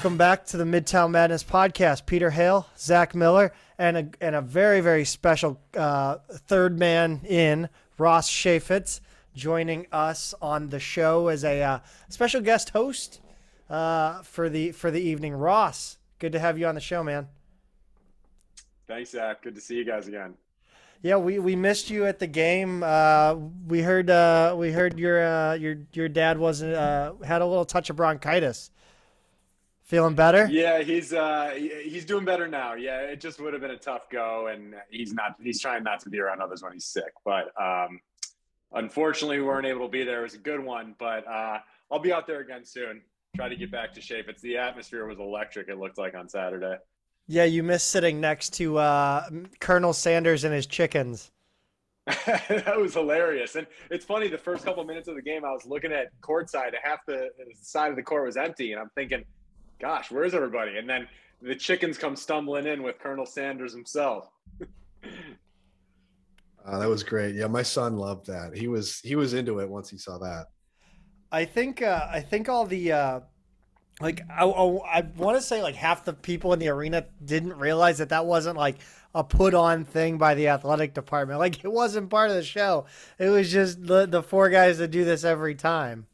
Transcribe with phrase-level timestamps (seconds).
[0.00, 2.06] Welcome back to the Midtown Madness podcast.
[2.06, 7.68] Peter Hale, Zach Miller, and a, and a very, very special uh, third man in,
[7.98, 9.00] Ross Chaifetz,
[9.34, 11.78] joining us on the show as a uh,
[12.08, 13.20] special guest host
[13.68, 15.34] uh, for the for the evening.
[15.34, 17.28] Ross, good to have you on the show, man.
[18.86, 19.42] Thanks, Zach.
[19.42, 20.32] Good to see you guys again.
[21.02, 22.82] Yeah, we, we missed you at the game.
[22.82, 23.34] Uh,
[23.66, 27.66] we heard uh, we heard your uh, your your dad wasn't uh, had a little
[27.66, 28.70] touch of bronchitis.
[29.90, 30.46] Feeling better?
[30.46, 32.74] Yeah, he's uh, he's doing better now.
[32.74, 35.34] Yeah, it just would have been a tough go, and he's not.
[35.42, 37.12] He's trying not to be around others when he's sick.
[37.24, 37.98] But um,
[38.72, 40.20] unfortunately, we weren't able to be there.
[40.20, 41.58] It was a good one, but uh,
[41.90, 43.02] I'll be out there again soon.
[43.34, 44.28] Try to get back to shape.
[44.28, 45.68] It's the atmosphere was electric.
[45.68, 46.76] It looked like on Saturday.
[47.26, 49.28] Yeah, you missed sitting next to uh,
[49.58, 51.32] Colonel Sanders and his chickens.
[52.06, 53.56] that was hilarious.
[53.56, 56.74] And it's funny, the first couple minutes of the game, I was looking at courtside,
[56.80, 59.24] half the side of the court was empty, and I'm thinking,
[59.80, 60.76] gosh, where's everybody?
[60.76, 61.08] And then
[61.42, 64.30] the chickens come stumbling in with Colonel Sanders himself.
[66.64, 67.34] uh, that was great.
[67.34, 68.56] Yeah, my son loved that.
[68.56, 70.46] He was he was into it once he saw that.
[71.32, 73.20] I think uh, I think all the uh,
[74.00, 77.54] like I, I, I want to say like half the people in the arena didn't
[77.54, 78.78] realize that that wasn't like
[79.14, 81.38] a put on thing by the athletic department.
[81.38, 82.86] Like it wasn't part of the show.
[83.18, 86.06] It was just the the four guys that do this every time.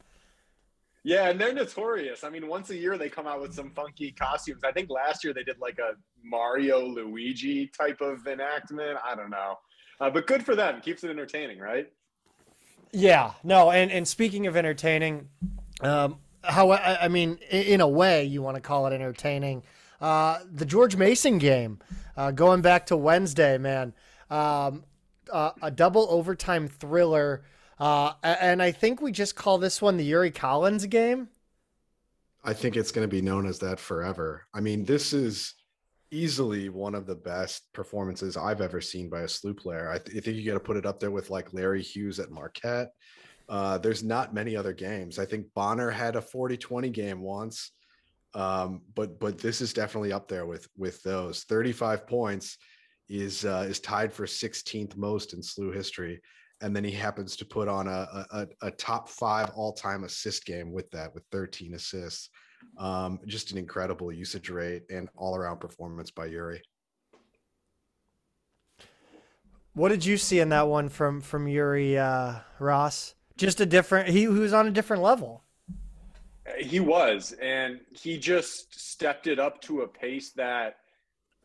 [1.07, 2.25] Yeah, and they're notorious.
[2.25, 4.63] I mean, once a year they come out with some funky costumes.
[4.65, 5.93] I think last year they did like a
[6.25, 8.99] Mario Luigi type of enactment.
[9.09, 9.55] I don't know,
[10.01, 10.81] uh, but good for them.
[10.81, 11.93] Keeps it entertaining, right?
[12.91, 13.35] Yeah.
[13.45, 13.71] No.
[13.71, 15.29] And and speaking of entertaining,
[15.81, 19.63] um, how I mean, in a way, you want to call it entertaining.
[20.01, 21.79] Uh, the George Mason game,
[22.17, 23.95] uh, going back to Wednesday, man,
[24.29, 24.83] um,
[25.33, 27.45] uh, a double overtime thriller,
[27.79, 31.29] uh, and I think we just call this one the Yuri Collins game.
[32.45, 34.47] I think it's going to be known as that forever.
[34.55, 35.55] I mean, this is
[36.11, 39.91] easily one of the best performances I've ever seen by a SLU player.
[39.91, 42.21] I, th- I think you got to put it up there with like Larry Hughes
[42.21, 42.93] at Marquette.
[43.49, 45.19] Uh, there's not many other games.
[45.19, 47.73] I think Bonner had a 40-20 game once.
[48.35, 52.59] Um, but but this is definitely up there with with those 35 points
[53.09, 56.21] is uh, is tied for 16th most in SLU history
[56.61, 60.73] and then he happens to put on a, a, a top five all-time assist game
[60.73, 62.31] with that with 13 assists.
[62.79, 66.63] Um, just an incredible usage rate and all-around performance by yuri.
[69.75, 73.15] What did you see in that one from from yuri uh, ross?
[73.37, 75.45] Just a different he, he was on a different level.
[76.59, 80.77] He was and he just stepped it up to a pace that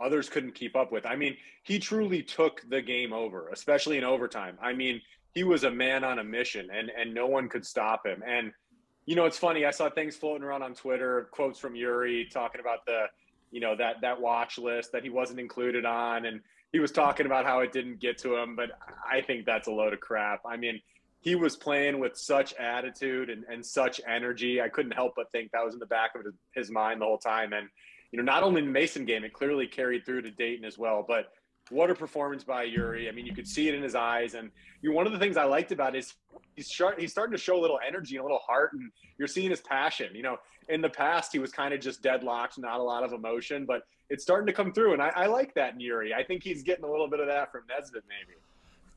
[0.01, 4.03] others couldn't keep up with i mean he truly took the game over especially in
[4.03, 5.01] overtime i mean
[5.33, 8.51] he was a man on a mission and and no one could stop him and
[9.05, 12.61] you know it's funny i saw things floating around on twitter quotes from yuri talking
[12.61, 13.05] about the
[13.51, 16.41] you know that that watch list that he wasn't included on and
[16.71, 18.71] he was talking about how it didn't get to him but
[19.09, 20.79] i think that's a load of crap i mean
[21.21, 24.59] he was playing with such attitude and, and such energy.
[24.59, 26.25] I couldn't help but think that was in the back of
[26.55, 27.53] his mind the whole time.
[27.53, 27.69] And,
[28.11, 31.03] you know, not only the Mason game, it clearly carried through to Dayton as well.
[31.07, 31.31] But
[31.69, 33.07] what a performance by Yuri.
[33.07, 34.33] I mean, you could see it in his eyes.
[34.33, 34.51] And
[34.81, 36.13] you know, one of the things I liked about is
[36.55, 38.73] he's, start, he's starting to show a little energy and a little heart.
[38.73, 40.13] And you're seeing his passion.
[40.13, 43.13] You know, in the past, he was kind of just deadlocked, not a lot of
[43.13, 43.65] emotion.
[43.65, 44.93] But it's starting to come through.
[44.93, 46.13] And I, I like that in Yuri.
[46.13, 48.37] I think he's getting a little bit of that from Nesbitt, maybe.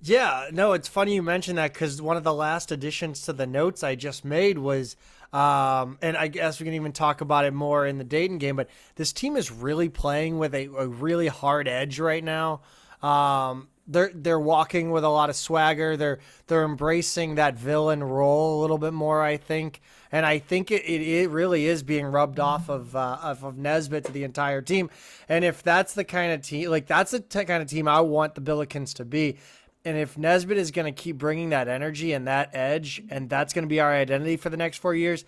[0.06, 3.46] Yeah, no, it's funny you mentioned that because one of the last additions to the
[3.46, 4.96] notes I just made was,
[5.32, 8.54] um, and I guess we can even talk about it more in the Dayton game,
[8.54, 12.60] but this team is really playing with a, a really hard edge right now.
[13.02, 15.96] Um, they're they're walking with a lot of swagger.
[15.96, 19.80] They're they're embracing that villain role a little bit more, I think,
[20.12, 23.58] and I think it, it, it really is being rubbed off of uh, of, of
[23.58, 24.90] Nesbitt to the entire team.
[25.28, 28.34] And if that's the kind of team, like that's the kind of team I want
[28.34, 29.36] the Billikens to be,
[29.84, 33.52] and if Nesbitt is going to keep bringing that energy and that edge, and that's
[33.52, 35.24] going to be our identity for the next four years,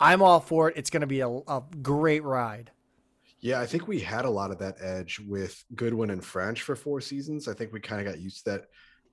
[0.00, 0.76] I'm all for it.
[0.76, 2.70] It's going to be a, a great ride.
[3.40, 6.74] Yeah, I think we had a lot of that edge with Goodwin and French for
[6.74, 7.46] four seasons.
[7.46, 8.64] I think we kind of got used to that.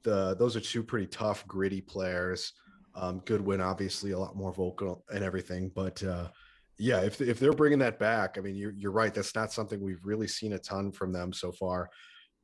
[0.04, 2.54] The those are two pretty tough, gritty players.
[2.96, 6.30] Um, Goodwin, obviously, a lot more vocal and everything, but uh,
[6.78, 9.14] yeah, if if they're bringing that back, I mean, you're you're right.
[9.14, 11.90] That's not something we've really seen a ton from them so far.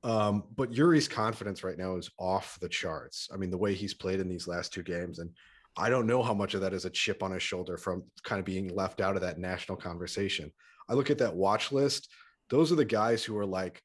[0.03, 3.29] Um, but Yuri's confidence right now is off the charts.
[3.33, 5.29] I mean, the way he's played in these last two games, and
[5.77, 8.39] I don't know how much of that is a chip on his shoulder from kind
[8.39, 10.51] of being left out of that national conversation.
[10.89, 12.09] I look at that watch list;
[12.49, 13.81] those are the guys who are like,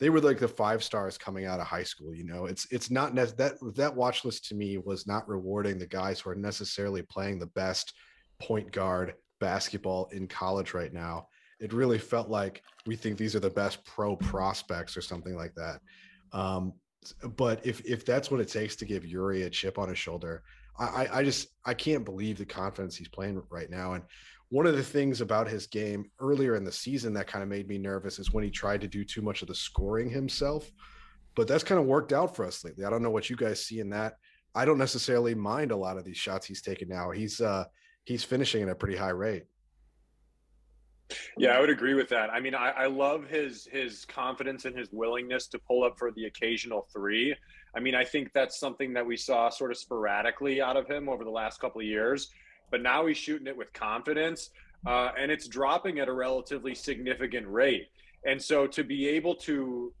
[0.00, 2.14] they were like the five stars coming out of high school.
[2.14, 5.78] You know, it's it's not ne- that that watch list to me was not rewarding
[5.78, 7.94] the guys who are necessarily playing the best
[8.38, 11.26] point guard basketball in college right now
[11.64, 15.54] It really felt like we think these are the best pro prospects or something like
[15.54, 15.80] that.
[16.32, 16.74] Um,
[17.36, 20.42] but if if that's what it takes to give Yuri a chip on his shoulder,
[20.78, 23.94] I, I just I can't believe the confidence he's playing right now.
[23.94, 24.04] And
[24.50, 27.66] one of the things about his game earlier in the season that kind of made
[27.66, 30.70] me nervous is when he tried to do too much of the scoring himself.
[31.34, 32.84] But that's kind of worked out for us lately.
[32.84, 34.16] I don't know what you guys see in that.
[34.54, 37.10] I don't necessarily mind a lot of these shots he's taken now.
[37.10, 37.64] He's uh
[38.04, 39.44] he's finishing at a pretty high rate.
[41.36, 42.30] Yeah, I would agree with that.
[42.30, 46.10] I mean, I, I, love his his confidence and his willingness to pull up for
[46.12, 47.34] the occasional three.
[47.76, 51.08] I mean, I think that's something that we saw sort of sporadically out of him
[51.08, 52.30] over the last couple of years,
[52.70, 54.50] but now he's shooting it with confidence,
[54.86, 57.88] uh, and it's dropping at a relatively significant rate.
[58.24, 59.92] And so to be able to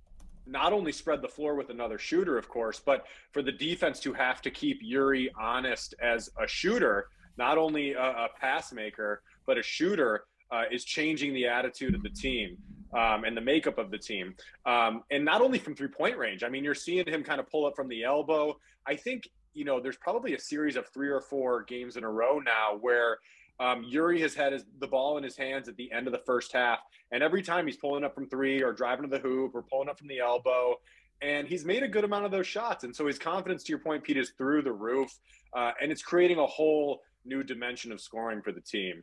[0.46, 4.12] not only spread the floor with another shooter, of course, but for the defense to
[4.12, 9.58] have to keep Yuri honest as a shooter, not only a, a pass maker, but
[9.58, 12.56] a shooter uh, is changing the attitude of the team
[12.94, 14.34] um, and the makeup of the team.
[14.66, 17.50] Um, and not only from three point range, I mean, you're seeing him kind of
[17.50, 18.56] pull up from the elbow.
[18.86, 22.10] I think, you know, there's probably a series of three or four games in a
[22.10, 23.18] row now where
[23.60, 26.22] um, Yuri has had his, the ball in his hands at the end of the
[26.26, 26.80] first half.
[27.12, 29.88] And every time he's pulling up from three or driving to the hoop or pulling
[29.88, 30.76] up from the elbow,
[31.22, 32.84] and he's made a good amount of those shots.
[32.84, 35.16] And so his confidence, to your point, Pete, is through the roof.
[35.56, 39.02] Uh, and it's creating a whole new dimension of scoring for the team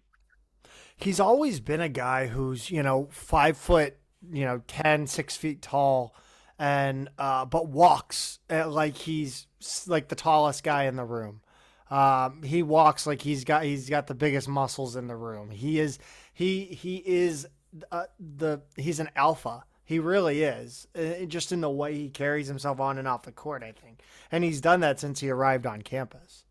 [0.96, 3.98] he's always been a guy who's you know five foot
[4.32, 6.16] you know 10 six feet tall
[6.62, 9.48] and uh, but walks uh, like he's
[9.88, 11.42] like the tallest guy in the room.
[11.90, 15.50] Um, he walks like he's got he's got the biggest muscles in the room.
[15.50, 15.98] He is
[16.34, 17.48] he he is
[17.92, 19.64] uh, the he's an alpha.
[19.84, 23.32] He really is uh, just in the way he carries himself on and off the
[23.32, 24.02] court i think.
[24.32, 26.46] And he's done that since he arrived on campus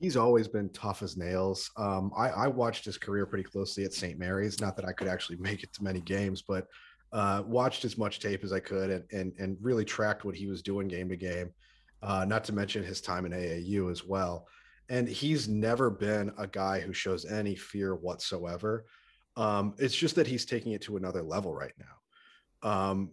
[0.00, 1.70] he's always been tough as nails.
[1.76, 4.18] Um, I, I, watched his career pretty closely at St.
[4.18, 4.60] Mary's.
[4.60, 6.66] Not that I could actually make it to many games, but
[7.12, 10.46] uh, watched as much tape as I could and, and and really tracked what he
[10.46, 11.50] was doing game to game.
[12.02, 14.46] Uh, not to mention his time in AAU as well.
[14.88, 18.86] And he's never been a guy who shows any fear whatsoever.
[19.36, 22.68] Um, it's just that he's taking it to another level right now.
[22.68, 23.10] Um,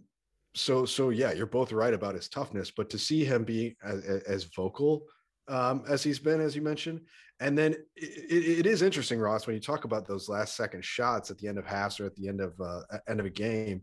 [0.54, 4.04] so so yeah, you're both right about his toughness, but to see him be as,
[4.26, 5.02] as vocal
[5.48, 7.00] um, as he's been, as you mentioned.
[7.40, 11.30] And then it, it is interesting, Ross, when you talk about those last second shots
[11.30, 13.82] at the end of halves or at the end of uh, end of a game.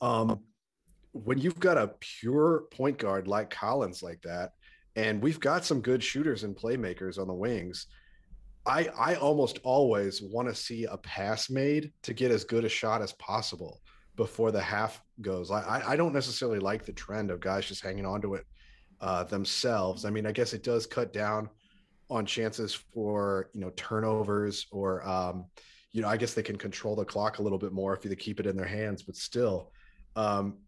[0.00, 0.40] Um,
[1.12, 4.52] when you've got a pure point guard like Collins like that,
[4.96, 7.86] and we've got some good shooters and playmakers on the wings,
[8.66, 12.68] I I almost always want to see a pass made to get as good a
[12.68, 13.80] shot as possible
[14.16, 15.50] before the half goes.
[15.50, 18.44] I I don't necessarily like the trend of guys just hanging on to it
[19.00, 20.04] uh, themselves.
[20.04, 21.48] I mean, I guess it does cut down
[22.10, 25.46] on chances for you know turnovers or um,
[25.92, 28.14] you know I guess they can control the clock a little bit more if they
[28.16, 29.02] keep it in their hands.
[29.02, 29.72] But still,
[30.16, 30.58] um,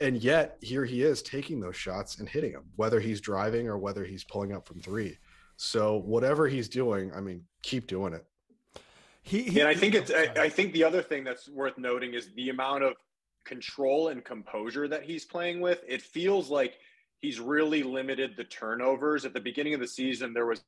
[0.00, 3.78] and yet here he is taking those shots and hitting them, whether he's driving or
[3.78, 5.18] whether he's pulling up from three.
[5.56, 8.24] So whatever he's doing, I mean, keep doing it.
[9.22, 10.10] He, he and I think it's.
[10.10, 12.94] I, I think the other thing that's worth noting is the amount of
[13.44, 15.82] control and composure that he's playing with.
[15.88, 16.78] It feels like
[17.20, 19.24] he's really limited the turnovers.
[19.24, 20.62] At the beginning of the season, there was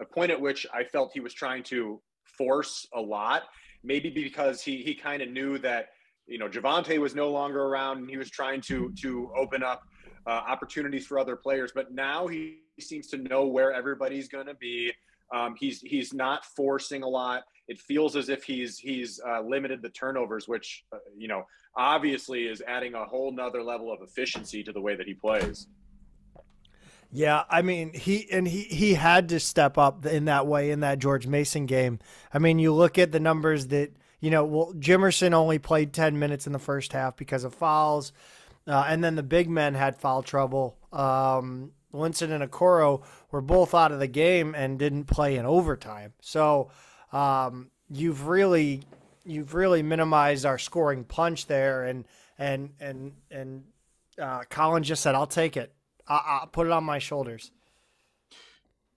[0.00, 3.44] a point at which I felt he was trying to force a lot,
[3.84, 5.88] maybe because he he kind of knew that
[6.26, 9.82] you know Javonte was no longer around and he was trying to to open up
[10.26, 11.72] uh, opportunities for other players.
[11.74, 14.92] But now he seems to know where everybody's going to be.
[15.34, 17.44] Um, he's he's not forcing a lot.
[17.68, 21.44] It feels as if he's he's uh, limited the turnovers, which uh, you know
[21.76, 25.68] obviously is adding a whole nother level of efficiency to the way that he plays.
[27.14, 30.80] Yeah, I mean he and he he had to step up in that way in
[30.80, 31.98] that George Mason game.
[32.32, 34.46] I mean, you look at the numbers that you know.
[34.46, 38.14] Well, Jimerson only played ten minutes in the first half because of fouls,
[38.66, 40.78] uh, and then the big men had foul trouble.
[40.90, 46.14] Um, Linssen and Okoro were both out of the game and didn't play in overtime.
[46.22, 46.70] So
[47.12, 48.84] um, you've really
[49.26, 52.06] you've really minimized our scoring punch there, and
[52.38, 53.64] and and and
[54.18, 55.74] uh, Colin just said, "I'll take it."
[56.08, 57.50] I, will put it on my shoulders.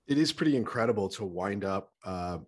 [0.08, 1.92] It is pretty incredible to wind up.
[2.04, 2.40] Uh,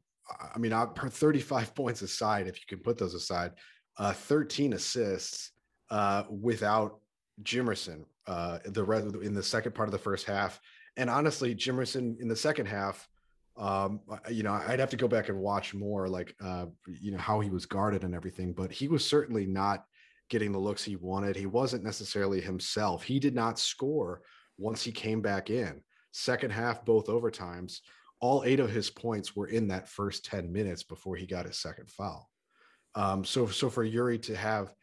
[0.53, 3.51] I mean, per 35 points aside, if you can put those aside,
[3.97, 5.51] uh, 13 assists
[5.89, 6.99] uh, without
[7.43, 8.05] Jimerson.
[8.27, 10.59] Uh, the rest in the second part of the first half,
[10.97, 13.07] and honestly, Jimerson in the second half.
[13.55, 17.17] Um, you know, I'd have to go back and watch more, like uh, you know
[17.17, 18.51] how he was guarded and everything.
[18.51, 19.85] But he was certainly not
[20.29, 21.37] getting the looks he wanted.
[21.37, 23.01] He wasn't necessarily himself.
[23.01, 24.21] He did not score
[24.57, 25.81] once he came back in.
[26.11, 27.79] Second half, both overtimes,
[28.19, 31.59] all eight of his points were in that first 10 minutes before he got his
[31.59, 32.29] second foul.
[32.95, 34.73] Um, so so for Yuri to have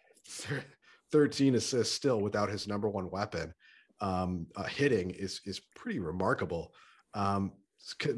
[1.12, 3.52] 13 assists still without his number one weapon
[4.00, 6.72] um, uh, hitting is is pretty remarkable.
[7.14, 7.52] Um,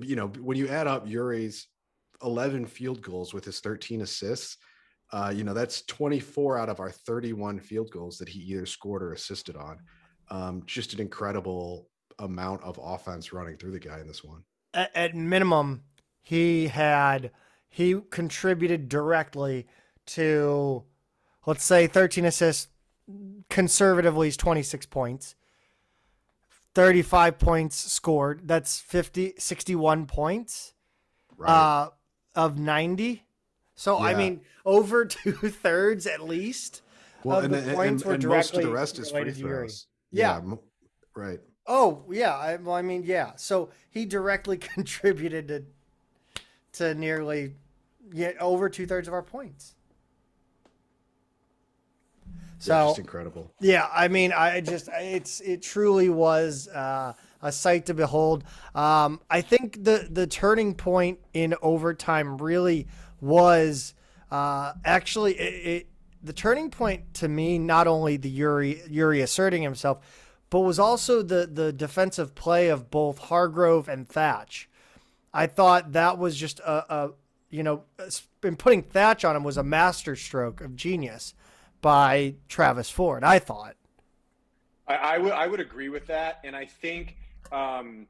[0.03, 1.69] you know, when you add up Yuri's
[2.23, 4.57] 11 field goals with his 13 assists,
[5.13, 9.03] uh, you know, that's 24 out of our 31 field goals that he either scored
[9.03, 9.79] or assisted on.
[10.29, 14.43] Um, just an incredible amount of offense running through the guy in this one.
[14.75, 15.83] At, at minimum,
[16.23, 17.31] he had
[17.69, 19.67] he contributed directly
[20.07, 20.83] to
[21.47, 22.69] let's say 13 assists
[23.49, 25.35] conservatively is 26 points
[26.75, 30.73] 35 points scored that's 50 61 points
[31.37, 31.49] right.
[31.49, 31.91] uh,
[32.35, 33.23] of 90
[33.75, 34.07] so yeah.
[34.07, 36.83] i mean over two-thirds at least
[37.23, 39.31] well, of and, the points and, were and directly most of the rest is free
[39.33, 40.41] throws yeah.
[40.45, 40.55] yeah
[41.15, 45.65] right oh yeah I, well i mean yeah so he directly contributed to
[46.73, 47.55] to nearly
[48.13, 49.77] yeah, over two-thirds of our points
[52.59, 53.53] so just incredible.
[53.61, 58.45] Yeah, I mean, I just it's it truly was uh, a sight to behold.
[58.75, 62.87] Um, I think the the turning point in overtime really
[63.21, 63.95] was
[64.31, 65.87] uh, actually it, it,
[66.27, 67.59] the turning point to me.
[67.59, 69.99] Not only the Yuri Yuri asserting himself,
[70.51, 74.69] but was also the the defensive play of both Hargrove and Thatch.
[75.33, 77.11] I thought that was just a, a
[77.51, 77.85] you know,
[78.43, 81.35] in putting Thatch on him was a masterstroke of genius
[81.81, 83.23] by Travis Ford.
[83.23, 83.77] I thought.
[84.89, 87.17] I, I would I would agree with that, and I think
[87.53, 88.07] um,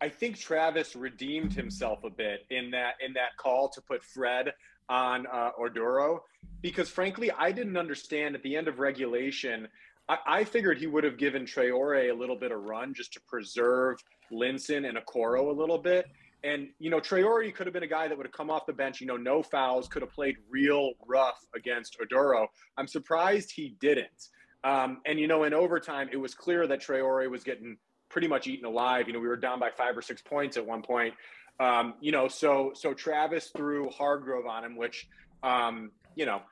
[0.00, 4.52] I think Travis redeemed himself a bit in that in that call to put Fred
[4.88, 6.20] on uh, Oduro
[6.62, 9.68] because frankly I didn't understand at the end of regulation.
[10.08, 13.20] I, I figured he would have given Traore a little bit of run just to
[13.28, 13.98] preserve
[14.32, 16.06] Linssen and Okoro a little bit.
[16.44, 18.72] And, you know, Traore could have been a guy that would have come off the
[18.72, 22.46] bench, you know, no fouls, could have played real rough against Oduro.
[22.76, 24.28] I'm surprised he didn't.
[24.62, 27.76] Um, and, you know, in overtime, it was clear that Traore was getting
[28.08, 29.08] pretty much eaten alive.
[29.08, 31.14] You know, we were down by five or six points at one point.
[31.60, 35.08] Um, you know, so so Travis threw Hargrove on him, which,
[35.42, 36.42] um, you know,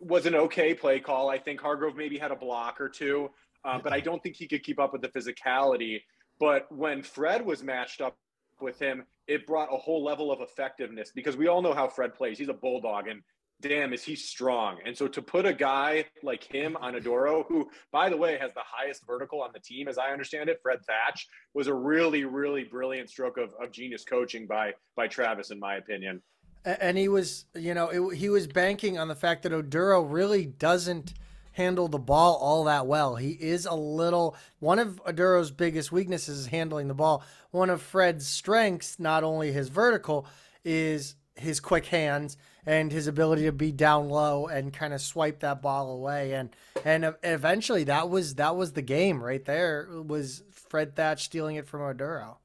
[0.00, 1.28] was an okay play call.
[1.28, 3.30] I think Hargrove maybe had a block or two,
[3.64, 6.02] uh, but I don't think he could keep up with the physicality.
[6.38, 8.16] But when Fred was matched up
[8.60, 12.14] with him, it brought a whole level of effectiveness because we all know how Fred
[12.14, 12.38] plays.
[12.38, 13.22] He's a bulldog and
[13.60, 14.78] damn, is he strong.
[14.84, 18.52] And so to put a guy like him on Oduro, who, by the way, has
[18.54, 22.24] the highest vertical on the team, as I understand it, Fred Thatch, was a really,
[22.24, 26.22] really brilliant stroke of, of genius coaching by by Travis, in my opinion.
[26.64, 30.46] And he was, you know, it, he was banking on the fact that Oduro really
[30.46, 31.14] doesn't–
[31.58, 33.16] handle the ball all that well.
[33.16, 37.24] He is a little one of Oduro's biggest weaknesses is handling the ball.
[37.50, 40.24] One of Fred's strengths, not only his vertical,
[40.64, 45.40] is his quick hands and his ability to be down low and kind of swipe
[45.40, 46.50] that ball away and
[46.84, 51.66] and eventually that was that was the game right there was Fred Thatch stealing it
[51.66, 52.36] from Oduro.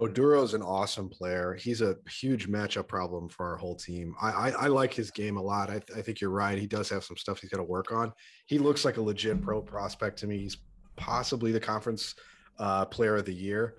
[0.00, 1.54] Oduro's an awesome player.
[1.54, 4.14] He's a huge matchup problem for our whole team.
[4.20, 5.70] I I, I like his game a lot.
[5.70, 6.58] I, I think you're right.
[6.58, 8.12] He does have some stuff he's got to work on.
[8.46, 10.38] He looks like a legit pro prospect to me.
[10.38, 10.56] He's
[10.96, 12.14] possibly the conference
[12.58, 13.76] uh, player of the year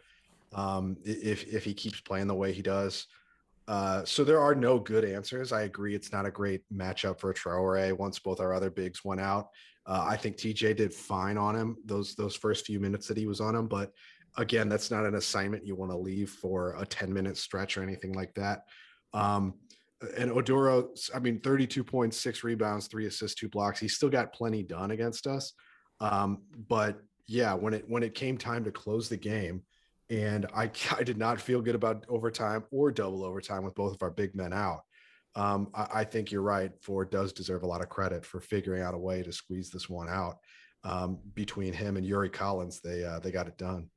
[0.54, 3.08] um, if if he keeps playing the way he does.
[3.67, 5.51] Uh, so there are no good answers.
[5.51, 5.95] I agree.
[5.95, 9.50] It's not a great matchup for Traore once both our other bigs went out.
[9.88, 13.27] Uh, I think TJ did fine on him those those first few minutes that he
[13.27, 13.91] was on him, but
[14.38, 17.84] again, that's not an assignment you want to leave for a 10 minute stretch or
[17.84, 18.63] anything like that.
[19.13, 19.55] Um,
[20.17, 23.79] and Oduro, I mean, 32 points, six rebounds, three assists, two blocks.
[23.79, 25.53] He still got plenty done against us.
[26.00, 29.63] Um, but yeah, when it when it came time to close the game,
[30.09, 34.03] and I I did not feel good about overtime or double overtime with both of
[34.03, 34.81] our big men out.
[35.35, 36.71] Um, I, I, think you're right.
[36.81, 39.89] Ford does deserve a lot of credit for figuring out a way to squeeze this
[39.89, 40.38] one out.
[40.85, 43.89] Um, between him and Yuri Collins, they uh, they got it done.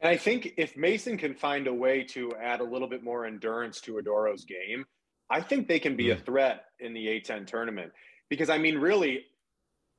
[0.00, 3.26] And I think if Mason can find a way to add a little bit more
[3.26, 4.84] endurance to Oduro's game,
[5.28, 7.92] I think they can be a threat in the A10 tournament.
[8.28, 9.24] Because I mean, really,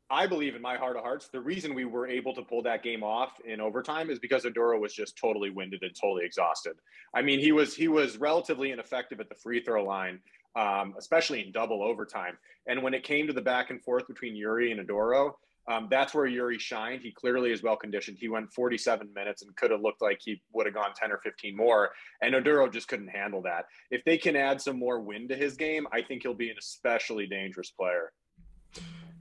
[0.10, 2.82] I believe in my heart of hearts, the reason we were able to pull that
[2.82, 6.74] game off in overtime is because Oduro was just totally winded and totally exhausted.
[7.14, 10.20] I mean, he was he was relatively ineffective at the free throw line,
[10.56, 12.38] um, especially in double overtime.
[12.68, 15.34] And when it came to the back and forth between Yuri and Oduro,
[15.70, 17.02] um, that's where Yuri shined.
[17.02, 18.18] He clearly is well conditioned.
[18.18, 21.18] He went 47 minutes and could have looked like he would have gone 10 or
[21.18, 21.90] 15 more.
[22.22, 23.66] And Oduro just couldn't handle that.
[23.92, 26.56] If they can add some more wind to his game, I think he'll be an
[26.58, 28.14] especially dangerous player.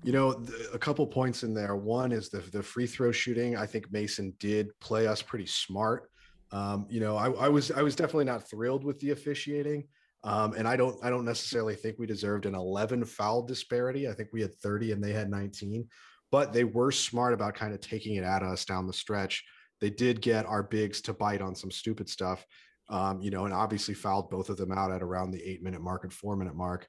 [0.02, 1.74] You know, a couple points in there.
[1.74, 3.56] One is the the free throw shooting.
[3.56, 6.10] I think Mason did play us pretty smart.
[6.52, 9.84] Um, you know, I, I was I was definitely not thrilled with the officiating.
[10.26, 14.08] Um, and I don't I don't necessarily think we deserved an 11 foul disparity.
[14.08, 15.88] I think we had 30 and they had 19,
[16.32, 19.44] but they were smart about kind of taking it at us down the stretch.
[19.80, 22.44] They did get our bigs to bite on some stupid stuff,
[22.88, 25.80] um, you know, and obviously fouled both of them out at around the eight minute
[25.80, 26.88] mark and four minute mark.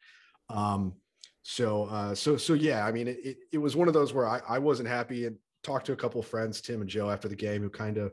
[0.49, 0.93] Um,
[1.49, 4.27] so, uh, so, so yeah, I mean, it, it, it was one of those where
[4.27, 7.29] I, I wasn't happy and talked to a couple of friends, Tim and Joe, after
[7.29, 8.11] the game, who kind of,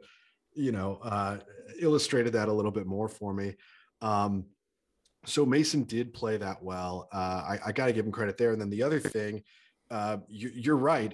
[0.55, 1.39] you know, uh,
[1.81, 3.57] illustrated that a little bit more for me.
[4.01, 4.45] Um,
[5.27, 7.09] so Mason did play that well.
[7.13, 8.53] Uh, I, I got to give him credit there.
[8.53, 9.43] And then the other thing,
[9.91, 11.13] uh, you, are right.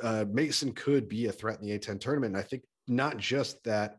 [0.00, 2.36] Uh, Mason could be a threat in the A10 tournament.
[2.36, 3.96] And I think not just that,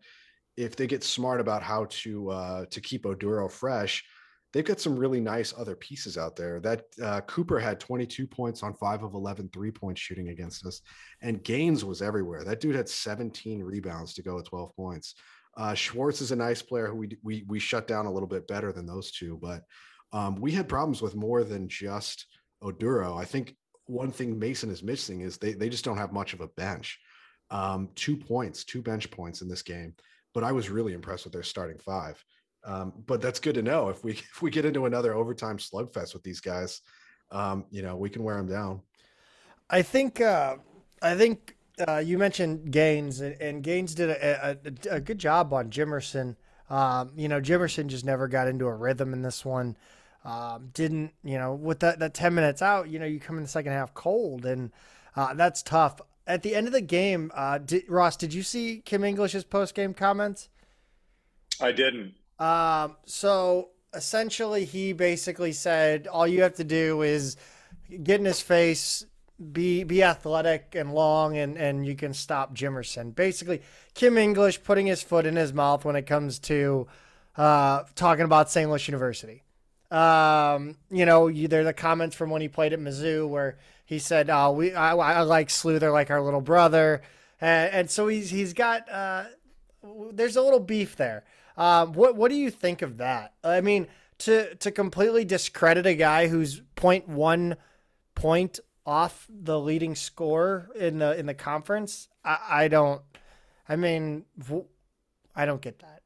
[0.55, 4.05] if they get smart about how to uh, to keep Oduro fresh,
[4.53, 6.59] they've got some really nice other pieces out there.
[6.59, 10.81] That uh, Cooper had 22 points on five of 11 three point shooting against us,
[11.21, 12.43] and Gaines was everywhere.
[12.43, 15.15] That dude had 17 rebounds to go with 12 points.
[15.57, 18.47] Uh, Schwartz is a nice player who we we we shut down a little bit
[18.47, 19.63] better than those two, but
[20.13, 22.25] um, we had problems with more than just
[22.63, 23.19] Oduro.
[23.19, 23.55] I think
[23.85, 26.99] one thing Mason is missing is they they just don't have much of a bench.
[27.49, 29.93] Um, two points, two bench points in this game,
[30.33, 32.23] but I was really impressed with their starting five.
[32.63, 33.89] Um, but that's good to know.
[33.89, 36.81] If we if we get into another overtime slugfest with these guys,
[37.31, 38.81] um, you know, we can wear them down.
[39.69, 40.57] I think uh,
[41.01, 41.55] I think
[41.87, 46.35] uh, you mentioned Gaines, and, and Gaines did a, a, a, good job on Jimerson.
[46.69, 49.77] Um, you know, Jimerson just never got into a rhythm in this one.
[50.23, 53.43] Um, didn't you know with that that ten minutes out, you know, you come in
[53.43, 54.71] the second half cold, and
[55.15, 55.99] uh, that's tough.
[56.27, 59.73] At the end of the game, uh, did, Ross, did you see Kim English's post
[59.73, 60.49] game comments?
[61.59, 62.13] I didn't.
[62.41, 67.37] Um, so essentially, he basically said all you have to do is
[68.03, 69.05] get in his face,
[69.51, 73.13] be be athletic and long, and and you can stop Jimerson.
[73.13, 73.61] Basically,
[73.93, 76.87] Kim English putting his foot in his mouth when it comes to
[77.37, 78.67] uh, talking about St.
[78.67, 79.43] Louis University.
[79.91, 83.59] Um, you know, you, there are the comments from when he played at Mizzou where
[83.85, 87.03] he said, "Oh, we I, I like SLU, they're like our little brother,"
[87.39, 89.25] and, and so he's he's got uh,
[90.11, 91.23] there's a little beef there.
[91.57, 93.33] Um, what what do you think of that?
[93.43, 93.87] I mean,
[94.19, 97.57] to to completely discredit a guy who's 0.1
[98.15, 103.01] point off the leading score in the in the conference, I, I don't.
[103.67, 104.25] I mean,
[105.35, 106.01] I don't get that.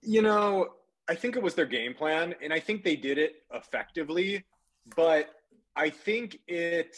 [0.00, 0.68] You know,
[1.08, 4.44] I think it was their game plan, and I think they did it effectively.
[4.96, 5.30] But
[5.76, 6.96] I think it,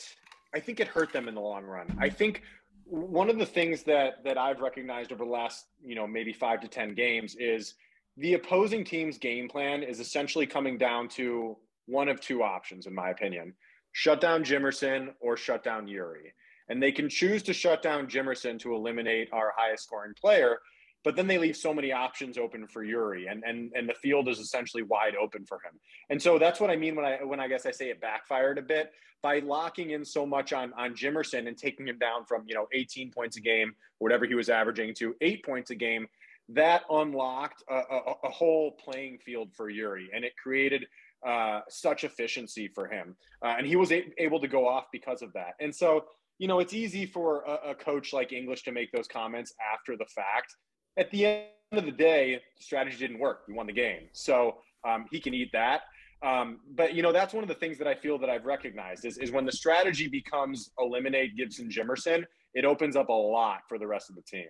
[0.55, 1.97] I think it hurt them in the long run.
[1.99, 2.43] I think
[2.87, 6.61] one of the things that that I've recognized over the last, you know, maybe five
[6.61, 7.75] to ten games is
[8.17, 12.95] the opposing team's game plan is essentially coming down to one of two options, in
[12.95, 13.55] my opinion:
[13.93, 16.33] shut down Jimerson or shut down Yuri.
[16.69, 20.59] And they can choose to shut down Jimerson to eliminate our highest scoring player,
[21.05, 24.29] but then they leave so many options open for Yuri, and and and the field
[24.29, 25.79] is essentially wide open for him.
[26.09, 28.59] And so that's what I mean when I when I guess I say it backfired
[28.59, 28.91] a bit
[29.23, 32.67] by locking in so much on on Jimerson and taking him down from you know
[32.73, 36.07] 18 points a game, whatever he was averaging, to eight points a game.
[36.51, 40.85] That unlocked a, a, a whole playing field for Yuri, and it created
[41.27, 45.23] uh, such efficiency for him, uh, and he was a- able to go off because
[45.23, 45.55] of that.
[45.61, 46.05] And so
[46.39, 49.97] you know, it's easy for a, a coach like English to make those comments after
[49.97, 50.57] the fact
[50.97, 53.43] at the end of the day, the strategy didn't work.
[53.49, 54.09] We won the game.
[54.13, 55.83] So um, he can eat that.
[56.23, 59.05] Um, but you know, that's one of the things that I feel that I've recognized
[59.05, 63.79] is, is when the strategy becomes eliminate Gibson Jimerson, it opens up a lot for
[63.79, 64.47] the rest of the team.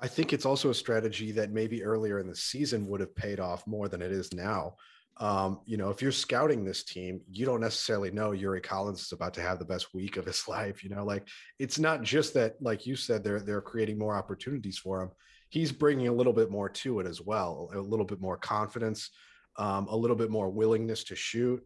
[0.00, 3.40] I think it's also a strategy that maybe earlier in the season would have paid
[3.40, 4.76] off more than it is now
[5.20, 9.12] um, you know, if you're scouting this team, you don't necessarily know Yuri Collins is
[9.12, 10.84] about to have the best week of his life.
[10.84, 11.26] You know, like
[11.58, 15.10] it's not just that, like you said, they're they're creating more opportunities for him.
[15.50, 19.10] He's bringing a little bit more to it as well, a little bit more confidence,
[19.56, 21.64] um, a little bit more willingness to shoot.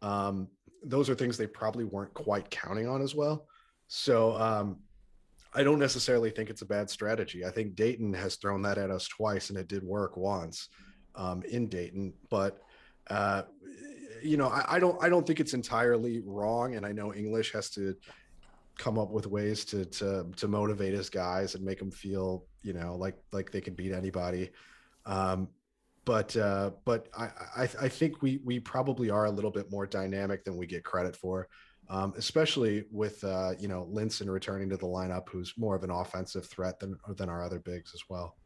[0.00, 0.48] Um,
[0.82, 3.46] those are things they probably weren't quite counting on as well.
[3.88, 4.78] So um,
[5.54, 7.44] I don't necessarily think it's a bad strategy.
[7.44, 10.68] I think Dayton has thrown that at us twice, and it did work once
[11.14, 12.62] um, in Dayton, but
[13.10, 13.42] uh,
[14.22, 17.52] you know, I, I, don't I don't think it's entirely wrong, and I know English
[17.52, 17.94] has to
[18.78, 22.72] come up with ways to to to motivate his guys and make them feel you
[22.72, 24.50] know like like they can beat anybody.
[25.04, 25.48] Um,
[26.04, 27.24] but uh, but I,
[27.56, 30.84] I, I think we we probably are a little bit more dynamic than we get
[30.84, 31.48] credit for,
[31.90, 35.90] um, especially with uh, you know Linssen returning to the lineup, who's more of an
[35.90, 38.36] offensive threat than than our other bigs as well.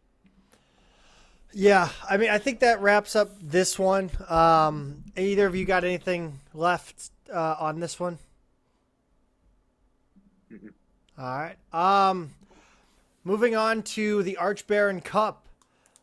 [1.54, 4.10] Yeah, I mean, I think that wraps up this one.
[4.28, 8.18] Um, either of you got anything left uh, on this one?
[10.50, 10.68] Mm-hmm.
[11.18, 11.56] All right.
[12.08, 12.30] Um,
[13.22, 15.46] moving on to the Arch Baron Cup.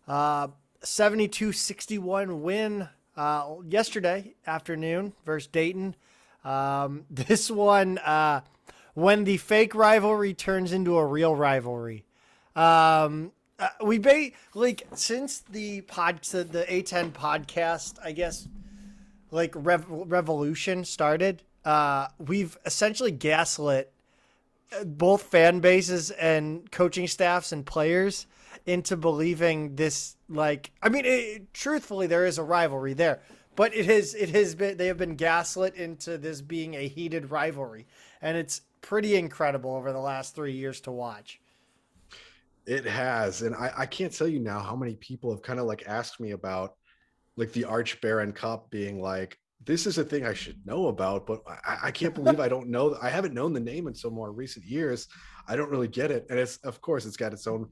[0.08, 0.50] Uh,
[0.82, 5.96] 72 61 win uh, yesterday afternoon versus Dayton.
[6.46, 8.42] Um, this one, uh,
[8.94, 12.06] when the fake rivalry turns into a real rivalry.
[12.56, 18.48] Um, uh, we ba- like since the pod the A10 podcast, I guess,
[19.32, 21.44] like rev- revolution started.
[21.66, 23.92] Uh, we've essentially gaslit
[24.72, 28.28] uh, both fan bases and coaching staffs and players
[28.66, 33.20] into believing this like i mean it, truthfully there is a rivalry there
[33.56, 37.32] but it has it has been they have been gaslit into this being a heated
[37.32, 37.88] rivalry
[38.22, 41.40] and it's pretty incredible over the last three years to watch
[42.66, 45.66] it has and i, I can't tell you now how many people have kind of
[45.66, 46.74] like asked me about
[47.38, 51.26] like the arch baron cup being like this is a thing i should know about
[51.26, 54.32] but i, I can't believe i don't know i haven't known the name until more
[54.32, 55.08] recent years
[55.48, 57.70] i don't really get it and it's of course it's got its own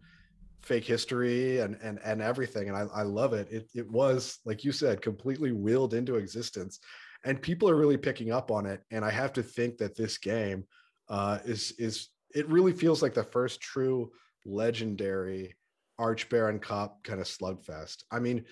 [0.63, 3.47] fake history and and and everything and I, I love it.
[3.51, 6.79] it it was like you said completely willed into existence
[7.23, 10.17] and people are really picking up on it and i have to think that this
[10.17, 10.65] game
[11.09, 14.11] uh is is it really feels like the first true
[14.47, 15.55] legendary
[15.99, 18.43] arch baron cup kind of slugfest i mean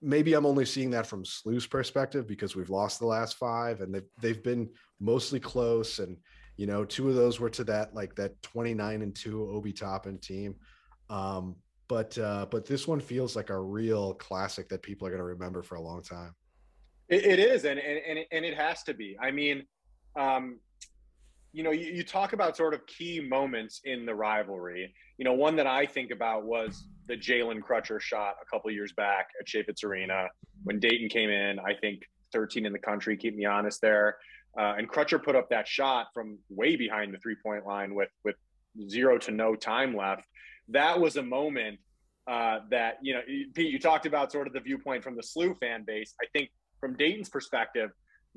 [0.00, 3.94] maybe i'm only seeing that from SLU's perspective because we've lost the last five and
[3.94, 4.68] they've, they've been
[5.00, 6.16] mostly close and
[6.56, 10.18] you know two of those were to that like that 29 and 2 obi toppin
[10.18, 10.54] team
[11.08, 11.56] um,
[11.88, 15.24] but uh, but this one feels like a real classic that people are going to
[15.24, 16.34] remember for a long time.
[17.08, 19.16] it, it is, and and and it, and it has to be.
[19.20, 19.64] I mean,
[20.16, 20.58] um,
[21.56, 24.92] you know, you, you talk about sort of key moments in the rivalry.
[25.18, 28.92] You know, one that I think about was the Jalen Crutcher shot a couple years
[28.92, 30.26] back at Chaifetz Arena
[30.64, 31.58] when Dayton came in.
[31.58, 34.18] I think 13 in the country, keep me honest there.
[34.58, 38.10] Uh, and Crutcher put up that shot from way behind the three point line with
[38.24, 38.36] with
[38.88, 40.26] zero to no time left
[40.68, 41.78] that was a moment
[42.26, 43.20] uh, that you know,
[43.54, 46.14] Pete, you talked about sort of the viewpoint from the SLU fan base.
[46.20, 47.90] I think from Dayton's perspective,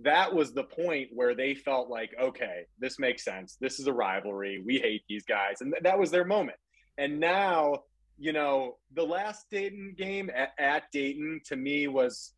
[0.04, 3.58] that was the point where they felt like, okay, this makes sense.
[3.60, 4.62] This is a rivalry.
[4.66, 6.58] We hate these guys, and th- that was their moment.
[6.98, 7.84] And now,
[8.18, 12.34] you know, the last Dayton game at, at Dayton to me was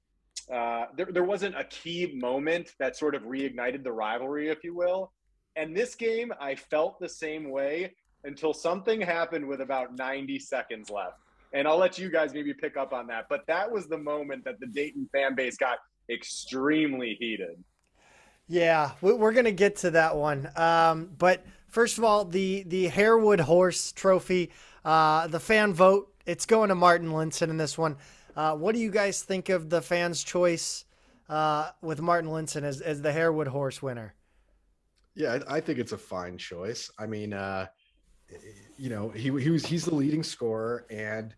[0.54, 4.76] uh, there, there wasn't a key moment that sort of reignited the rivalry, if you
[4.76, 5.12] will.
[5.56, 7.94] And this game, I felt the same way
[8.24, 11.18] until something happened with about 90 seconds left.
[11.54, 13.26] And I'll let you guys maybe pick up on that.
[13.30, 15.80] But that was the moment that the Dayton fan base got
[16.12, 17.64] extremely heated.
[18.48, 20.50] Yeah, we're going to get to that one.
[20.56, 24.52] Um, but first of all, the, the Harewood Horse Trophy,
[24.84, 27.98] uh, the fan vote, it's going to Marten Linssen in this one.
[28.36, 30.86] Uh, what do you guys think of the fans' choice
[31.30, 34.14] uh, with Marten Linssen as, as the Harewood Horse winner?
[35.16, 36.90] Yeah, I, I think it's a fine choice.
[37.00, 37.68] I mean, uh,
[38.78, 41.36] you know, he he was he's the leading scorer, and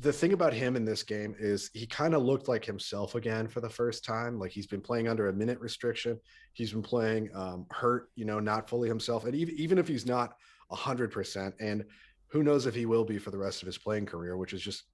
[0.00, 3.48] the thing about him in this game is he kind of looked like himself again
[3.48, 4.38] for the first time.
[4.38, 6.20] Like he's been playing under a minute restriction.
[6.52, 10.06] He's been playing um, hurt, you know, not fully himself, and even even if he's
[10.06, 10.34] not
[10.70, 11.84] hundred percent, and
[12.28, 14.60] who knows if he will be for the rest of his playing career, which is
[14.60, 14.84] just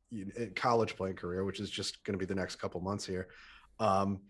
[0.54, 3.28] college playing career, which is just going to be the next couple months here.
[3.80, 4.20] Um,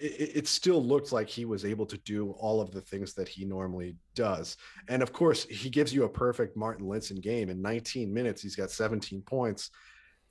[0.00, 3.28] it, it, still looked like he was able to do all of the things that
[3.28, 4.56] he normally does.
[4.88, 7.48] And of course, he gives you a perfect Marten Linssen game.
[7.48, 9.70] In 19 minutes, he's got 17 points,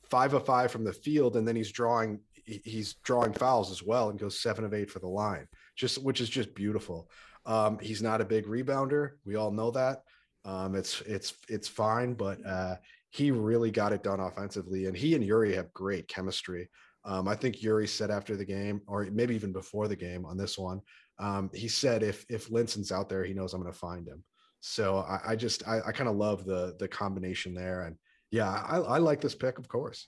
[0.10, 4.10] five of five from the field, and then he's drawing he's drawing fouls as well
[4.10, 7.10] and goes seven of eight for the line, just which is just beautiful.
[7.46, 9.12] Um, he's not a big rebounder.
[9.26, 10.04] We all know that.
[10.44, 12.76] Um, it's it's it's fine, but uh,
[13.10, 16.70] he really got it done offensively, and he and Yuri have great chemistry.
[17.04, 20.38] Um, I think Yuri said after the game, or maybe even before the game on
[20.38, 20.82] this one,
[21.20, 24.24] um, he said if if Linssen's out there, he knows I'm going to find him.
[24.60, 27.96] So I, I just I, I kind of love the the combination there, and
[28.30, 30.08] yeah, I, I like this pick, of course.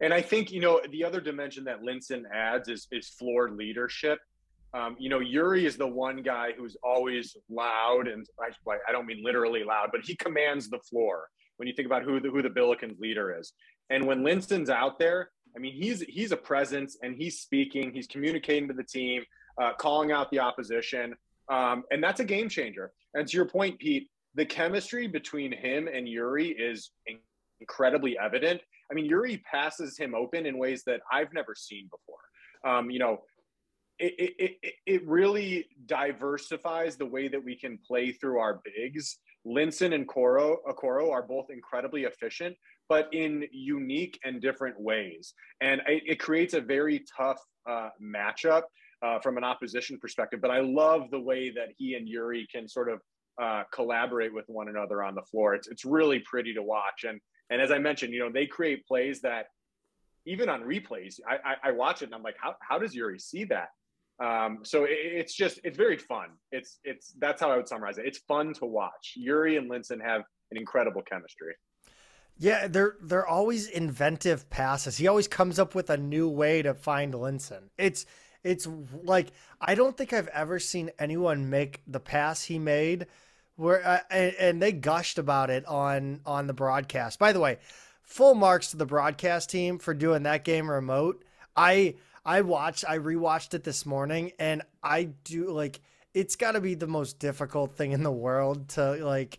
[0.00, 4.18] And I think you know the other dimension that Linssen adds is is floor leadership.
[4.72, 9.06] Um, you know, Yuri is the one guy who's always loud, and I, I don't
[9.06, 11.28] mean literally loud, but he commands the floor
[11.58, 13.52] when you think about who the who the Billikens leader is.
[13.90, 18.06] And when Linssen's out there, I mean, he's he's a presence and he's speaking, he's
[18.06, 19.22] communicating to the team,
[19.60, 21.14] uh, calling out the opposition,
[21.48, 22.92] um, and that's a game changer.
[23.14, 26.90] And to your point, Pete, the chemistry between him and Yuri is
[27.60, 28.60] incredibly evident.
[28.90, 32.70] I mean, Yuri passes him open in ways that I've never seen before.
[32.70, 33.22] Um, you know,
[33.98, 39.18] it, it, it really diversifies the way that we can play through our bigs.
[39.46, 42.56] Linssen and Okoro, Okoro are both incredibly efficient,
[42.88, 45.34] but in unique and different ways.
[45.60, 48.62] And it, it creates a very tough uh, matchup
[49.04, 50.40] uh, from an opposition perspective.
[50.40, 53.00] But I love the way that he and Yuri can sort of
[53.42, 55.54] uh, collaborate with one another on the floor.
[55.54, 57.04] It's, it's really pretty to watch.
[57.08, 57.20] And,
[57.50, 59.46] And as I mentioned, you know, they create plays that
[60.26, 63.18] even on replays, I, I, I watch it and I'm like, how, how does Yuri
[63.18, 63.68] see that?
[64.22, 66.28] Um, so it, it's just, it's very fun.
[66.52, 68.06] It's, it's, that's how I would summarize it.
[68.06, 69.12] It's fun to watch.
[69.16, 71.54] Yuri and Linssen have an incredible chemistry.
[72.36, 74.96] Yeah, they're they're always inventive passes.
[74.96, 77.70] He always comes up with a new way to find Linssen.
[77.78, 78.06] It's
[78.42, 78.66] it's
[79.02, 83.06] like I don't think I've ever seen anyone make the pass he made
[83.56, 87.18] where uh, and, and they gushed about it on on the broadcast.
[87.18, 87.58] By the way,
[88.02, 91.24] full marks to the broadcast team for doing that game remote.
[91.56, 91.94] I
[92.24, 95.80] I watched I rewatched it this morning and I do like
[96.12, 99.38] it's got to be the most difficult thing in the world to like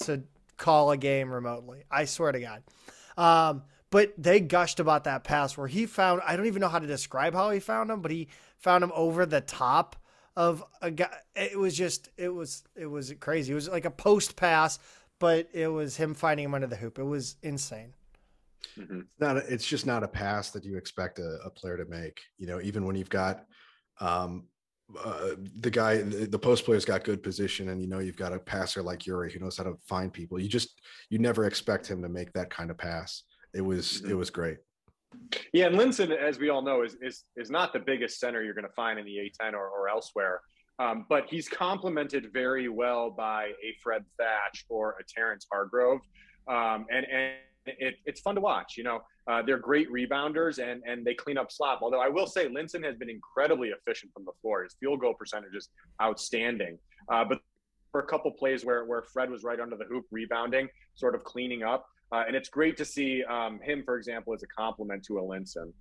[0.00, 0.22] to
[0.58, 1.84] call a game remotely.
[1.90, 2.62] I swear to God.
[3.16, 6.78] Um, but they gushed about that pass where he found, I don't even know how
[6.78, 9.96] to describe how he found him, but he found him over the top
[10.36, 11.16] of a guy.
[11.34, 13.52] It was just, it was, it was crazy.
[13.52, 14.78] It was like a post pass,
[15.18, 16.98] but it was him finding him under the hoop.
[16.98, 17.94] It was insane.
[18.76, 19.00] Mm-hmm.
[19.18, 22.20] Not, a, it's just not a pass that you expect a, a, player to make.
[22.36, 23.44] You know, even when you've got
[24.00, 24.44] um,
[25.04, 28.32] uh, the guy, the, the, post player's got good position, and you know you've got
[28.32, 30.40] a passer like Yuri who knows how to find people.
[30.40, 33.24] You just you never expect him to make that kind of pass.
[33.54, 34.10] It was mm-hmm.
[34.10, 34.58] it was great.
[35.52, 38.54] Yeah, and Linssen, as we all know, is is is not the biggest center you're
[38.54, 40.40] going to find in the A10 or, or elsewhere.
[40.78, 46.00] Um, but he's complemented very well by a Fred Thatch or a Terrence Hargrove,
[46.48, 47.34] um, and and
[47.66, 48.74] it, it's fun to watch.
[48.76, 51.80] You know, uh, they're great rebounders and and they clean up slop.
[51.82, 54.64] Although I will say, Linssen has been incredibly efficient from the floor.
[54.64, 55.68] His field goal percentage is
[56.02, 56.78] outstanding.
[57.10, 57.40] Uh, but
[57.92, 61.24] for a couple plays where where Fred was right under the hoop rebounding, sort of
[61.24, 65.04] cleaning up, uh, and it's great to see um, him, for example, as a complement
[65.04, 65.72] to a Linssen.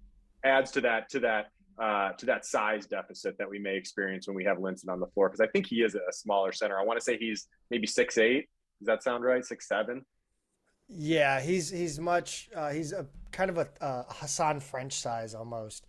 [0.43, 1.47] Adds to that to that
[1.81, 5.07] uh, to that size deficit that we may experience when we have Linssen on the
[5.07, 6.79] floor because I think he is a smaller center.
[6.79, 8.49] I want to say he's maybe six eight.
[8.79, 9.43] Does that sound right?
[9.45, 10.05] Six seven.
[10.89, 15.85] Yeah, he's he's much uh, he's a kind of a uh, Hasahn French size almost,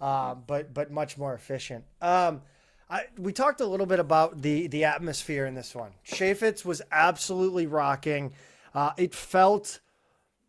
[0.00, 1.84] uh, but but much more efficient.
[2.00, 2.42] Um,
[2.90, 5.92] I, we talked a little bit about the the atmosphere in this one.
[6.06, 8.32] Chaifetz was absolutely rocking.
[8.74, 9.80] Uh, it felt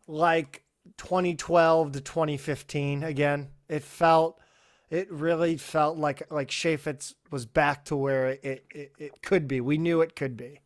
[0.06, 0.62] like
[0.96, 3.48] 2012 to 2015 again.
[3.68, 4.40] It felt
[4.88, 9.60] it really felt like like Chaifetz was back to where it, it, it could be.
[9.60, 10.60] We knew it could be.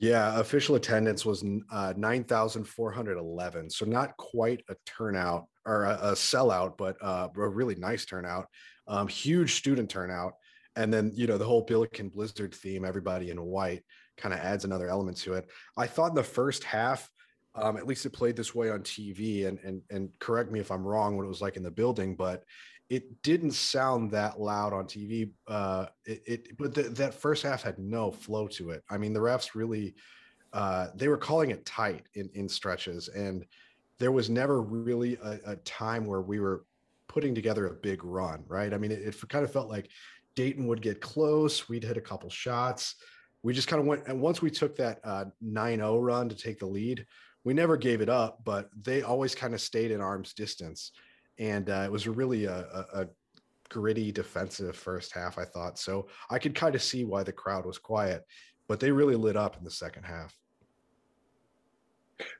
[0.00, 3.70] Yeah, official attendance was uh, 9,411.
[3.70, 8.46] So not quite a turnout or a, a sellout, but uh, a really nice turnout.
[8.86, 10.34] Um, huge student turnout.
[10.76, 13.84] And then, you know, the whole Billiken Blizzard theme, everybody in white,
[14.16, 15.48] kind of adds another element to it.
[15.76, 17.08] I thought in the first half,
[17.54, 20.72] um, at least it played this way on TV, and and and correct me if
[20.72, 22.42] I'm wrong what it was like in the building, but
[22.94, 25.30] it didn't sound that loud on TV.
[25.48, 28.84] Uh, it, it but that first half had no flow to it.
[28.88, 29.96] I mean, the refs really
[30.52, 33.44] uh, they were calling it tight in in stretches, and
[33.98, 36.64] there was never really a, a time where we were
[37.08, 38.44] putting together a big run.
[38.46, 38.72] Right?
[38.72, 39.88] I mean, it, it kind of felt like
[40.36, 41.68] Dayton would get close.
[41.68, 42.94] We'd hit a couple shots.
[43.42, 46.58] We just kind of went, and once we took that uh, 9-0 run to take
[46.58, 47.04] the lead,
[47.44, 50.92] we never gave it up, but they always kind of stayed in arm's distance
[51.38, 53.06] and uh, it was really a, a, a,
[53.70, 55.38] gritty defensive first half.
[55.38, 56.06] I thought so.
[56.30, 58.22] I could kind of see why the crowd was quiet,
[58.68, 60.32] but they really lit up in the second half.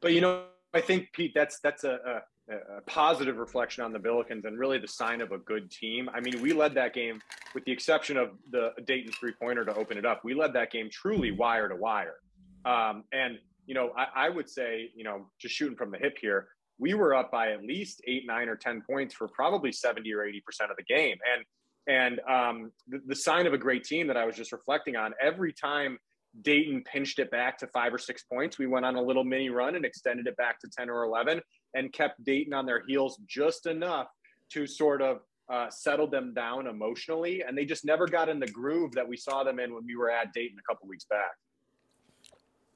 [0.00, 3.98] But you know, I think Pete, that's that's a, a, a positive reflection on the
[3.98, 6.08] Billikens and really the sign of a good team.
[6.14, 7.20] I mean, we led that game,
[7.54, 10.20] with the exception of the Dayton three pointer to open it up.
[10.24, 12.16] We led that game truly wire to wire,
[12.64, 16.18] um, and you know, I, I would say, you know, just shooting from the hip
[16.20, 16.48] here,
[16.78, 20.24] we were up by at least eight, nine, or ten points for probably seventy or
[20.24, 21.16] eighty percent of the game.
[21.34, 21.44] And
[21.86, 25.12] and um, the, the sign of a great team that I was just reflecting on
[25.20, 25.98] every time
[26.42, 29.50] Dayton pinched it back to five or six points, we went on a little mini
[29.50, 31.40] run and extended it back to ten or eleven,
[31.74, 34.08] and kept Dayton on their heels just enough
[34.50, 35.20] to sort of
[35.52, 39.16] uh, settle them down emotionally, and they just never got in the groove that we
[39.16, 41.32] saw them in when we were at Dayton a couple weeks back.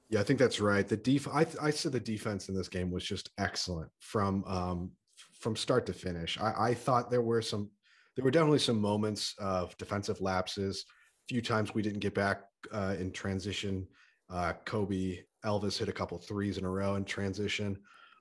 [0.09, 0.87] Yeah, I think that's right.
[0.87, 4.91] The def I, I said the defense in this game was just excellent from um,
[5.39, 6.39] from start to finish.
[6.39, 7.69] I, I thought there were some
[8.15, 10.85] there were definitely some moments of defensive lapses.
[10.89, 12.41] A few times we didn't get back
[12.73, 13.87] uh, in transition.
[14.29, 17.77] Uh, Kobe Elvis hit a couple threes in a row in transition.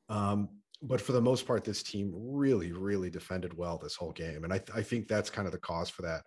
[0.08, 0.48] Um,
[0.82, 4.44] but for the most part, this team really, really defended well this whole game.
[4.44, 6.22] And I, th- I think that's kind of the cause for that.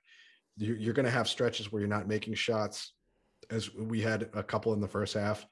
[0.58, 2.93] You're, you're going to have stretches where you're not making shots
[3.50, 5.45] as we had a couple in the first half.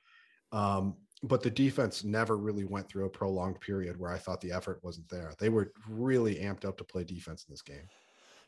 [0.52, 4.52] Um, but the defense never really went through a prolonged period where I thought the
[4.52, 5.34] effort wasn't there.
[5.38, 7.90] They were really amped up to play defense in this game.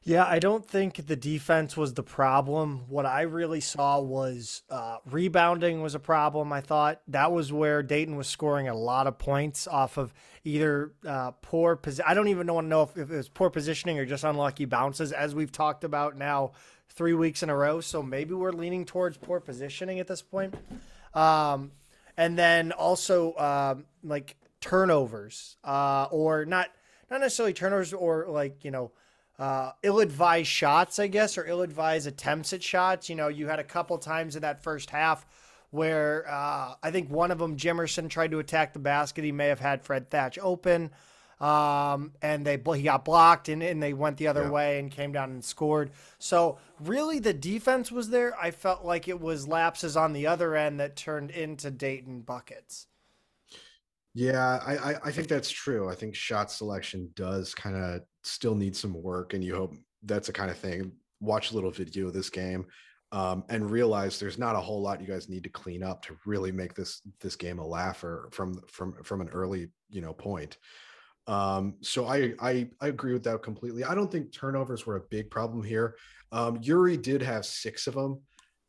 [0.04, 2.86] Yeah, I don't think the defense was the problem.
[2.90, 6.52] What I really saw was uh, rebounding was a problem.
[6.52, 10.12] I thought that was where Dayton was scoring a lot of points off of
[10.44, 12.06] either uh, poor position.
[12.08, 14.66] I don't even want to know if, if it was poor positioning or just unlucky
[14.66, 16.54] bounces, as we've talked about now
[16.90, 17.80] three weeks in a row.
[17.80, 20.56] So maybe we're leaning towards poor positioning at this point.
[21.14, 21.74] Um,
[22.18, 26.70] and then also um, like turnovers, uh, or not
[27.10, 28.92] not necessarily turnovers, or like you know
[29.40, 33.10] uh, ill-advised shots, I guess, or ill-advised attempts at shots.
[33.10, 35.26] You know, you had a couple times in that first half
[35.72, 39.24] where uh, I think one of them, Jimerson, tried to attack the basket.
[39.24, 40.92] He may have had Fred Thatch open,
[41.42, 44.52] um, and they he got blocked, and, and they went the other yeah.
[44.52, 45.90] way and came down and scored.
[46.20, 48.38] So really, the defense was there.
[48.40, 52.86] I felt like it was lapses on the other end that turned into Dayton buckets.
[54.14, 55.90] Yeah, I, I think that's true.
[55.90, 59.74] I think shot selection does kind of still need some work, and you hope
[60.04, 60.92] that's the kind of thing.
[61.22, 62.66] Watch a little video of this game
[63.12, 66.18] um, and realize there's not a whole lot you guys need to clean up to
[66.26, 70.58] really make this this game a laugher from from from an early you know point.
[71.32, 73.86] Um, so I, I I agree with that completely.
[73.86, 75.96] I don't think turnovers were a big problem here.
[76.34, 78.20] Um, Yuri did have six of them,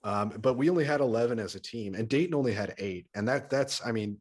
[0.04, 3.26] um, but we only had eleven as a team, and Dayton only had eight, and
[3.26, 4.16] that that's I mean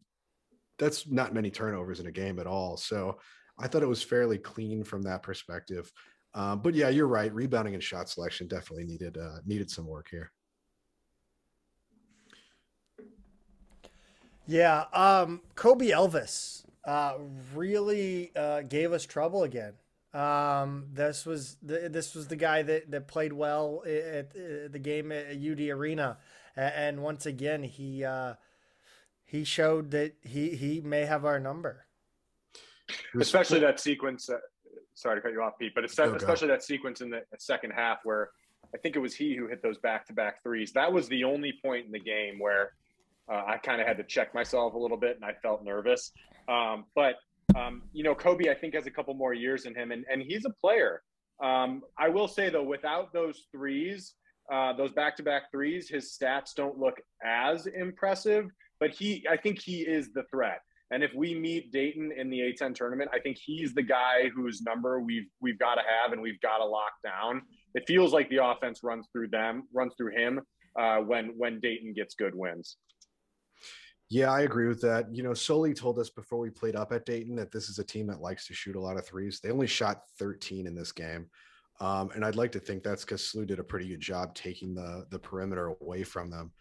[0.80, 2.78] that's not many turnovers in a game at all.
[2.78, 3.20] So
[3.60, 5.92] I thought it was fairly clean from that perspective.
[6.34, 7.32] Um, but yeah, you're right.
[7.32, 10.32] Rebounding and shot selection definitely needed uh, needed some work here.
[14.48, 17.14] Yeah, um, Kobe Elvis uh,
[17.54, 19.74] really uh, gave us trouble again.
[20.14, 24.80] Um, this was the, this was the guy that, that played well at, at the
[24.80, 26.18] game at UD Arena,
[26.56, 28.34] and once again he uh,
[29.24, 31.86] he showed that he he may have our number.
[33.18, 34.30] Especially that sequence.
[34.30, 34.38] Uh,
[34.96, 38.00] sorry to cut you off, Pete, but oh, especially that sequence in the second half
[38.04, 38.32] where
[38.74, 40.74] I think it was he who hit those back-to-back threes.
[40.74, 42.74] That was the only point in the game where
[43.32, 46.12] uh, I kind of had to check myself a little bit and I felt nervous.
[46.50, 47.16] Um, but
[47.56, 50.22] um, you know, Kobe, I think has a couple more years in him, and and
[50.22, 51.02] he's a player.
[51.44, 54.14] Um, I will say though, without those threes,
[54.52, 59.82] uh, those back-to-back threes, his stats don't look as impressive but he, I think he
[59.82, 60.60] is the threat.
[60.90, 64.62] And if we meet Dayton in the A10 tournament, I think he's the guy whose
[64.62, 67.44] number we've we've got to have and we've got to lock down.
[67.76, 70.42] It feels like the offense runs through them, runs through him
[70.78, 72.76] uh, when when Dayton gets good wins.
[74.12, 75.08] Yeah, I agree with that.
[75.16, 77.84] You know, Soli told us before we played up at Dayton that this is a
[77.84, 79.40] team that likes to shoot a lot of threes.
[79.40, 81.28] They only shot 13 in this game.
[81.80, 84.76] Um, and I'd like to think that's because SLU did a pretty good job taking
[84.76, 86.52] the the perimeter away from them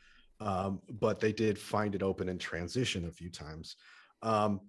[0.40, 3.76] um, but they did find it open in transition a few times.
[4.22, 4.60] Um,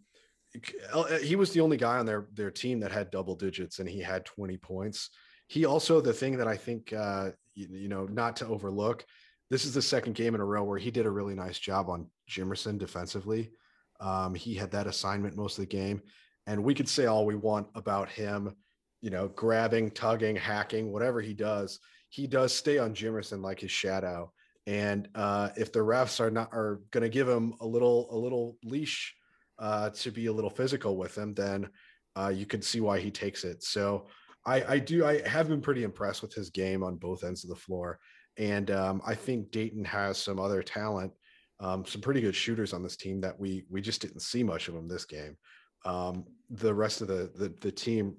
[0.91, 3.87] uh, he was the only guy on their their team that had double digits, and
[3.87, 5.09] he had 20 points.
[5.47, 9.05] He also the thing that I think uh, you, you, know not to overlook.
[9.51, 11.89] This is the second game in a row where he did a really nice job
[11.89, 13.51] on Jimerson defensively.
[13.99, 16.01] Um, he had that assignment most of the game,
[16.47, 18.55] and we could say all we want about him,
[19.01, 21.79] you know, grabbing, tugging, hacking, whatever he does.
[22.09, 24.31] He does stay on Jimerson like his shadow
[24.67, 28.17] and uh, if the refs are not are going to give him a little a
[28.17, 29.15] little leash
[29.59, 31.69] uh, to be a little physical with him, then
[32.15, 33.63] uh, you can see why he takes it.
[33.63, 34.07] So
[34.45, 37.49] I, I do I have been pretty impressed with his game on both ends of
[37.49, 37.99] the floor,
[38.37, 41.11] and um, I think Dayton has some other talent,
[41.59, 44.67] um, some pretty good shooters on this team that we we just didn't see much
[44.67, 45.37] of them this game.
[45.85, 48.17] Um, the rest of the, the the team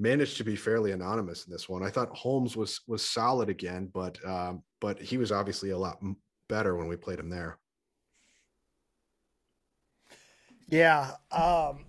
[0.00, 1.82] managed to be fairly anonymous in this one.
[1.82, 5.98] I thought Holmes was was solid again, but um, but he was obviously a lot
[6.48, 7.58] better when we played him there.
[10.68, 11.86] Yeah, um,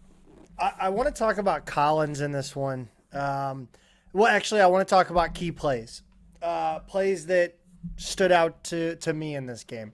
[0.58, 2.90] I, I want to talk about Collins in this one.
[3.12, 3.68] Um,
[4.14, 6.02] well, actually, I want to talk about key plays,
[6.42, 7.56] uh, plays that
[7.98, 9.94] stood out to to me in this game.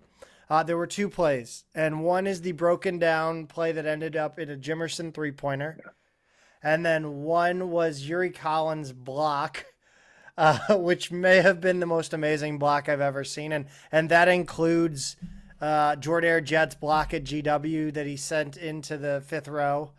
[0.49, 4.37] Uh, there were two plays, and one is the broken down play that ended up
[4.37, 5.95] in a Jimerson three pointer.
[6.61, 9.65] And then one was Yuri Collins' block,
[10.37, 14.27] uh, which may have been the most amazing block I've ever seen, and and that
[14.27, 15.15] includes
[15.61, 19.91] uh, Jordair Jett's block at GW that he sent into the fifth row.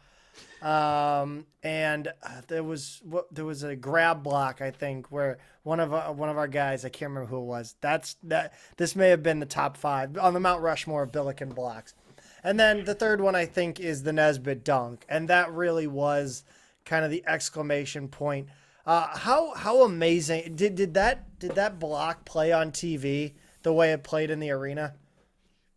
[0.62, 5.80] Um, and uh, there was what there was a grab block I think where one
[5.80, 7.74] of uh, one of our guys I can't remember who it was.
[7.80, 8.54] That's that.
[8.76, 11.94] This may have been the top five on the Mount Rushmore of Billiken blocks.
[12.42, 16.44] And then the third one I think is the Nesbitt dunk, and that really was
[16.84, 18.48] kind of the exclamation point.
[18.86, 23.92] Uh, how how amazing did did that did that block play on TV the way
[23.92, 24.94] it played in the arena?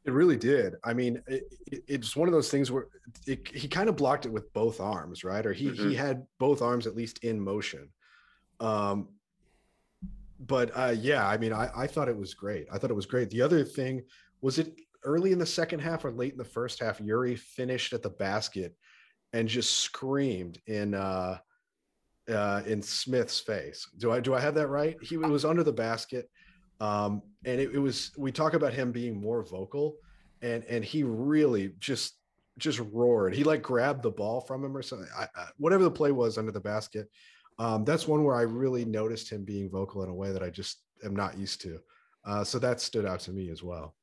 [0.05, 0.75] It really did.
[0.83, 2.87] I mean, it, it, it's one of those things where
[3.27, 5.45] it, he kind of blocked it with both arms, right?
[5.45, 5.89] Or he mm-hmm.
[5.89, 7.89] he had both arms at least in motion.
[8.59, 9.09] Um,
[10.39, 12.67] but uh, yeah, I mean, I, I thought it was great.
[12.71, 13.29] I thought it was great.
[13.29, 14.03] The other thing
[14.41, 14.73] was it
[15.03, 18.09] early in the second half or late in the first half, Yuri finished at the
[18.09, 18.75] basket
[19.33, 21.37] and just screamed in uh,
[22.29, 23.87] uh, in Smith's face.
[23.97, 24.95] Do I do I have that right?
[25.01, 26.29] He was under the basket,
[26.79, 28.11] um, and it, it was.
[28.17, 29.95] We talk about him being more vocal,
[30.41, 32.15] and and he really just
[32.57, 33.33] just roared.
[33.33, 35.07] He like grabbed the ball from him or something.
[35.17, 37.09] I, I, whatever the play was under the basket.
[37.57, 40.49] Um, that's one where I really noticed him being vocal in a way that I
[40.49, 41.79] just am not used to.
[42.25, 43.95] Uh, so that stood out to me as well.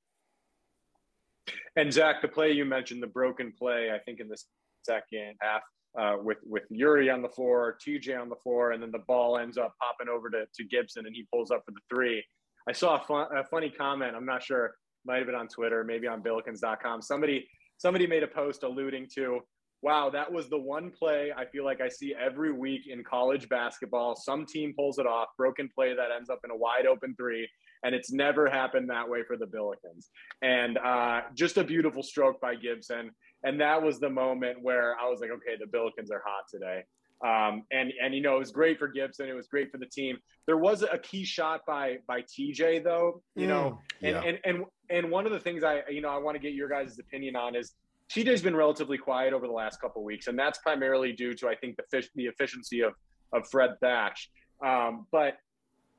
[1.76, 4.36] And Zach, the play you mentioned, the broken play, I think in the
[4.82, 5.62] second half,
[5.98, 9.38] uh, with with Yuri on the floor, TJ on the floor, and then the ball
[9.38, 12.22] ends up popping over to, to Gibson, and he pulls up for the three.
[12.68, 14.14] I saw a, fun, a funny comment.
[14.16, 17.02] I'm not sure, might have been on Twitter, maybe on Billikens.com.
[17.02, 17.48] Somebody
[17.78, 19.40] somebody made a post alluding to,
[19.82, 23.48] wow, that was the one play I feel like I see every week in college
[23.48, 24.16] basketball.
[24.16, 27.48] Some team pulls it off, broken play that ends up in a wide open three,
[27.84, 30.06] and it's never happened that way for the Billikens.
[30.42, 33.10] And uh, just a beautiful stroke by Gibson.
[33.44, 36.82] And that was the moment where I was like, okay, the Billikens are hot today.
[37.24, 39.28] Um, and and you know it was great for Gibson.
[39.28, 40.18] It was great for the team.
[40.46, 43.22] There was a key shot by by TJ though.
[43.34, 44.22] You mm, know, and, yeah.
[44.22, 46.68] and and and one of the things I you know I want to get your
[46.68, 47.72] guys' opinion on is
[48.12, 51.54] TJ's been relatively quiet over the last couple weeks, and that's primarily due to I
[51.56, 52.92] think the fish, the efficiency of
[53.32, 54.30] of Fred Thatch.
[54.64, 55.38] Um, but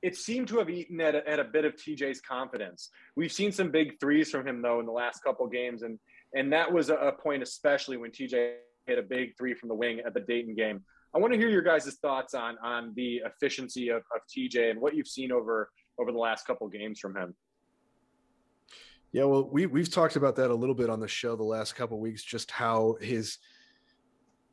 [0.02, 2.90] it seemed to have eaten at a, at a bit of TJ's confidence.
[3.16, 5.98] We've seen some big threes from him though in the last couple games, and
[6.36, 8.56] and that was a, a point especially when TJ
[8.86, 10.84] hit a big three from the wing at the Dayton game.
[11.18, 14.80] I want to hear your guys' thoughts on on the efficiency of, of TJ and
[14.80, 17.34] what you've seen over over the last couple games from him.
[19.14, 21.74] Yeah, well, we we've talked about that a little bit on the show the last
[21.74, 23.40] couple weeks, just how his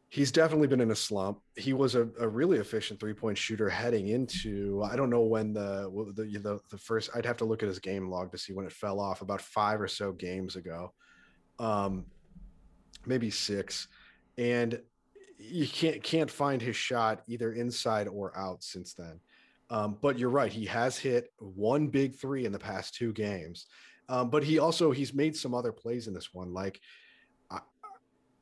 [0.08, 1.42] he's definitely been in a slump.
[1.54, 5.52] He was a, a really efficient three point shooter heading into I don't know when
[5.52, 8.54] the, the the the first I'd have to look at his game log to see
[8.54, 10.94] when it fell off about five or so games ago,
[11.58, 12.06] um,
[13.04, 13.88] maybe six,
[14.38, 14.80] and
[15.38, 19.20] you can't can't find his shot either inside or out since then.
[19.70, 23.66] Um, but you're right, he has hit one big three in the past two games.
[24.08, 26.52] Um, but he also he's made some other plays in this one.
[26.52, 26.80] Like
[27.50, 27.60] I,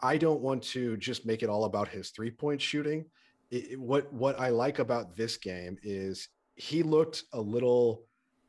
[0.01, 3.05] I don't want to just make it all about his three point shooting.
[3.51, 8.05] It, what what I like about this game is he looked a little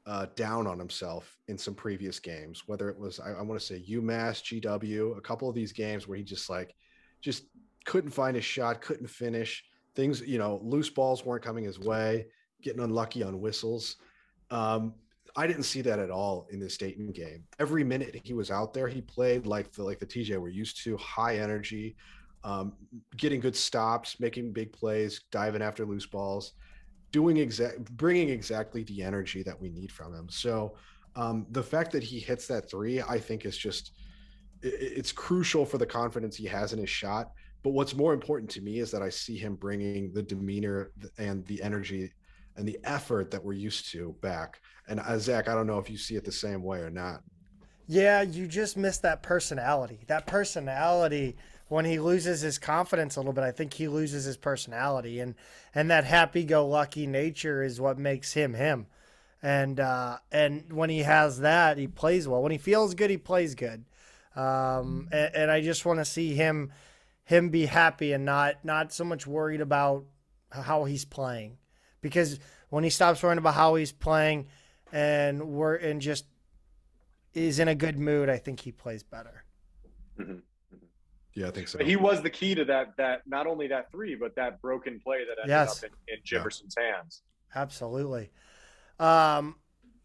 [0.05, 2.63] uh, down on himself in some previous games.
[2.65, 6.07] Whether it was I, I want to say UMass, GW, a couple of these games
[6.07, 6.75] where he just like
[7.21, 7.43] just
[7.85, 9.63] couldn't find his shot, couldn't finish.
[9.95, 12.27] Things you know, loose balls weren't coming his way,
[12.61, 13.97] getting unlucky on whistles.
[14.49, 14.93] Um,
[15.35, 17.43] I didn't see that at all in this Dayton game.
[17.59, 20.83] Every minute he was out there, he played like the like the TJ we're used
[20.83, 21.95] to, high energy,
[22.43, 22.73] um,
[23.17, 26.53] getting good stops, making big plays, diving after loose balls,
[27.11, 30.27] doing exact, bringing exactly the energy that we need from him.
[30.29, 30.75] So
[31.15, 33.93] um, the fact that he hits that three, I think, is just
[34.61, 37.31] it, it's crucial for the confidence he has in his shot.
[37.63, 41.45] But what's more important to me is that I see him bringing the demeanor and
[41.45, 42.11] the energy
[42.57, 44.59] and the effort that we're used to back.
[44.87, 47.21] And uh, Zach, I don't know if you see it the same way or not.
[47.87, 49.99] Yeah, you just missed that personality.
[50.07, 51.35] That personality
[51.69, 55.33] when he loses his confidence a little bit, I think he loses his personality and
[55.73, 58.87] and that happy-go-lucky nature is what makes him him.
[59.41, 62.41] And uh, and when he has that, he plays well.
[62.41, 63.85] When he feels good, he plays good.
[64.35, 66.71] Um, and, and I just want to see him
[67.23, 70.05] him be happy and not not so much worried about
[70.51, 71.57] how he's playing
[72.01, 74.47] because when he stops worrying about how he's playing
[74.91, 76.25] and we're and just
[77.33, 79.43] is in a good mood, I think he plays better.
[80.19, 80.31] Mm-hmm.
[80.31, 80.77] mm-hmm.
[81.33, 81.79] Yeah, I think so.
[81.79, 82.95] But he was the key to that.
[82.97, 85.83] That not only that three, but that broken play that ended yes.
[85.83, 86.97] up in, in Jefferson's yeah.
[86.97, 87.23] hands.
[87.55, 88.29] Absolutely.
[88.99, 89.55] Um,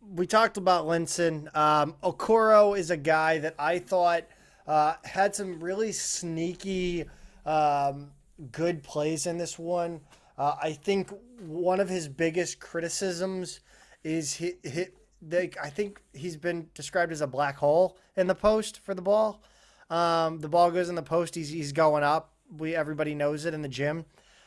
[0.01, 1.55] we talked about Linssen.
[1.55, 4.25] Um, Okoro is a guy that I thought
[4.69, 7.07] uh, had some really sneaky,
[7.45, 8.13] um,
[8.53, 10.01] good plays in this one.
[10.37, 11.11] Uh, I think
[11.41, 13.61] one of his biggest criticisms
[14.05, 14.87] is he, he
[15.21, 19.03] they, I think he's been described as a black hole in the post for the
[19.03, 19.43] ball.
[19.91, 21.35] Um, the ball goes in the post.
[21.35, 22.35] He's, he's going up.
[22.57, 24.05] We everybody knows it in the gym.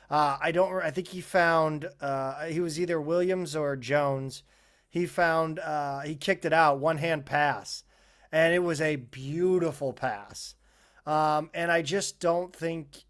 [0.09, 0.71] Uh, I don't.
[0.81, 4.43] I think he found uh, he was either Williams or Jones.
[4.89, 7.83] He found uh, he kicked it out one hand pass,
[8.31, 10.55] and it was a beautiful pass.
[11.05, 13.03] Um, and I just don't think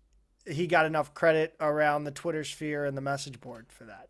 [0.47, 4.09] he got enough credit around the Twitter sphere and the message board for that.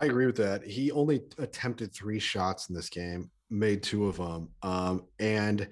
[0.00, 0.64] I agree with that.
[0.64, 4.48] He only attempted three shots in this game, made two of them.
[4.62, 5.68] Um, and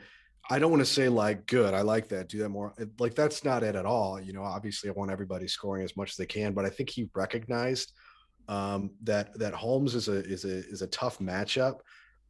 [0.51, 1.73] I don't want to say like good.
[1.73, 2.29] I like that.
[2.29, 2.75] Do that more.
[2.99, 4.21] Like that's not it at all.
[4.21, 6.91] You know, obviously I want everybody scoring as much as they can, but I think
[6.91, 7.93] he recognized
[8.49, 11.81] um, that that Holmes is a is a is a tough matchup.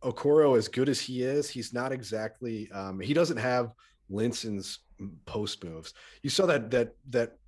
[0.02, 2.70] Okoro, as good as he is, he's not exactly.
[2.72, 3.72] Um, he doesn't have
[4.10, 4.80] Linssen's
[5.26, 5.94] post moves.
[6.22, 7.38] You saw that that that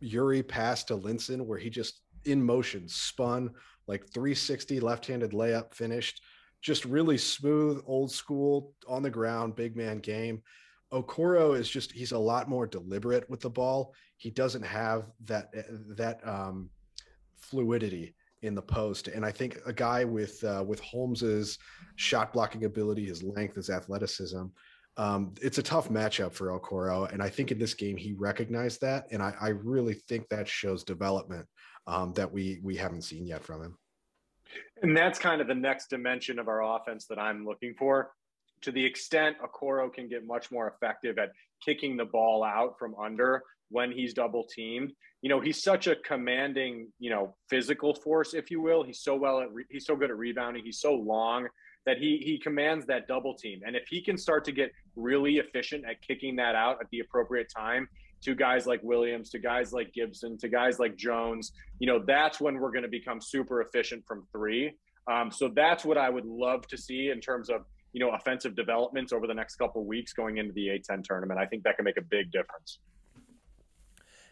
[0.00, 3.50] Yuri pass to Linssen where he just in motion spun
[3.86, 6.22] like 360 left-handed layup finished
[6.62, 10.42] just really smooth old school on the ground big man game
[10.92, 15.48] okoro is just he's a lot more deliberate with the ball he doesn't have that
[15.96, 16.70] that um,
[17.36, 18.14] fluidity
[18.44, 21.58] in the post and i think a guy with uh, with holmes's
[21.96, 24.44] shot blocking ability his length his athleticism
[24.96, 27.12] um, it's a tough matchup for Okoro.
[27.12, 30.46] and I think in this game he recognized that, and I, I really think that
[30.46, 31.46] shows development
[31.86, 33.78] um, that we we haven't seen yet from him.
[34.82, 38.12] And that's kind of the next dimension of our offense that I'm looking for.
[38.62, 41.32] To the extent Okoro can get much more effective at
[41.64, 44.92] kicking the ball out from under when he's double teamed.
[45.24, 48.82] You know, he's such a commanding, you know, physical force, if you will.
[48.82, 50.62] He's so well at re- he's so good at rebounding.
[50.62, 51.48] He's so long
[51.86, 53.62] that he he commands that double team.
[53.66, 57.00] And if he can start to get really efficient at kicking that out at the
[57.00, 57.88] appropriate time,
[58.24, 62.40] to guys like Williams, to guys like Gibson, to guys like Jones, you know, that's
[62.40, 64.72] when we're going to become super efficient from three.
[65.10, 68.56] Um, so that's what I would love to see in terms of, you know, offensive
[68.56, 71.38] developments over the next couple weeks going into the A10 tournament.
[71.38, 72.78] I think that can make a big difference.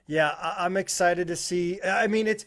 [0.07, 1.81] Yeah, I'm excited to see.
[1.83, 2.45] I mean, it's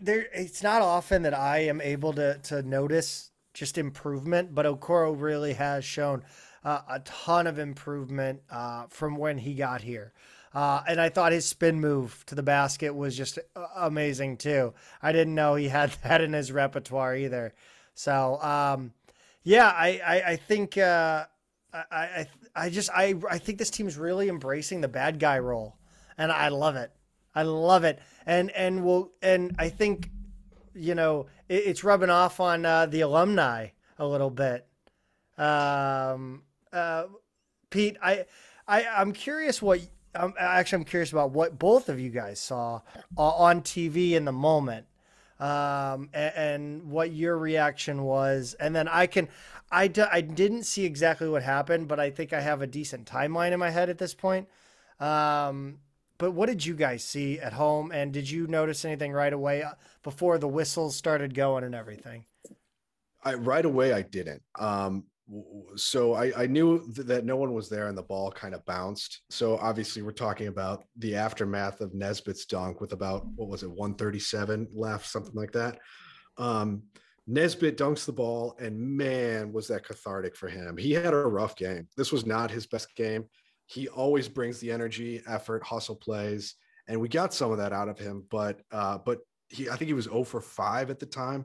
[0.00, 0.26] there.
[0.32, 5.54] It's not often that I am able to to notice just improvement, but Okoro really
[5.54, 6.22] has shown
[6.64, 10.12] uh, a ton of improvement uh, from when he got here.
[10.52, 14.74] Uh, and I thought his spin move to the basket was just uh, amazing too.
[15.00, 17.54] I didn't know he had that in his repertoire either.
[17.94, 18.92] So um,
[19.42, 21.26] yeah, I I, I think uh,
[21.72, 22.26] I, I
[22.56, 25.76] I just I I think this team is really embracing the bad guy role,
[26.20, 26.92] and I love it.
[27.34, 30.10] I love it, and and we'll and I think
[30.74, 33.68] you know it, it's rubbing off on uh, the alumni
[33.98, 34.66] a little bit.
[35.38, 36.42] Um,
[36.72, 37.04] uh,
[37.70, 38.26] Pete, I
[38.68, 39.80] I I'm curious what
[40.14, 42.82] actually I'm curious about what both of you guys saw
[43.16, 44.86] on TV in the moment,
[45.38, 49.28] um, and, and, what your reaction was, and then I can,
[49.70, 53.06] I d- I didn't see exactly what happened, but I think I have a decent
[53.06, 54.48] timeline in my head at this point.
[54.98, 55.78] Um,
[56.20, 59.62] but what did you guys see at home, and did you notice anything right away
[59.62, 62.26] uh, before the whistles started going and everything?
[63.24, 64.42] I right away I didn't.
[64.58, 65.04] Um,
[65.76, 69.22] so I, I knew that no one was there and the ball kind of bounced.
[69.30, 73.70] So obviously we're talking about the aftermath of Nesbitt's dunk with about what was it
[73.70, 75.78] 137 left, something like that.
[76.36, 76.82] Um,
[77.26, 80.76] Nesbitt dunks the ball, and man, was that cathartic for him.
[80.76, 81.86] He had a rough game.
[81.96, 83.24] This was not his best game.
[83.70, 86.54] He always brings the energy, effort, hustle plays,
[86.88, 88.24] and we got some of that out of him.
[88.30, 91.44] But uh, but he, I think he was 0 for 5 at the time,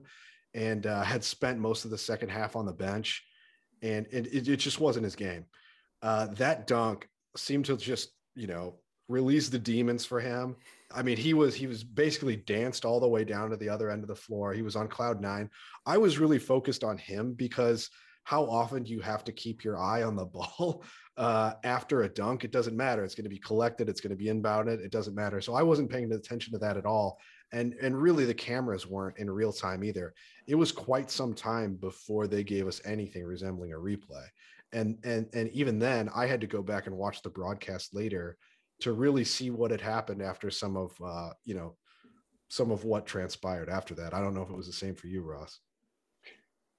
[0.54, 3.24] and uh, had spent most of the second half on the bench
[3.82, 5.46] and, and it, it just wasn't his game.
[6.02, 7.08] Uh, that dunk
[7.38, 8.76] seemed to just, you know,
[9.08, 10.56] release the demons for him.
[10.94, 13.90] I mean, he was he was basically danced all the way down to the other
[13.90, 14.54] end of the floor.
[14.54, 15.50] He was on cloud nine.
[15.86, 17.90] I was really focused on him because
[18.24, 20.26] how often do you have to keep your eye on the
[20.60, 20.84] ball
[21.18, 22.44] uh, after a dunk?
[22.44, 23.04] It doesn't matter.
[23.04, 23.90] It's going to be collected.
[23.90, 24.84] It's going to be inbounded.
[24.84, 25.42] It doesn't matter.
[25.42, 27.20] So I wasn't paying attention to that at all.
[27.52, 30.14] And and really, the cameras weren't in real time either
[30.48, 34.26] it was quite some time before they gave us anything resembling a replay.
[34.72, 38.38] And and and even then, I had to go back and watch the broadcast later
[38.82, 41.76] to really see what had happened after some of uh, you know
[42.50, 44.14] some of what transpired after that.
[44.14, 45.60] I don't know if it was the same for you, Ross.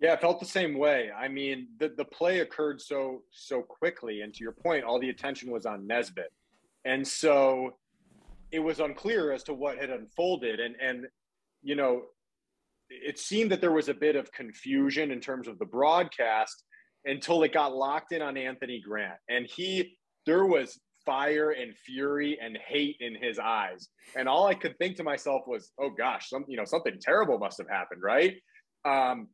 [0.00, 1.10] Yeah, it felt the same way.
[1.16, 5.08] I mean, the, the play occurred so so quickly, and to your point, all the
[5.08, 6.32] attention was on Nesbitt,
[6.84, 7.76] and so
[8.52, 10.60] it was unclear as to what had unfolded.
[10.60, 11.06] And and
[11.62, 12.02] you know,
[12.90, 16.64] it seemed that there was a bit of confusion in terms of the broadcast
[17.04, 19.18] until it got locked in on Anthony Grant.
[19.28, 23.88] And he, there was fire and fury and hate in his eyes.
[24.16, 27.38] And all I could think to myself was, oh gosh, some, you know, something terrible
[27.38, 28.34] must have happened, right?
[28.84, 29.28] Um,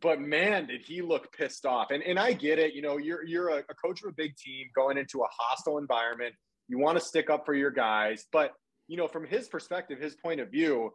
[0.00, 1.90] but man, did he look pissed off.
[1.90, 2.74] And, and I get it.
[2.74, 5.78] You know, you're, you're a, a coach of a big team going into a hostile
[5.78, 6.34] environment.
[6.68, 8.26] You want to stick up for your guys.
[8.30, 8.52] But,
[8.86, 10.92] you know, from his perspective, his point of view,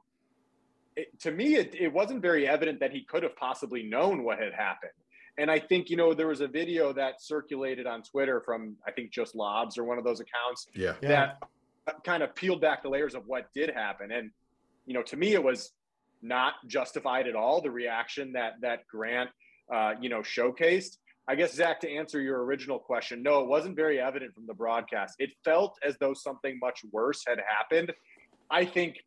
[0.96, 4.40] it, to me, it, it wasn't very evident that he could have possibly known what
[4.40, 4.92] had happened.
[5.40, 8.92] And I think, you know, there was a video that circulated on Twitter from, I
[8.92, 10.94] think, Just Lobs or one of those accounts yeah.
[11.02, 11.40] that
[11.88, 11.94] yeah.
[12.06, 14.12] kind of peeled back the layers of what did happen.
[14.12, 14.30] And,
[14.86, 15.72] you know, to me, it was
[16.24, 19.30] not justified at all, the reaction that, that Grant,
[19.74, 20.98] uh, you know, showcased.
[21.28, 24.54] I guess, Zach, to answer your original question, no, it wasn't very evident from the
[24.54, 25.16] broadcast.
[25.20, 27.94] It felt as though something much worse had happened.
[28.50, 28.98] I think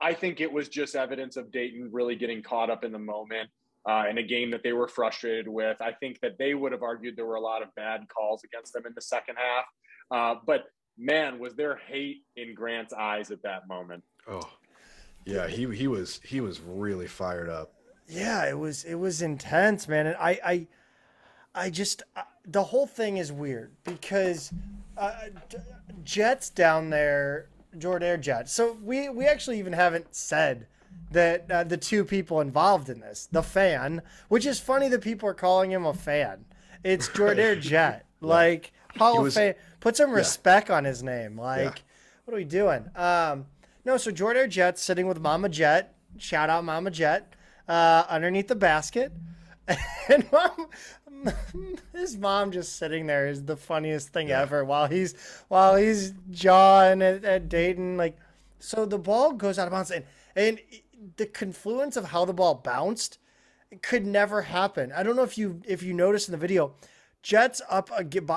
[0.00, 3.50] I think it was just evidence of Dayton really getting caught up in the moment
[3.88, 5.76] uh, in a game that they were frustrated with.
[5.80, 8.72] I think that they would have argued there were a lot of bad calls against
[8.72, 9.64] them in the second half.
[10.10, 10.64] Uh, but
[10.98, 14.02] man, was there hate in Grant's eyes at that moment?
[14.28, 14.48] Oh,
[15.24, 17.72] yeah, he he was he was really fired up.
[18.08, 20.66] Yeah, it was it was intense, man, and I I
[21.54, 24.52] I just uh, the whole thing is weird because
[24.96, 25.12] uh,
[26.04, 28.48] Jett's down there, Jordair Jett.
[28.48, 30.66] So we we actually even haven't said
[31.10, 35.28] that uh, the two people involved in this, the fan, which is funny that people
[35.28, 36.44] are calling him a fan.
[36.82, 39.54] It's Jordair Jett, like Hall of Fame.
[39.80, 40.76] Put some respect yeah.
[40.76, 41.38] on his name.
[41.38, 41.82] Like, yeah.
[42.24, 42.88] what are we doing?
[42.94, 43.46] Um,
[43.84, 45.94] no, so Jordan Jett sitting with Mama Jett.
[46.18, 47.34] Shout out Mama Jett
[47.68, 49.12] uh, underneath the basket.
[50.08, 50.66] And mom,
[51.92, 54.42] his mom just sitting there is the funniest thing yeah.
[54.42, 55.14] ever while he's
[55.48, 57.96] while he's jawing at, at Dayton.
[57.96, 58.18] Like,
[58.58, 60.04] so the ball goes out of bounds, and
[60.34, 60.58] and
[61.16, 63.18] the confluence of how the ball bounced
[63.80, 64.92] could never happen.
[64.92, 66.74] I don't know if you if you noticed in the video,
[67.22, 67.90] Jett's up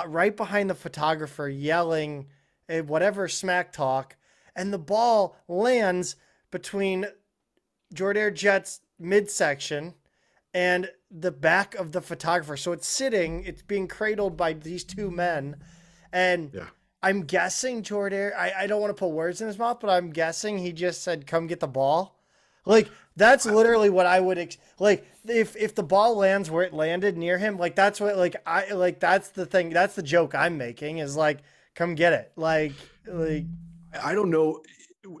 [0.06, 2.26] right behind the photographer yelling
[2.68, 4.16] whatever smack talk,
[4.56, 6.16] and the ball lands
[6.50, 7.06] between
[7.94, 9.94] Jordair Jett's midsection
[10.52, 12.56] and the back of the photographer.
[12.56, 15.56] So it's sitting, it's being cradled by these two men.
[16.12, 16.68] And yeah.
[17.02, 20.10] I'm guessing Jordair, I, I don't want to put words in his mouth, but I'm
[20.10, 22.16] guessing he just said, come get the ball.
[22.64, 26.74] Like that's literally what I would ex- like if if the ball lands where it
[26.74, 30.34] landed near him, like that's what like I like that's the thing, that's the joke
[30.34, 31.38] I'm making is like
[31.76, 32.32] come get it.
[32.34, 32.72] Like
[33.06, 33.44] like
[34.02, 34.60] I don't know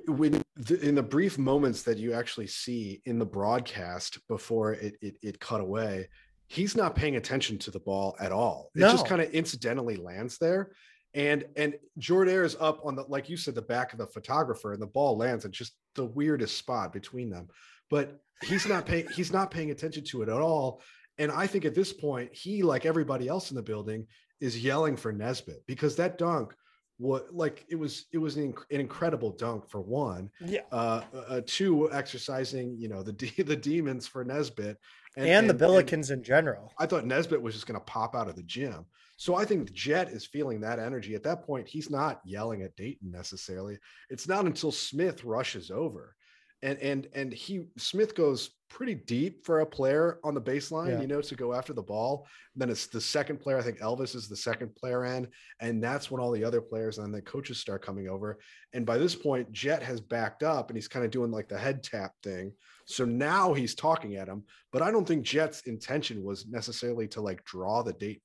[0.08, 4.96] when the, in the brief moments that you actually see in the broadcast before it,
[5.00, 6.08] it, it cut away,
[6.48, 8.70] he's not paying attention to the ball at all.
[8.74, 8.90] It no.
[8.90, 10.72] just kind of incidentally lands there.
[11.14, 14.72] And and Jordair is up on the like you said, the back of the photographer,
[14.72, 17.48] and the ball lands at just the weirdest spot between them.
[17.88, 20.82] But he's not paying he's not paying attention to it at all.
[21.18, 24.06] And I think at this point, he, like everybody else in the building,
[24.40, 26.54] is yelling for Nesbitt because that dunk
[26.98, 30.60] what like it was it was an, an incredible dunk for one yeah.
[30.72, 33.12] uh, uh two exercising you know the
[33.44, 34.78] the demons for nesbitt
[35.16, 36.72] and, and, and the billikens and in general.
[36.78, 38.86] I thought nesbitt was just going to pop out of the gym.
[39.18, 41.14] So i think Jett is feeling that energy.
[41.14, 43.78] At that point he's not yelling at dayton necessarily.
[44.10, 46.16] It's not until smith rushes over
[46.62, 51.00] and and and he Smith goes pretty deep for a player on the baseline, yeah.
[51.00, 52.26] you know, to go after the ball.
[52.54, 53.58] And then it's the second player.
[53.58, 55.28] I think Elvis is the second player in,
[55.60, 58.38] and that's when all the other players and the coaches start coming over.
[58.72, 61.58] And by this point, Jett has backed up and he's kind of doing like the
[61.58, 62.52] head tap thing.
[62.86, 67.20] So now he's talking at him, but I don't think Jett's intention was necessarily to
[67.20, 68.22] like draw the date.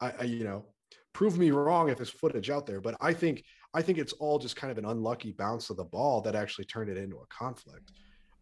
[0.00, 0.66] I, I you know,
[1.12, 4.38] prove me wrong if there's footage out there, but I think I think it's all
[4.38, 7.26] just kind of an unlucky bounce of the ball that actually turned it into a
[7.26, 7.92] conflict.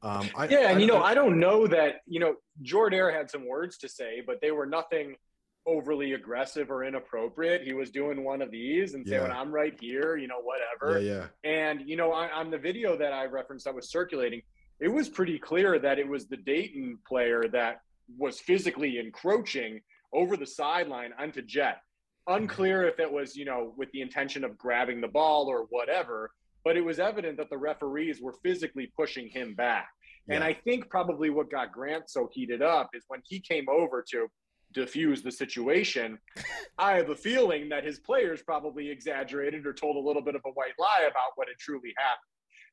[0.02, 3.14] Um, I, yeah, and I, you know, I, I, don't know that you know Jordair
[3.14, 5.14] had some words to say, but they were nothing
[5.66, 7.62] overly aggressive or inappropriate.
[7.62, 11.00] He was doing one of these and saying, "I'm right here," you know, whatever.
[11.00, 11.50] Yeah, yeah.
[11.50, 14.40] And you know, on, on the video that I referenced that was circulating,
[14.80, 17.82] it was pretty clear that it was the Dayton player that
[18.18, 19.80] was physically encroaching
[20.12, 21.82] over the sideline onto Jett.
[22.26, 26.30] Unclear if it was, you know, with the intention of grabbing the ball or whatever,
[26.64, 29.88] but it was evident that the referees were physically pushing him back.
[30.26, 30.36] Yeah.
[30.36, 34.04] And I think probably what got Grant so heated up is when he came over
[34.10, 34.28] to
[34.72, 36.18] diffuse the situation,
[36.78, 40.42] I have a feeling that his players probably exaggerated or told a little bit of
[40.46, 42.20] a white lie about what had truly happened.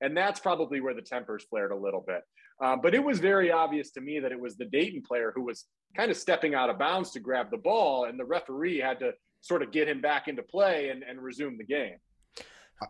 [0.02, 2.22] And that's probably where the tempers flared a little bit.
[2.64, 5.44] Um, but it was very obvious to me that it was the Dayton player who
[5.44, 9.00] was kind of stepping out of bounds to grab the ball, and the referee had
[9.00, 11.98] to sort of get him back into play and, and resume the game.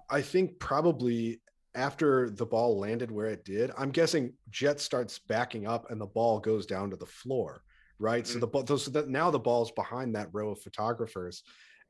[0.10, 1.42] I think probably
[1.76, 6.08] after the ball landed where it did, I'm guessing Jett starts backing up and the
[6.08, 7.62] ball goes down to the floor,
[8.00, 8.24] right?
[8.24, 8.34] Mm-hmm.
[8.34, 11.44] So the ball, so that now the ball's behind that row of photographers,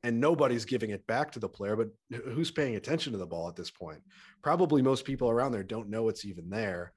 [0.04, 1.76] and nobody's giving it back to the player.
[1.76, 1.90] But
[2.26, 4.02] who's paying attention to the ball at this point?
[4.44, 6.94] Probably most people around there don't know it's even there,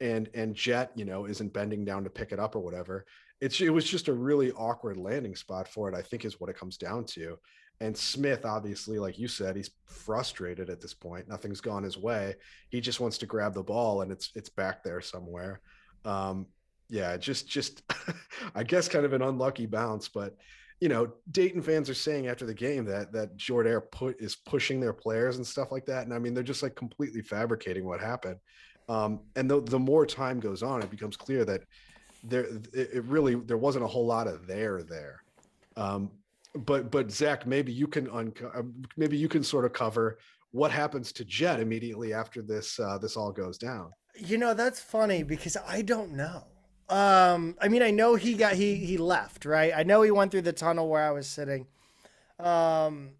[0.00, 3.06] and and Jett, you know, isn't bending down to pick it up or whatever
[3.42, 5.96] it's it was just a really awkward landing spot for it.
[5.96, 7.36] I think is what it comes down to.
[7.80, 11.28] And Smith, obviously, like you said, he's frustrated at this point.
[11.28, 12.36] Nothing's gone his way.
[12.70, 15.60] He just wants to grab the ball, and it's it's back there somewhere.
[16.04, 16.46] Um,
[16.88, 17.82] yeah, just just
[18.54, 20.36] I guess kind of an unlucky bounce, but
[20.80, 24.78] you know, Dayton fans are saying after the game that that Jordair put is pushing
[24.78, 28.00] their players and stuff like that, and I mean they're just like completely fabricating what
[28.00, 28.36] happened.
[28.88, 31.62] Um, and the the more time goes on, it becomes clear that
[32.22, 35.22] there it really there wasn't a whole lot of there there.
[35.76, 36.10] Um,
[36.54, 40.18] but but Zach, maybe you can unco- um, maybe you can sort of cover
[40.50, 43.90] what happens to Jett immediately after this uh, this all goes down.
[44.16, 46.44] You know, that's funny because I don't know.
[46.88, 49.72] Um, I mean, I know he got he he left, right?
[49.74, 51.66] I know he went through the tunnel where I was sitting.
[52.38, 53.12] Um,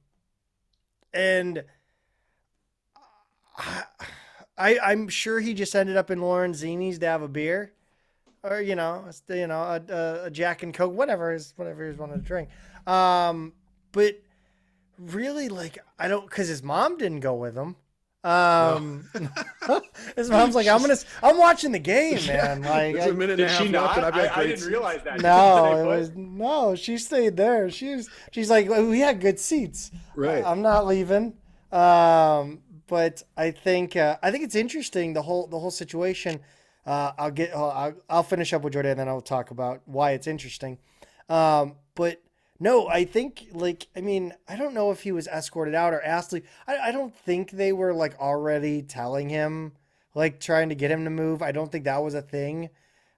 [1.14, 1.64] and
[4.58, 7.72] I, I'm sure he just ended up in Lorenzini's to have a beer,
[8.42, 11.98] or you know, you know, a, a, a Jack and Coke, whatever is whatever he's
[11.98, 12.48] wanted to drink.
[12.86, 13.52] Um,
[13.92, 14.20] but
[14.98, 17.76] really, like, I don't because his mom didn't go with him.
[18.24, 19.08] Um,
[20.16, 22.62] his mom's like, I'm gonna, I'm watching the game, man.
[22.62, 23.96] Like, There's a minute and a Did half she left, not?
[23.96, 25.20] and I've got I, I didn't realize that.
[25.20, 26.74] No, it was no.
[26.76, 27.68] She stayed there.
[27.70, 29.90] She was, she's like, well, we had good seats.
[30.14, 30.44] Right.
[30.44, 31.34] I'm not leaving.
[31.72, 36.40] Um, but I think, uh, I think it's interesting the whole, the whole situation.
[36.84, 40.12] Uh, I'll get, I'll, I'll finish up with Jordan, and then I'll talk about why
[40.12, 40.78] it's interesting.
[41.28, 42.22] Um, but
[42.62, 46.02] no, I think like I mean I don't know if he was escorted out or
[46.02, 46.32] asked.
[46.32, 46.48] leave.
[46.66, 49.72] I I don't think they were like already telling him
[50.14, 51.42] like trying to get him to move.
[51.42, 52.70] I don't think that was a thing.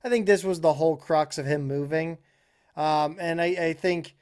[0.03, 2.19] I think this was the whole crux of him moving.
[2.77, 4.15] Um, and I, I think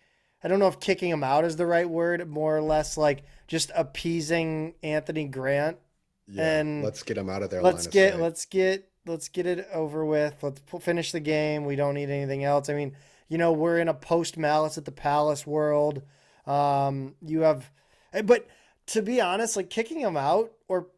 [0.43, 2.28] I don't know if kicking him out is the right word.
[2.28, 5.78] More or less like just appeasing Anthony Grant.
[6.26, 7.62] Yeah, and let's get him out of there.
[7.62, 10.42] Let's get let's get let's get it over with.
[10.42, 11.64] Let's pu- finish the game.
[11.64, 12.68] We don't need anything else.
[12.68, 12.96] I mean,
[13.28, 16.03] you know, we're in a post Malice at the Palace world.
[16.46, 17.70] Um, you have,
[18.12, 18.46] eh, but
[18.86, 20.88] to be honest, like kicking him out or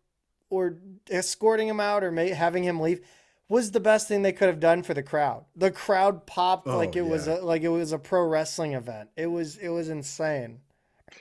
[0.51, 0.77] or
[1.11, 3.01] escorting him out or may, having him leave
[3.49, 5.45] was the best thing they could have done for the crowd.
[5.57, 9.11] The crowd popped Oh, like it was a like it was a pro wrestling event.
[9.17, 10.61] It was it was insane.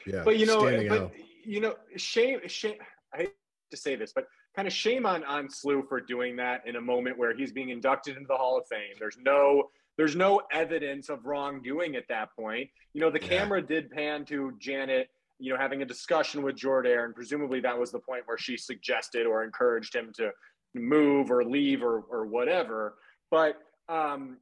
[0.05, 1.11] Yeah, but you know, but out.
[1.43, 2.75] you know, shame, shame.
[3.13, 3.33] I hate
[3.71, 4.25] to say this, but
[4.55, 7.69] kind of shame on on SLU for doing that in a moment where he's being
[7.69, 8.95] inducted into the Hall of Fame.
[8.99, 12.69] There's no there's no evidence of wrongdoing at that point.
[12.93, 13.27] You know, the Yeah.
[13.27, 17.77] camera did pan to Janet, you know, having a discussion with Jordan, and presumably that
[17.77, 20.31] was the point where she suggested or encouraged him to
[20.73, 22.95] move or leave or or whatever.
[23.29, 23.57] But
[23.89, 24.37] um,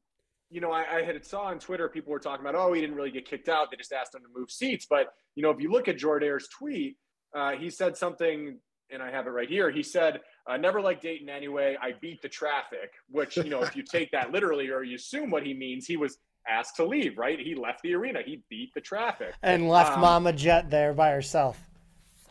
[0.50, 2.96] you know, I, I had saw on Twitter people were talking about, oh, he didn't
[2.98, 3.72] really get kicked out.
[3.72, 4.86] They just asked him to move seats.
[4.90, 6.98] But you know, if you look at Jordair's tweet,
[7.34, 8.60] uh, he said something,
[8.92, 9.70] and I have it right here.
[9.72, 11.78] He said, uh, "Never like Dayton anyway.
[11.82, 15.30] I beat the traffic." Which you know, if you take that literally or you assume
[15.32, 16.18] what he means, he was
[16.48, 17.18] asked to leave.
[17.18, 17.40] Right?
[17.40, 18.20] He left the arena.
[18.26, 19.34] He beat the traffic.
[19.44, 21.60] And left Um, Mama Jett there by herself.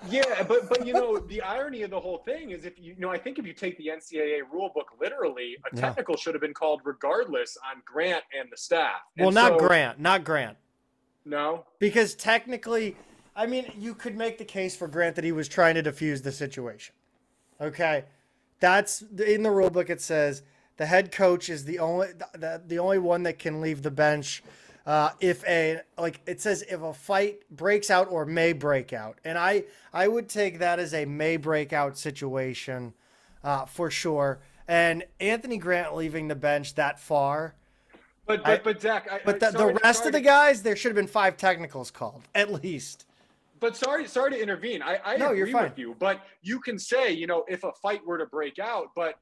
[0.09, 3.01] Yeah, but but you know the irony of the whole thing is if you, you
[3.01, 5.83] know I think if you take the NCAA rule book literally, a Yeah.
[5.83, 9.01] technical should have been called regardless on Grant and the staff.
[9.19, 10.57] And Well, not so- Grant, not Grant.
[11.27, 12.97] No, Because technically,
[13.41, 16.23] I mean, you could make the case for Grant that he was trying to defuse
[16.23, 16.95] the situation.
[17.59, 18.05] Okay,
[18.61, 19.89] that's in the rule book.
[19.89, 20.43] It says
[20.77, 24.43] the head coach is the only the, the only one that can leave the bench
[24.85, 29.19] uh, if a like it says if a fight breaks out or may break out,
[29.25, 32.93] and I I would take that as a may break out situation
[33.43, 34.41] uh, for sure.
[34.69, 37.55] And Anthony Grant leaving the bench that far.
[38.27, 40.77] but I- but but Zach, I, But the, the rest sorry of the guys, there
[40.77, 43.07] should have been five technicals called at least.
[43.61, 44.83] But sorry, sorry to intervene.
[44.83, 45.65] I, I No, you're agree fine.
[45.65, 45.95] with you.
[45.99, 49.17] But you can say, you know, if a fight were to break out, but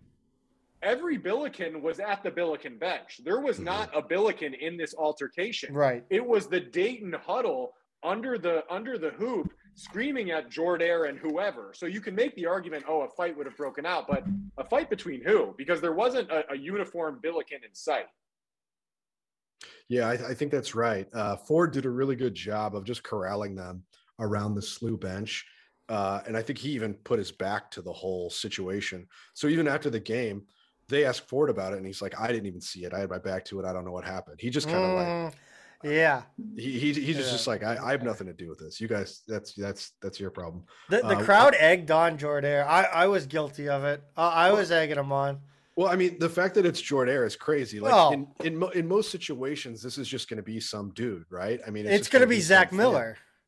[0.80, 3.20] every Billiken was at the Billiken bench.
[3.24, 3.64] There was Mhm.
[3.64, 5.74] not a Billiken in this altercation.
[5.74, 6.04] Right.
[6.08, 7.74] It was the Dayton huddle
[8.04, 11.72] under the under the hoop screaming at Jordair and whoever.
[11.74, 14.24] So you can make the argument, oh, a fight would have broken out, but
[14.56, 15.54] a fight between who?
[15.58, 18.06] Because there wasn't a, a uniform Billiken in sight.
[19.88, 21.08] Yeah, I, I think that's right.
[21.12, 23.82] Uh, Ford did a really good job of just corralling them
[24.18, 25.46] around the SLU bench.
[25.88, 29.06] Uh, and I think he even put his back to the whole situation.
[29.34, 30.42] So even after the game,
[30.88, 32.92] they asked Ford about it, and he's like, "I didn't even see it.
[32.94, 33.64] I had my back to it.
[33.66, 35.34] I don't know what happened." He just kind of like Mm,
[35.84, 36.22] yeah.
[36.56, 37.32] he he, he just Yeah.
[37.32, 38.80] just like I, I have nothing to do with this.
[38.80, 40.64] You guys, that's that's that's your problem.
[40.90, 42.66] The, the Uh, crowd egged on Jordair.
[42.66, 44.02] I, I was guilty of it.
[44.16, 45.40] I, I was egging him on.
[45.76, 47.80] Well, I mean, the fact that it's Jordair is crazy.
[47.80, 48.10] Like Oh.
[48.12, 51.60] in in, mo- in most situations, this is just going to be some dude, right?
[51.66, 52.78] I mean, It's, just going to gonna be some Zach fan.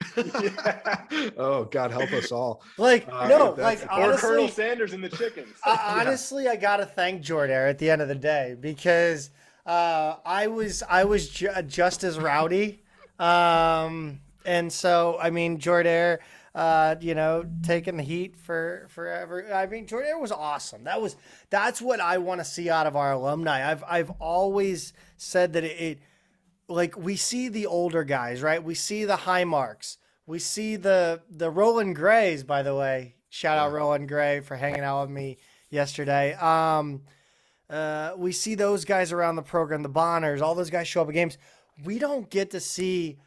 [0.16, 1.32] Miller.
[1.36, 2.62] oh God, help us all.
[2.78, 5.48] Like, Uh, no, like, or Or Colonel Sanders and the chickens.
[5.64, 9.30] I- honestly, I got to thank Jordair at the end of the day because
[9.66, 12.82] uh, I was I was ju- just as rowdy.
[13.18, 16.18] Um, and so, I mean, Jordair,
[16.55, 19.53] uh, you know, taking the heat for forever.
[19.53, 20.84] I mean, Jordair was awesome.
[20.84, 21.16] That was
[21.51, 23.70] that's what I want to see out of our alumni.
[23.70, 25.98] I've I've always said that it, it
[26.71, 28.62] like we see the older guys, right?
[28.62, 29.99] We see the high marks.
[30.27, 33.16] We see the the Roland Grays, by the way.
[33.29, 36.35] Shout out Roland Gray for hanging out with me yesterday.
[36.35, 37.03] Um,
[37.68, 41.09] uh, we see those guys around the program, the Bonners, all those guys show up
[41.09, 41.39] at games.
[41.85, 43.18] We don't get to see,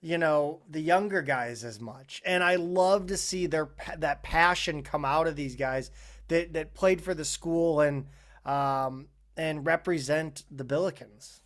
[0.00, 4.82] you know, the younger guys as much, and I love to see their that passion
[4.82, 5.90] come out of these guys.
[6.28, 8.06] that that played for the school and
[8.44, 11.41] um, and represent the Billikens.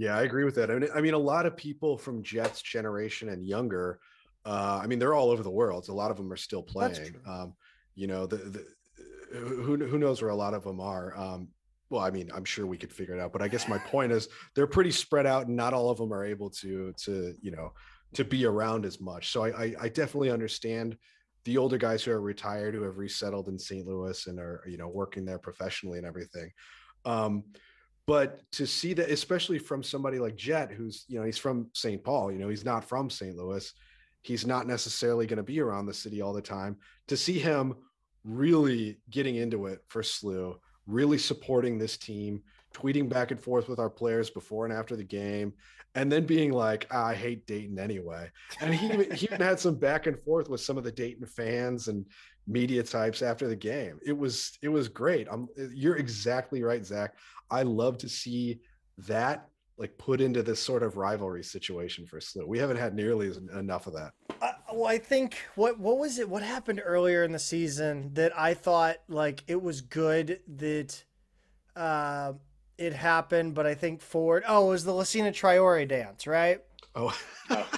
[0.00, 0.70] Yeah, I agree with that.
[0.70, 4.00] I mean, I mean, a lot of people from Jett's generation and younger,
[4.46, 5.84] uh, I mean, they're all over the world.
[5.84, 7.16] So a lot of them are still playing.
[7.26, 7.52] Um,
[7.96, 8.66] you know, the, the
[9.30, 11.14] who who knows where a lot of them are.
[11.18, 11.48] Um,
[11.90, 14.10] well, I mean, I'm sure we could figure it out, but I guess my point
[14.10, 17.50] is they're pretty spread out, and not all of them are able to to you
[17.50, 17.74] know
[18.14, 19.30] to be around as much.
[19.30, 20.96] So I I, I definitely understand
[21.44, 23.86] the older guys who are retired who have resettled in St.
[23.86, 26.50] Louis and are you know working there professionally and everything.
[27.04, 27.44] Um,
[28.10, 32.02] but to see that, especially from somebody like Jett, who's you know he's from St.
[32.02, 33.36] Paul, you know he's not from St.
[33.36, 33.72] Louis,
[34.22, 36.76] he's not necessarily going to be around the city all the time.
[37.06, 37.76] To see him
[38.24, 40.56] really getting into it for SLU,
[40.88, 42.42] really supporting this team,
[42.74, 45.52] tweeting back and forth with our players before and after the game,
[45.94, 48.28] and then being like, ah, "I hate Dayton anyway."
[48.60, 51.86] And he he even had some back and forth with some of the Dayton fans
[51.86, 52.04] and
[52.46, 53.98] media types after the game.
[54.04, 55.28] It was it was great.
[55.30, 57.14] I'm you're exactly right, Zach.
[57.50, 58.60] I love to see
[58.98, 62.46] that like put into this sort of rivalry situation for SLU.
[62.46, 64.12] We haven't had nearly enough of that.
[64.42, 66.28] Uh, well, I think what what was it?
[66.28, 71.02] What happened earlier in the season that I thought like it was good that
[71.74, 72.34] uh,
[72.76, 74.44] it happened, but I think Ford.
[74.46, 76.60] Oh, it was the Lassina Traore dance, right?
[76.94, 77.16] Oh,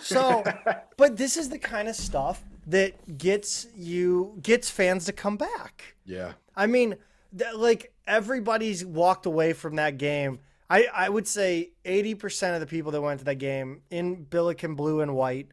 [0.01, 0.43] so,
[0.97, 5.97] but this is the kind of stuff that gets you gets fans to come back.
[6.05, 6.97] Yeah, I mean,
[7.37, 10.41] th- like everybody's walked away from that game.
[10.71, 14.75] I, I would say 80% of the people that went to that game in Billiken
[14.75, 15.49] blue and white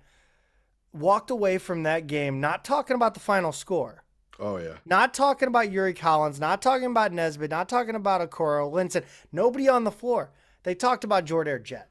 [0.93, 4.03] walked away from that game not talking about the final score.
[4.39, 4.77] Oh yeah.
[4.85, 9.67] Not talking about Yuri Collins, not talking about Nesbitt, not talking about Okoro, Linssen, nobody
[9.67, 10.31] on the floor.
[10.63, 11.89] They talked about Jordair Jett.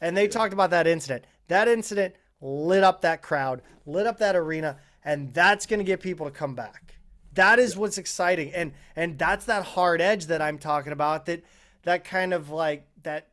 [0.00, 0.30] And they yeah.
[0.30, 1.24] talked about that incident.
[1.48, 6.00] That incident lit up that crowd, lit up that arena, and that's going to get
[6.00, 6.96] people to come back.
[7.34, 8.52] That is what's exciting.
[8.52, 11.42] And and that's that hard edge that I'm talking about that
[11.84, 13.28] that kind of like that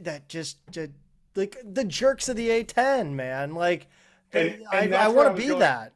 [0.00, 0.92] that just, just
[1.34, 3.54] like the jerks of the A10, man.
[3.54, 3.88] Like
[4.32, 5.92] and, and I, I want to be going, that.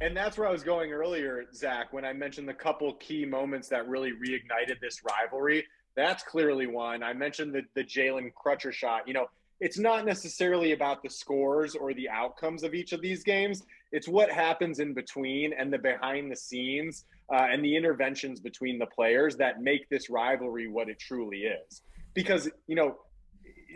[0.00, 3.68] And that's where I was going earlier, Zach, when I mentioned the couple key moments
[3.68, 5.64] that really reignited this rivalry.
[5.94, 7.02] That's clearly one.
[7.02, 9.08] I mentioned the, the Jalen Crutcher shot.
[9.08, 9.26] You know,
[9.62, 13.62] it's not necessarily about the scores or the outcomes of each of these games.
[13.92, 18.80] It's what happens in between and the behind the scenes uh, and the interventions between
[18.80, 21.82] the players that make this rivalry what it truly is.
[22.12, 22.96] Because, you know,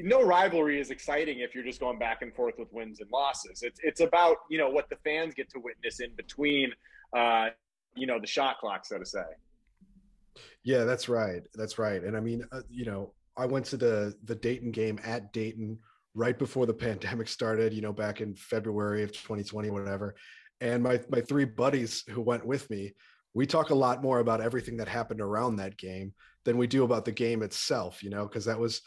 [0.00, 3.62] no rivalry is exciting if you're just going back and forth with wins and losses.
[3.62, 6.72] It's it's about you know what the fans get to witness in between,
[7.16, 7.50] uh,
[7.94, 9.24] you know, the shot clock, so to say.
[10.64, 11.42] Yeah, that's right.
[11.54, 12.02] That's right.
[12.02, 15.78] And I mean, uh, you know, I went to the the Dayton game at Dayton
[16.14, 17.72] right before the pandemic started.
[17.72, 20.14] You know, back in February of 2020, whatever.
[20.60, 22.94] And my my three buddies who went with me,
[23.34, 26.14] we talk a lot more about everything that happened around that game
[26.44, 28.02] than we do about the game itself.
[28.02, 28.80] You know, because that was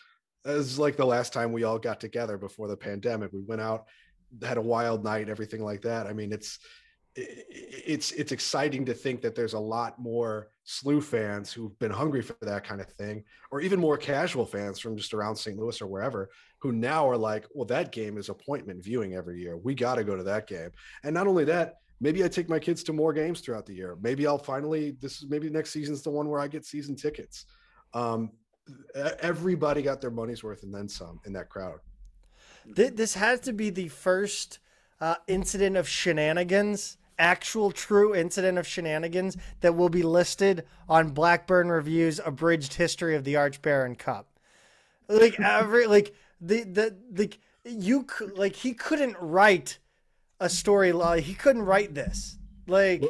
[0.46, 3.32] it was like the last time we all got together before the pandemic.
[3.32, 3.86] We went out,
[4.42, 6.08] had a wild night, everything like that.
[6.08, 6.60] I mean, it's
[7.16, 12.22] it's it's exciting to think that there's a lot more SLU fans who've been hungry
[12.22, 15.58] for that kind of thing, or even more casual fans from just around St.
[15.58, 16.30] Louis or wherever,
[16.60, 19.58] who now are like, well, that game is appointment viewing every year.
[19.58, 20.70] We got to go to that game.
[21.04, 23.98] And not only that, maybe I take my kids to more games throughout the year.
[24.02, 27.46] Maybe I'll finally this is maybe next season's the one where I get season tickets.
[27.94, 28.32] Um,
[29.22, 31.80] everybody got their money's worth and then some in that crowd.
[32.66, 34.60] This has to be the first
[35.02, 41.70] uh, incident of shenanigans, actual true incident of shenanigans that will be listed on Blackburn
[41.70, 44.28] Review's abridged history of the Arch Baron Cup.
[45.08, 49.80] Like every like the the like you like he couldn't write
[50.40, 50.94] a story.
[51.22, 52.38] He couldn't write this.
[52.68, 53.04] Like.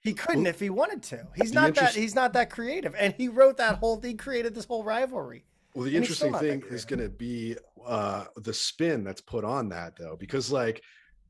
[0.00, 1.26] He couldn't well, if he wanted to.
[1.34, 2.94] He's not that he's not that creative.
[2.96, 5.44] And he wrote that whole he created this whole rivalry.
[5.74, 9.96] Well, the interesting thing is going to be uh, the spin that's put on that
[9.96, 10.82] though because like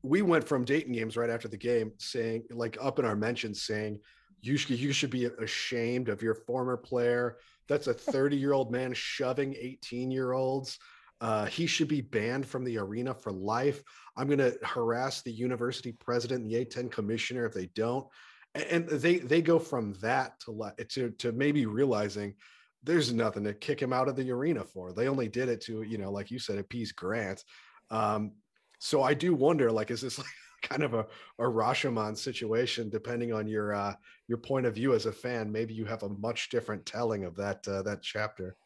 [0.07, 3.63] we went from Dayton games right after the game saying like up in our mentions
[3.63, 3.99] saying
[4.41, 7.39] you should you should be ashamed of your former player.
[7.69, 10.79] That's a 30-year-old man shoving 18-year-olds.
[11.21, 13.83] Uh, he should be banned from the arena for life.
[14.17, 18.07] I'm going to harass the university president and the A10 commissioner if they don't
[18.71, 22.35] and they they go from that to to to maybe realizing
[22.83, 24.93] there's nothing to kick him out of the arena for.
[24.93, 27.43] They only did it to you know, like you said, appease Grant.
[27.91, 28.33] Um,
[28.79, 30.27] so I do wonder, like, is this like
[30.63, 31.07] kind of a,
[31.39, 32.89] a Rashomon situation?
[32.89, 33.95] Depending on your uh,
[34.29, 37.37] your point of view as a fan, maybe you have a much different telling of
[37.37, 38.57] that uh, that chapter.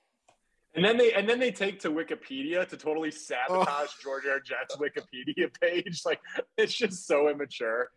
[0.74, 4.06] And then they and then they take to Wikipedia to totally sabotage oh.
[4.06, 6.02] Jordair Jett's Wikipedia page.
[6.06, 6.20] Like
[6.56, 7.90] it's just so immature.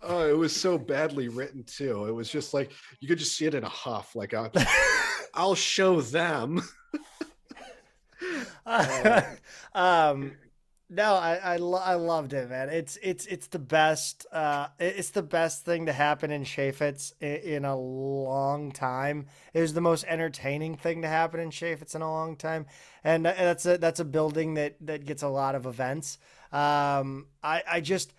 [0.00, 2.06] Oh, it was so badly written too.
[2.06, 4.16] It was just like you could just see it in a huff.
[4.16, 4.50] Like I'll,
[5.34, 6.62] I'll show them.
[8.64, 9.22] uh,
[9.74, 10.32] um,
[10.88, 12.68] no, I I, lo- I loved it, man.
[12.68, 14.24] It's it's it's the best.
[14.30, 19.26] Uh, it's the best thing to happen in Chaifetz in, in, a long time.
[19.52, 22.66] It was the most entertaining thing to happen in Chaifetz in a long time,
[23.02, 26.18] and that's a that's a building that that gets a lot of events.
[26.52, 28.14] Um, I I just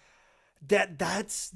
[0.68, 1.54] that that's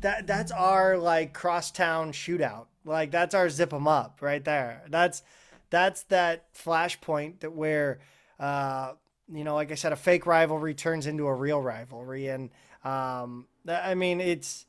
[0.00, 2.66] that that's our like crosstown shootout.
[2.86, 4.84] Like that's our zip them up right there.
[4.88, 5.22] That's
[5.68, 7.98] that's that flashpoint that where.
[8.40, 8.94] Uh,
[9.32, 12.50] you know, like I said, a fake rivalry turns into a real rivalry, and
[12.84, 14.66] um, I mean, it's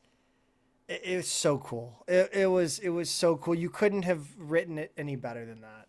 [0.87, 2.03] it, it was so cool.
[2.07, 3.55] It, it was it was so cool.
[3.55, 5.87] You couldn't have written it any better than that.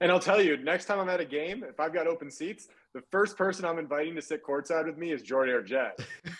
[0.00, 2.68] And I'll tell you, next time I'm at a game, if I've got open seats,
[2.92, 5.98] the first person I'm inviting to sit courtside with me is Jordair Jett.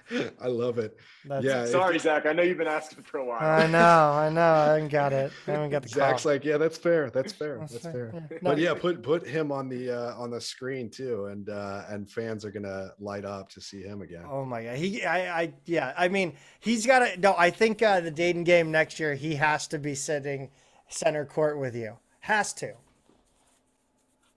[0.40, 0.96] I love it.
[1.24, 1.66] That's yeah.
[1.66, 2.26] Sorry, Zach.
[2.26, 3.40] I know you've been asking for a while.
[3.40, 3.78] I know.
[3.78, 4.40] I know.
[4.40, 5.32] I haven't got it.
[5.46, 5.88] I haven't got the.
[5.90, 6.32] Zach's call.
[6.32, 7.10] like, yeah, that's fair.
[7.10, 7.58] That's fair.
[7.58, 8.10] That's, that's fair.
[8.10, 8.28] fair.
[8.30, 8.38] Yeah.
[8.42, 12.10] But yeah, put put him on the uh, on the screen too, and uh, and
[12.10, 14.24] fans are gonna light up to see him again.
[14.28, 14.76] Oh my god.
[14.76, 15.04] He.
[15.04, 15.42] I.
[15.42, 15.54] I.
[15.66, 15.92] Yeah.
[15.96, 17.20] I mean, he's got to.
[17.20, 20.50] No, I think uh, the Dayton game next year, he has to be sitting
[20.88, 21.96] center court with you.
[22.20, 22.74] Has to.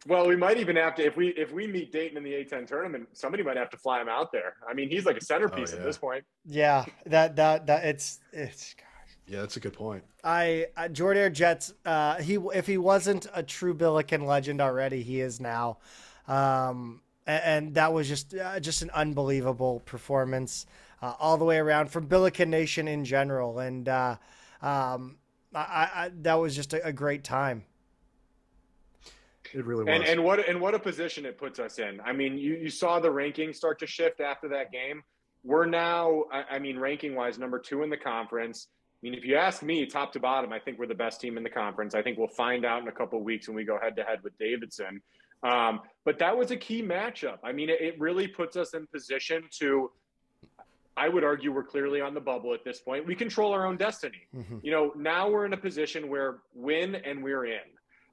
[0.08, 2.68] Well, we might even have to if we if we meet Dayton in the A10
[2.68, 4.56] tournament, somebody might have to fly him out there.
[4.70, 5.80] I mean, he's like a centerpiece oh, yeah.
[5.80, 6.24] at this point.
[6.45, 8.86] Yeah, that that that it's it's gosh.
[9.28, 10.03] Yeah, that's a good point.
[10.24, 11.74] I uh, Jordair Jett's.
[11.86, 15.80] Uh, he if he wasn't a true Billiken legend already, he is now.
[16.28, 20.68] Um, and, and that was just uh, just an unbelievable performance
[21.01, 24.18] uh, all the way around from Billiken Nation in general, and uh,
[24.62, 25.18] um,
[25.53, 27.64] I, I, that was just a, a great time.
[29.53, 29.93] It really was.
[29.93, 31.99] And, and what and what a position it puts us in.
[32.01, 35.03] I mean, you, you saw the rankings start to shift after that game.
[35.43, 38.67] We're now, I, I mean, ranking wise, number two in the conference.
[38.71, 41.37] I mean, if you ask me, top to bottom, I think we're the best team
[41.37, 41.93] in the conference.
[41.93, 44.23] I think we'll find out in a couple weeks when we go head to head
[44.23, 45.01] with Davidson.
[45.43, 47.37] Um, but that was a key matchup.
[47.43, 49.91] I mean, it, it really puts us in position to.
[50.97, 53.05] I would argue we're clearly on the bubble at this point.
[53.05, 54.27] We control our own destiny.
[54.33, 54.59] Mm-hmm.
[54.63, 57.59] You know, now we're in a position where win and we're in.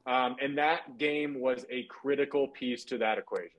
[0.06, 3.50] Um, and that game was a critical piece to that equation.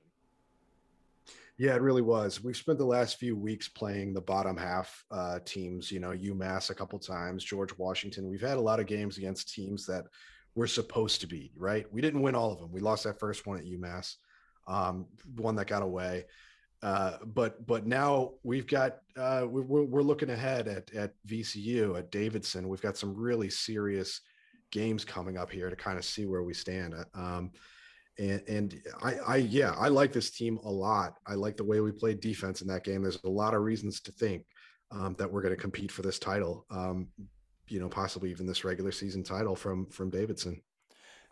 [1.56, 2.42] Yeah, it really was.
[2.42, 6.70] We've spent the last few weeks playing the bottom half uh, teams, you know, UMass
[6.70, 8.28] a couple times, George Washington.
[8.28, 10.06] We've had a lot of games against teams that
[10.56, 11.86] we're supposed to beat, right?
[11.92, 12.72] We didn't win all of them.
[12.72, 14.16] We lost that first one at UMass,
[14.66, 16.24] um, one that got away.
[16.82, 22.10] Uh, but but now we've got uh, we're, we're looking ahead at at VCU at
[22.10, 22.68] Davidson.
[22.68, 24.20] We've got some really serious
[24.74, 26.94] games coming up here to kind of see where we stand.
[27.14, 27.52] Um,
[28.18, 31.14] and, and I, I, yeah, I like this team a lot.
[31.26, 33.02] I like the way we played defense in that game.
[33.02, 34.44] There's a lot of reasons to think
[34.90, 36.66] um, that we're going to compete for this title.
[36.70, 37.08] Um,
[37.68, 40.60] you know, possibly even this regular season title from from Davidson.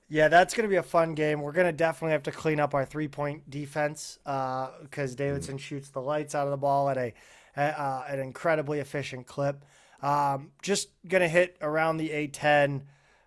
[0.09, 1.43] Yeah, that's going to be a fun game.
[1.43, 5.57] We're going to definitely have to clean up our three point defense because uh, Davidson
[5.57, 5.61] mm.
[5.61, 7.13] shoots the lights out of the ball at a
[7.57, 9.65] uh, an incredibly efficient clip.
[10.01, 12.83] Um, just going to hit around the A10.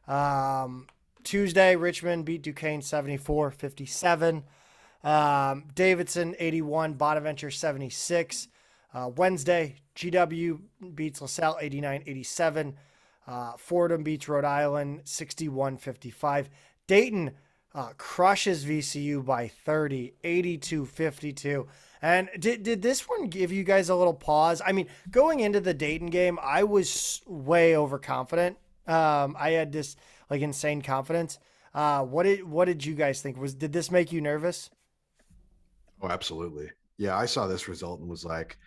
[0.07, 0.87] Um,
[1.23, 4.43] Tuesday, Richmond beat Duquesne 74 57.
[5.03, 8.47] Um, Davidson 81, Bonaventure 76.
[8.93, 10.59] Uh, Wednesday, GW
[10.93, 12.75] beats LaSalle 89 87.
[13.27, 16.49] Uh, Fordham beats Rhode Island 61 55.
[16.87, 17.31] Dayton
[17.73, 21.67] uh, crushes VCU by 30, 82 52.
[22.01, 24.61] And did, did this one give you guys a little pause?
[24.65, 28.57] I mean, going into the Dayton game, I was way overconfident
[28.87, 29.95] um, I had this
[30.29, 31.39] like insane confidence.
[31.73, 33.37] Uh, what did what did you guys think?
[33.37, 34.69] Was did this make you nervous?
[36.01, 36.69] Oh, absolutely.
[36.97, 38.57] Yeah, I saw this result and was like,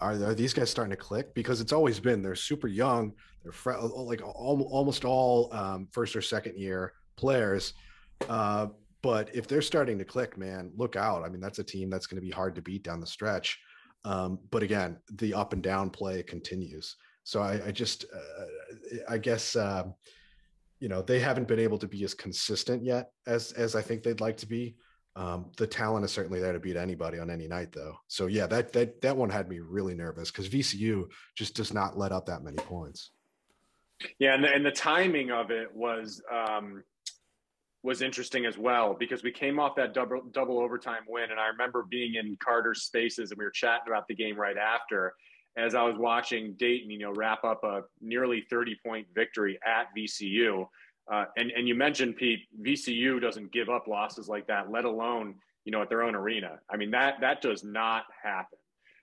[0.00, 1.34] are, are these guys starting to click?
[1.34, 3.12] Because it's always been they're super young.
[3.42, 7.74] They're fr- like almost all um, first or second year players.
[8.28, 8.68] Uh,
[9.02, 11.24] but if they're starting to click, man, look out.
[11.24, 13.58] I mean, that's a team that's going to be hard to beat down the stretch.
[14.04, 16.96] Um, but again, the up and down play continues.
[17.28, 19.84] So I, I just, uh, I guess, uh,
[20.80, 24.02] you know, they haven't been able to be as consistent yet as as I think
[24.02, 24.76] they'd like to be.
[25.14, 27.96] Um, the talent is certainly there to beat anybody on any night, though.
[28.06, 31.04] So yeah, that that that one had me really nervous because VCU
[31.36, 33.10] just does not let up that many points.
[34.18, 36.82] Yeah, and the, and the timing of it was um,
[37.82, 41.48] was interesting as well because we came off that double double overtime win, and I
[41.48, 45.12] remember being in Carter's spaces and we were chatting about the game right after,
[45.58, 49.88] as I was watching Dayton, you know, wrap up a nearly 30 point victory at
[49.96, 50.66] VCU.
[51.10, 55.34] Uh, and and you mentioned Pete, VCU doesn't give up losses like that, let alone
[55.64, 56.60] you know at their own arena.
[56.70, 58.58] I mean that that does not happen.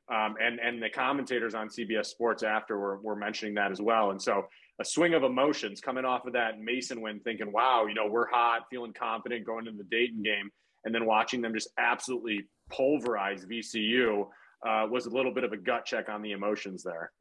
[0.08, 4.12] Um, and and the commentators on CBS Sports after were, were mentioning that as well.
[4.12, 4.46] And so
[4.80, 8.28] a swing of emotions coming off of that Mason win, thinking, "Wow, you know we're
[8.28, 10.52] hot, feeling confident going into the Dayton game,"
[10.84, 14.28] and then watching them just absolutely pulverize VCU
[14.66, 17.12] uh, was a little bit of a gut check on the emotions there.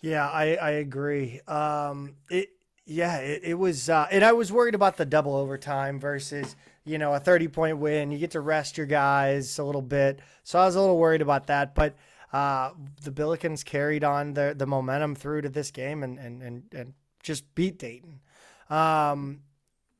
[0.00, 1.40] Yeah, I I agree.
[1.46, 2.50] Um, it
[2.84, 6.98] yeah, it, it was, uh, and I was worried about the double overtime versus you
[6.98, 8.10] know, a 30 point win.
[8.10, 10.20] You get to rest your guys a little bit.
[10.42, 11.74] So I was a little worried about that.
[11.74, 11.94] But
[12.32, 12.70] uh,
[13.02, 16.94] the Billikens carried on the, the momentum through to this game and, and, and, and
[17.22, 18.20] just beat Dayton.
[18.70, 19.40] Um,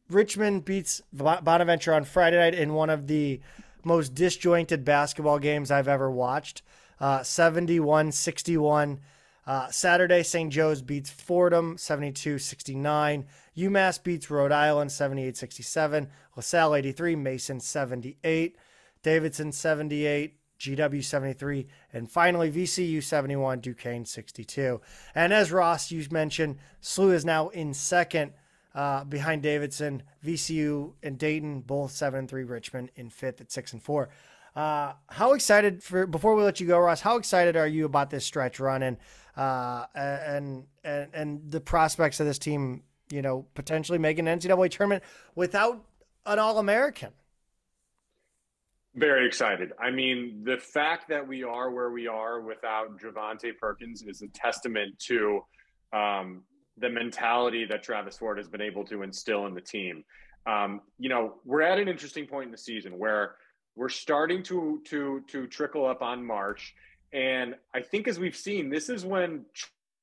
[0.09, 3.41] Richmond beats Bonaventure on Friday night in one of the
[3.85, 6.62] most disjointed basketball games I've ever watched.
[7.01, 9.01] Uh, 71 61.
[9.45, 10.53] Uh, Saturday, St.
[10.53, 13.26] Joe's beats Fordham 72 69.
[13.57, 16.09] UMass beats Rhode Island 78 67.
[16.37, 17.16] LaSalle 83.
[17.16, 18.57] Mason 78.
[19.03, 20.39] Davidson 78.
[20.61, 21.66] GW 73.
[21.93, 23.61] And finally, VCU 71.
[23.61, 24.80] Duquesne 62.
[25.14, 28.33] And as Ross, you mentioned, SLU is now in second.
[28.75, 32.45] Uh, behind Davidson, VCU and Dayton both seven and three.
[32.45, 34.09] Richmond in fifth at six and four.
[34.57, 37.01] Uh, how excited for before we let you go, Ross?
[37.01, 38.97] How excited are you about this stretch run and
[39.37, 44.70] uh, and and and the prospects of this team, you know, potentially making an NCAA
[44.70, 45.03] tournament
[45.35, 45.85] without
[46.27, 47.11] an All American.
[48.95, 49.73] Very excited.
[49.79, 54.29] I mean, the fact that we are where we are without Javonte Perkins is a
[54.29, 55.41] testament to
[55.95, 56.43] um,
[56.79, 60.05] the mentality that Travis Ford has been able to instill in the team.
[60.47, 63.37] Um, you know, we're at an interesting point in the season where
[63.77, 66.75] we're starting to to to trickle up on March,
[67.12, 69.45] and I think, as we've seen, this is when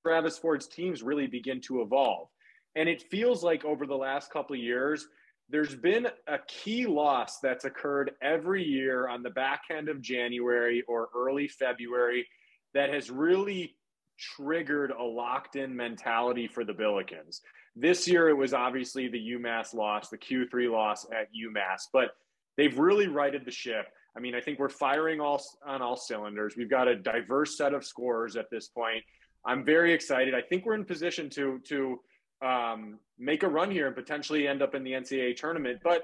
[0.05, 2.29] Travis Ford's teams really begin to evolve.
[2.75, 5.07] And it feels like over the last couple of years,
[5.49, 10.83] there's been a key loss that's occurred every year on the back end of January
[10.87, 12.27] or early February
[12.75, 13.75] that has really
[14.19, 17.41] triggered a locked in mentality for the Billikens.
[17.75, 22.11] This year, it was obviously the UMass loss, the Q3 loss at UMass, but
[22.57, 23.87] they've really righted the ship.
[24.15, 26.55] I mean, I think we're firing all on all cylinders.
[26.57, 29.03] We've got a diverse set of scorers at this point.
[29.45, 30.35] I'm very excited.
[30.35, 31.99] I think we're in position to to
[32.41, 35.79] um, make a run here and potentially end up in the NCAA tournament.
[35.83, 36.03] But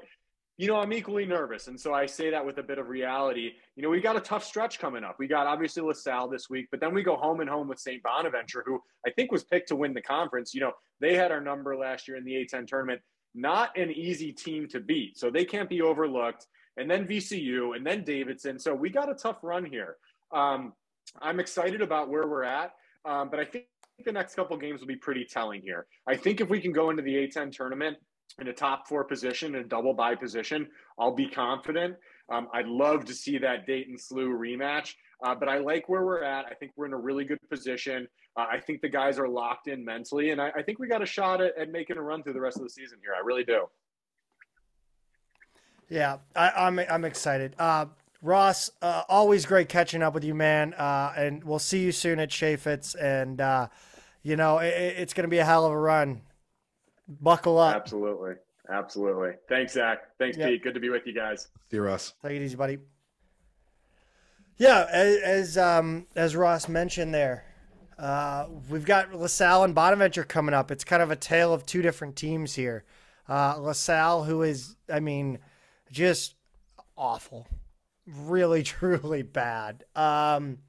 [0.58, 3.51] you know, I'm equally nervous, and so I say that with a bit of reality.
[3.76, 5.18] You know, we got a tough stretch coming up.
[5.20, 8.01] We got obviously LaSalle this week, but then we go home and home with St.
[8.01, 10.53] Bonaventure, who I think was picked to win the conference.
[10.53, 13.01] You know, they had our number last year in the A10 tournament.
[13.34, 16.47] Not an easy team to beat, so they can't be overlooked
[16.78, 18.60] and then VCU, and then Davidson.
[18.60, 19.95] So we got a tough run here.
[20.34, 20.74] Um,
[21.22, 22.72] I'm excited about where we're at,
[23.06, 23.66] um, but I think
[24.03, 25.86] the next couple games will be pretty telling here.
[26.08, 27.97] I think if we can go into the A10 tournament
[28.39, 30.67] in a top four position, a double bye position,
[30.99, 31.95] I'll be confident.
[32.30, 36.23] Um, I'd love to see that Dayton SLU rematch, uh, but I like where we're
[36.23, 36.45] at.
[36.45, 38.07] I think we're in a really good position.
[38.36, 41.01] Uh, I think the guys are locked in mentally, and I, I think we got
[41.01, 43.13] a shot at, at making a run through the rest of the season here.
[43.15, 43.67] I really do.
[45.89, 47.55] Yeah, I, am I'm, I'm excited.
[47.59, 47.86] Uh,
[48.21, 50.73] Ross, uh, always great catching up with you, man.
[50.73, 52.95] Uh, and we'll see you soon at Chaifetz.
[52.99, 53.67] And uh,
[54.23, 56.21] you know, it, it's going to be a hell of a run.
[57.08, 57.76] Buckle up.
[57.76, 58.34] Absolutely,
[58.72, 59.32] absolutely.
[59.47, 59.99] Thanks, Zach.
[60.18, 60.49] Thanks, yep.
[60.49, 60.64] Pete.
[60.64, 61.49] Good to be with you guys.
[61.70, 62.14] See you, Ross.
[62.24, 62.79] Take it easy, buddy.
[64.58, 67.46] Yeah, as as, um, as Ross mentioned there,
[68.00, 70.71] uh, we've got LaSalle and Bonaventure coming up.
[70.71, 72.86] It's kind of a tale of two different teams here.
[73.28, 75.39] Uh, LaSalle, who is, I mean
[75.92, 76.36] just
[76.97, 77.47] awful,
[78.05, 79.84] really, truly bad.
[79.96, 80.59] Um,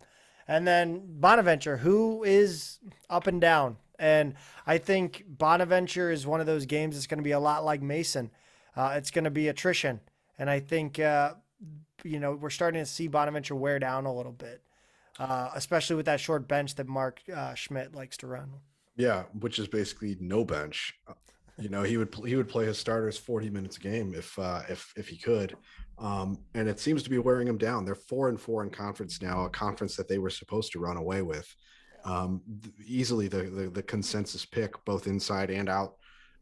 [0.49, 2.79] and then Bonaventure, who is
[3.11, 3.77] up and down.
[3.99, 4.35] And
[4.67, 7.83] I think Bonaventure is one of those games that's going to be a lot like
[7.83, 8.31] Mason.
[8.77, 10.01] Uh, it's going to be attrition.
[10.39, 11.35] And I think, uh,
[12.05, 14.63] you know, we're starting to see Bonaventure wear down a little bit,
[15.19, 18.51] uh, especially with that short bench that Mark uh, Schmidt likes to run.
[18.97, 20.95] Yeah, which is basically no bench.
[21.59, 24.63] You know, he would he would play his starters 40 minutes a game if uh,
[24.69, 25.57] if if he could.
[25.99, 27.85] Um, and it seems to be wearing him down.
[27.85, 30.99] They're four and four in conference now, a conference that they were supposed to run
[30.99, 31.55] away with.
[32.07, 32.41] Um,
[32.87, 35.97] easily the, the, the consensus pick, both inside and out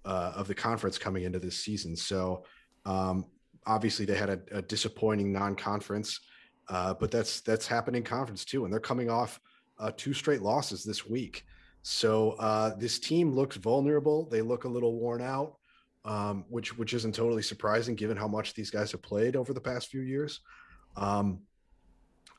[0.04, 1.96] uh, of the conference coming into this season.
[1.96, 2.44] So
[2.84, 3.24] um,
[3.66, 6.20] obviously they had a, a disappointing non-conference,
[6.68, 9.40] uh, but that's that's happening conference too, and they're coming off
[9.78, 11.44] uh, two straight losses this week.
[11.82, 14.28] So uh, this team looks vulnerable.
[14.28, 15.56] They look a little worn out,
[16.04, 19.60] um, which which isn't totally surprising given how much these guys have played over the
[19.60, 20.40] past few years.
[20.96, 21.40] Um,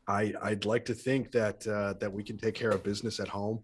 [0.08, 3.28] I I'd like to think that uh, that we can take care of business at
[3.28, 3.64] home.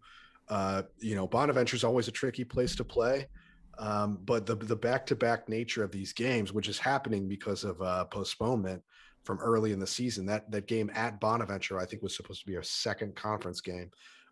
[0.50, 3.28] Uh, you know, Bonaventure is always a tricky place to play.
[3.80, 7.64] Um, but the the back to back nature of these games, which is happening because
[7.64, 8.84] of uh, postponement
[9.24, 12.46] from early in the season, that that game at Bonaventure, I think, was supposed to
[12.46, 13.90] be a second conference game.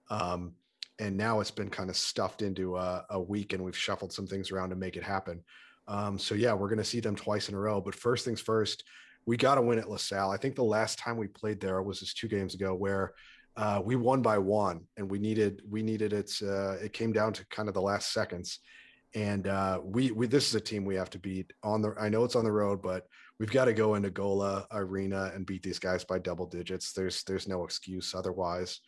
[0.10, 0.54] Um,
[1.00, 4.28] and now it's been kind of stuffed into a, a, week and we've shuffled some
[4.28, 5.42] things around to make it happen.
[5.88, 7.80] Um, so yeah, we're going to see them twice in a row.
[7.80, 8.84] But first things first,
[9.30, 10.32] we got to win at LaSalle.
[10.32, 13.14] I think the last time we played there was just two games ago where
[13.58, 16.32] uh, we won by one and we needed we needed it.
[16.42, 18.60] Uh, it came down to kind of the last seconds.
[19.16, 21.94] And uh, we, we this is a team we have to beat on the.
[22.00, 23.08] I know it's on the road, but
[23.40, 26.94] we've got to go into Gola Arena and beat these guys by double digits.
[26.94, 28.80] There's there's no excuse otherwise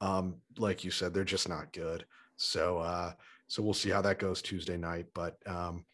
[0.00, 2.04] um, like you said, they're just not good.
[2.36, 3.12] So uh,
[3.48, 5.06] so we'll see how that goes Tuesday night.
[5.14, 5.84] But um,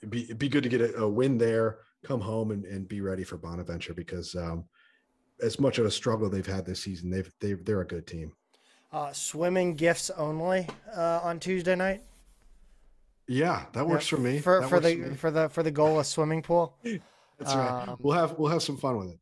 [0.00, 2.88] it'd be it'd be good to get a, a win there, come home and, and
[2.88, 4.64] be ready for Bonaventure because um,
[5.42, 8.32] as much of a struggle they've had this season, they've they they're a good team.
[8.90, 10.66] Uh, swimming gifts only
[10.96, 12.02] uh, on Tuesday night.
[13.26, 14.38] Yeah, that works yeah, for me.
[14.38, 16.76] For for the for, for the for the goal of swimming pool.
[17.38, 17.88] That's right.
[17.88, 19.18] Um, we'll have we'll have some fun with it.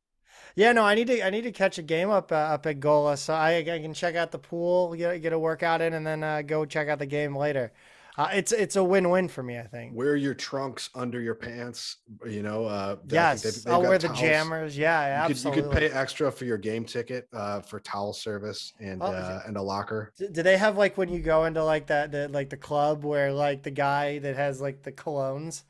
[0.55, 2.81] Yeah, no, I need to I need to catch a game up uh, up at
[2.81, 6.07] Gola, so I, I, can check out the pool, get get a workout in, and
[6.07, 7.73] then uh, go check out the game later.
[8.19, 9.95] Uh, it's it's a win win for me, I think.
[9.95, 12.65] Wear your trunks under your pants, you know.
[12.65, 14.19] Uh, yes, they've, they've I'll wear towels.
[14.19, 14.79] the jammers.
[14.79, 15.63] Yeah, you absolutely.
[15.63, 19.07] Could, you could pay extra for your game ticket uh, for towel service and oh,
[19.07, 20.13] uh, and a locker.
[20.17, 23.33] Do they have like when you go into like that the like the club where
[23.33, 25.65] like the guy that has like the colognes?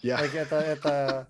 [0.00, 1.26] Yeah, like at the at the.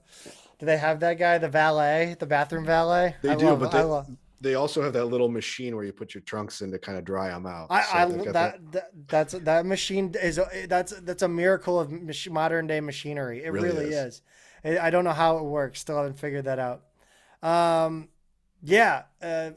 [0.59, 3.15] Do they have that guy, the valet, the bathroom valet?
[3.23, 4.15] They I do, love, but they.
[4.41, 7.05] They, also have that little machine where you put your trunks in to kind of
[7.05, 7.69] dry them out.
[7.71, 11.93] I, so I that, that, that, that's that machine is that's that's a miracle of
[12.31, 13.45] modern day machinery.
[13.45, 14.23] It really, really is.
[14.65, 14.79] is.
[14.79, 15.81] I don't know how it works.
[15.81, 16.83] Still haven't figured that out.
[17.43, 18.09] Um,
[18.63, 19.51] yeah, uh,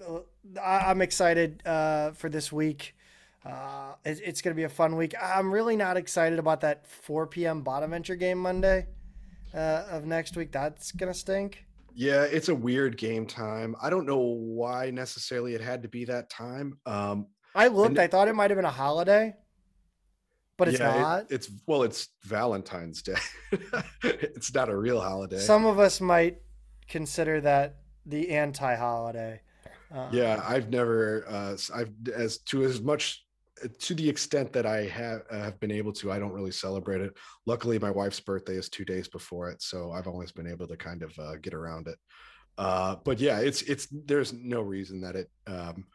[0.61, 2.95] I, am excited uh, for this week.
[3.43, 5.15] Uh, it, it's going to be a fun week.
[5.19, 7.61] I'm really not excited about that 4 p.m.
[7.61, 8.85] Bonaventure game Monday
[9.53, 10.51] uh, of next week.
[10.51, 11.65] That's gonna stink.
[11.93, 13.75] Yeah, it's a weird game time.
[13.81, 16.77] I don't know why necessarily it had to be that time.
[16.85, 17.91] Um, I looked.
[17.91, 19.35] And, I thought it might have been a holiday,
[20.57, 21.19] but it's yeah, not.
[21.23, 23.15] It, it's well, it's Valentine's Day.
[24.03, 25.39] it's not a real holiday.
[25.39, 26.37] Some of us might
[26.87, 29.41] consider that the anti-holiday.
[29.93, 31.25] Uh, yeah, I've never.
[31.27, 33.25] Uh, I've as to as much
[33.79, 37.01] to the extent that I have uh, have been able to, I don't really celebrate
[37.01, 37.15] it.
[37.45, 40.77] Luckily, my wife's birthday is two days before it, so I've always been able to
[40.77, 41.97] kind of uh, get around it.
[42.57, 45.85] Uh, but yeah, it's it's there's no reason that it, um,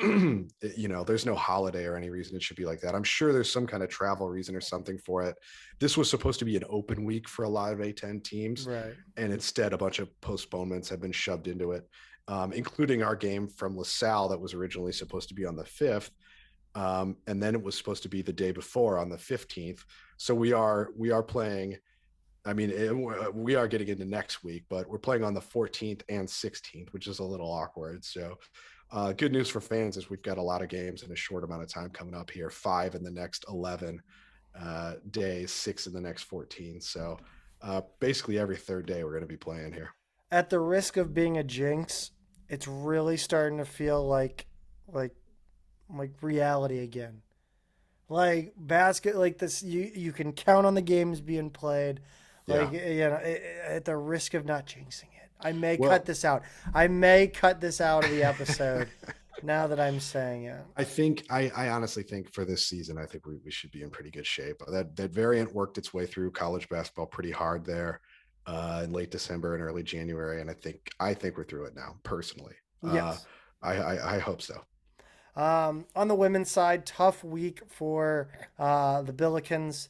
[0.76, 2.94] you know, there's no holiday or any reason it should be like that.
[2.94, 5.36] I'm sure there's some kind of travel reason or something for it.
[5.80, 8.94] This was supposed to be an open week for a lot of A10 teams, right?
[9.16, 11.88] And instead, a bunch of postponements have been shoved into it.
[12.26, 16.08] Um, including our game from LaSalle that was originally supposed to be on the 5th
[16.74, 19.80] um, and then it was supposed to be the day before on the 15th
[20.16, 21.76] so we are we are playing
[22.44, 25.40] i mean it, uh, we are getting into next week but we're playing on the
[25.40, 28.04] 14th and 16th which is a little awkward.
[28.04, 28.38] So
[28.90, 31.42] uh, good news for fans is we've got a lot of games in a short
[31.42, 34.00] amount of time coming up here five in the next 11
[34.60, 37.18] uh, days six in the next 14 so
[37.62, 39.90] uh, basically every third day we're going to be playing here.
[40.30, 42.10] At the risk of being a jinx
[42.48, 44.46] it's really starting to feel like
[44.86, 45.12] like
[45.94, 47.22] like reality again.
[48.08, 52.00] Like basket, like this, you you can count on the games being played.
[52.46, 52.88] Like yeah.
[52.88, 53.20] you know,
[53.66, 56.42] at the risk of not jinxing it, I may well, cut this out.
[56.74, 58.88] I may cut this out of the episode.
[59.42, 63.06] now that I'm saying it, I think I, I honestly think for this season, I
[63.06, 64.60] think we, we should be in pretty good shape.
[64.70, 68.02] That that variant worked its way through college basketball pretty hard there
[68.46, 71.74] uh, in late December and early January, and I think I think we're through it
[71.74, 71.96] now.
[72.02, 73.26] Personally, yes,
[73.62, 74.60] uh, I, I I hope so.
[75.36, 78.28] Um, on the women's side, tough week for
[78.58, 79.88] uh, the Billikens.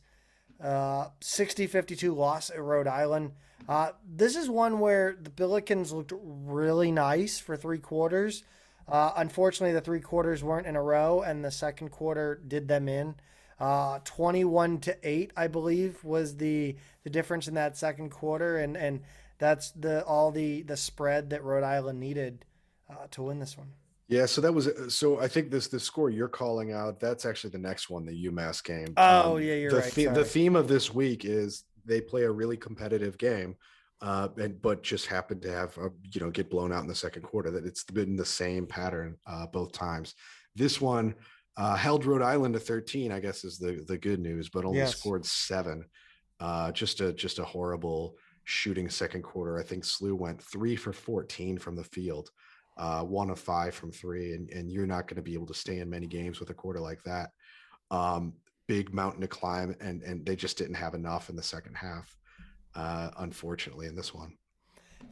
[0.62, 3.32] Uh, 60 52 loss at Rhode Island.
[3.68, 8.44] Uh, this is one where the Billikens looked really nice for three quarters.
[8.86, 12.88] Uh, unfortunately, the three quarters weren't in a row, and the second quarter did them
[12.88, 13.14] in.
[13.58, 18.76] Uh, 21 to 8, I believe, was the, the difference in that second quarter, and,
[18.76, 19.00] and
[19.38, 22.44] that's the all the, the spread that Rhode Island needed
[22.90, 23.72] uh, to win this one.
[24.08, 25.18] Yeah, so that was uh, so.
[25.18, 27.00] I think this the score you're calling out.
[27.00, 28.92] That's actually the next one, the UMass game.
[28.96, 29.92] Oh um, yeah, you're the right.
[29.92, 33.56] The, the theme of this week is they play a really competitive game,
[34.02, 36.94] uh, and but just happen to have a, you know get blown out in the
[36.94, 37.50] second quarter.
[37.50, 40.14] That it's been the same pattern uh, both times.
[40.54, 41.14] This one
[41.56, 43.10] uh, held Rhode Island to 13.
[43.10, 44.96] I guess is the the good news, but only yes.
[44.96, 45.86] scored seven.
[46.40, 49.58] Uh, just a just a horrible shooting second quarter.
[49.58, 52.30] I think SLU went three for 14 from the field
[52.76, 55.54] uh, one of five from three, and, and you're not going to be able to
[55.54, 57.30] stay in many games with a quarter like that.
[57.90, 58.34] Um,
[58.66, 62.16] big mountain to climb, and and they just didn't have enough in the second half.
[62.74, 64.36] Uh, unfortunately, in this one.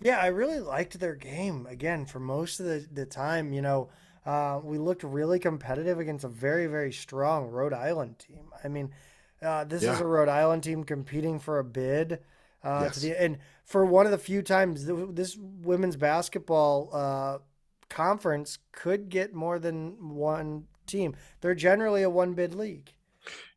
[0.01, 3.53] Yeah, I really liked their game again for most of the, the time.
[3.53, 3.91] You know,
[4.27, 8.51] uh, we looked really competitive against a very, very strong Rhode Island team.
[8.65, 8.91] I mean,
[9.41, 9.95] uh, this yeah.
[9.95, 12.21] is a Rhode Island team competing for a bid.
[12.65, 13.01] Uh, yes.
[13.01, 17.39] the, and for one of the few times this women's basketball uh,
[17.93, 21.15] conference could get more than one team.
[21.41, 22.91] They're generally a one bid league.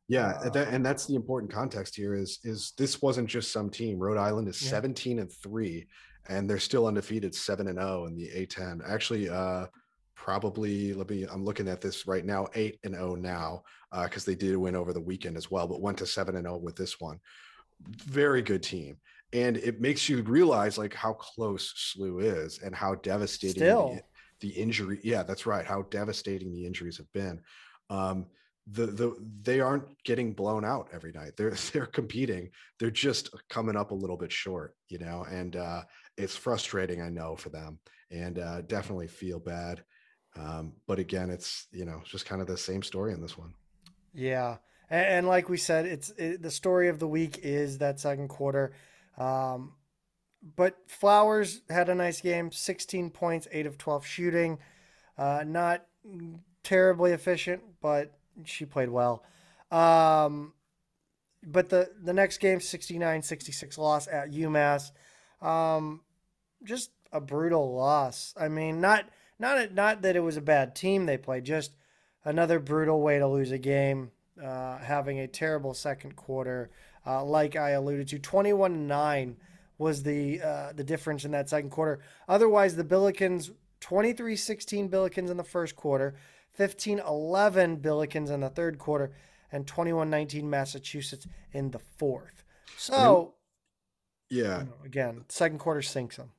[0.08, 2.14] Yeah, uh, that, and that's the important context here.
[2.14, 3.98] Is is this wasn't just some team?
[3.98, 4.70] Rhode Island is yeah.
[4.70, 5.88] seventeen and three,
[6.28, 8.88] and they're still undefeated, seven and 0 in the A10.
[8.88, 9.66] Actually, uh,
[10.16, 11.24] probably let me.
[11.24, 13.64] I'm looking at this right now, eight and 0 now,
[14.04, 16.46] because uh, they did win over the weekend as well, but went to seven and
[16.46, 17.20] zero with this one.
[18.06, 18.98] Very good team,
[19.34, 24.02] and it makes you realize like how close SLU is and how devastating the,
[24.42, 25.00] the, injury.
[25.04, 25.66] Yeah, that's right.
[25.66, 27.42] How devastating the injuries have been.
[27.90, 28.28] Um,
[28.68, 31.34] the the they aren't getting blown out every night.
[31.38, 32.50] They're they're competing.
[32.80, 35.84] They're just coming up a little bit short, you know, and uh,
[36.18, 37.02] it's frustrating.
[37.02, 37.80] I know for them,
[38.12, 39.84] and uh, definitely feel bad.
[40.38, 43.54] Um, but again, it's you know just kind of the same story in this one.
[44.14, 44.58] Yeah,
[44.90, 48.30] and, and like we said, it's it, the story of the week is that second
[48.30, 48.74] quarter.
[49.18, 49.74] Um,
[50.56, 54.60] but Flowers had a nice game, 16 points, eight of 12 shooting.
[55.18, 55.86] Uh, not
[56.64, 58.14] terribly efficient, but
[58.44, 59.24] she played well.
[59.72, 60.54] Um,
[61.44, 64.92] but the, the next game, 69 66 loss at UMass.
[65.42, 66.02] Um,
[66.64, 68.34] just a brutal loss.
[68.38, 69.06] I mean, not
[69.40, 71.76] not not that it was a bad team they played, just
[72.24, 74.12] another brutal way to lose a game.
[74.44, 76.70] Uh, having a terrible second quarter,
[77.08, 79.38] uh, like I alluded to, twenty-one nine
[79.78, 82.02] was the uh, the difference in that second quarter.
[82.28, 86.16] Otherwise, the Billikens 23-16 Billikens in the first quarter,
[86.58, 89.12] 15-11 Billikens in the third quarter,
[89.52, 92.44] and 21-19 Massachusetts in the fourth.
[92.78, 93.36] So,
[94.30, 96.32] yeah, you know, again, second quarter sinks them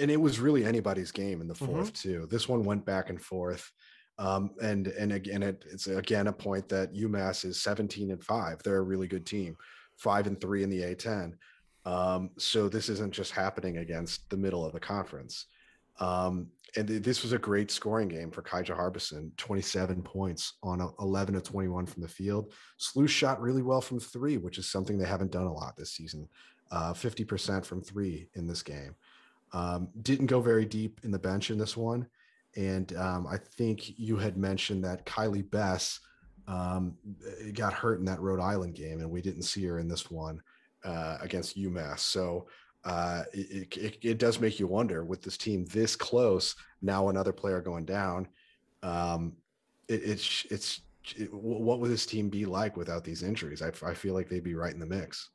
[0.00, 1.88] and it was really anybody's game in the 4th mm-hmm.
[1.88, 2.28] too.
[2.30, 3.72] This one went back and forth.
[4.18, 8.62] Um, and and again, it, it's again a point that UMass is 17 and five.
[8.62, 9.56] They're a really good team,
[9.96, 11.32] five and three in the A10.
[11.84, 15.46] Um, so this isn't just happening against the middle of the conference.
[16.00, 21.34] Um, and this was a great scoring game for Kaija Harbison, 27 points on 11
[21.34, 22.52] to 21 from the field.
[22.80, 25.92] SLU shot really well from three, which is something they haven't done a lot this
[25.92, 26.28] season.
[26.72, 28.96] Uh, 50% from three in this game.
[29.52, 32.08] Um, didn't go very deep in the bench in this one.
[32.56, 36.00] And um, I think you had mentioned that Kylie Bess
[36.48, 36.96] um,
[37.52, 40.40] got hurt in that Rhode Island game, and we didn't see her in this one
[40.84, 42.00] uh, against UMass.
[42.00, 42.46] So
[42.84, 47.32] uh, it, it, it, does make you wonder with this team this close, now another
[47.32, 48.28] player going down.
[48.82, 49.32] Um,
[49.88, 50.80] it, it's, it's,
[51.30, 53.62] what would this team be like without these injuries?
[53.62, 55.30] I, I feel like they'd be right in the mix.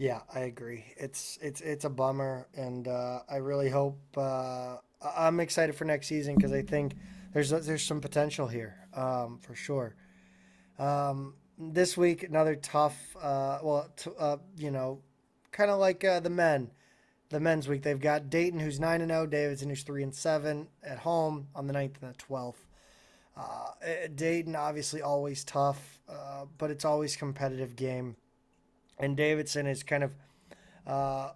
[0.00, 0.86] Yeah, I agree.
[0.96, 6.06] It's it's it's a bummer, and uh, I really hope uh, I'm excited for next
[6.06, 6.94] season because I think
[7.34, 9.96] there's there's some potential here um, for sure.
[10.78, 13.16] Um, this week, another tough.
[13.20, 15.00] Uh, well, t- uh, you know,
[15.52, 16.70] kind of like uh, the men,
[17.28, 17.82] the men's week.
[17.82, 21.48] They've got Dayton, who's nine and zero, oh, Davidson, who's three and seven at home
[21.54, 22.66] on the 9th and the twelfth.
[23.36, 26.00] Uh, eh, Dayton, obviously, always tough,
[26.58, 28.16] but it's always competitive game
[29.00, 30.12] and Davidson is kind of
[30.86, 31.30] uh,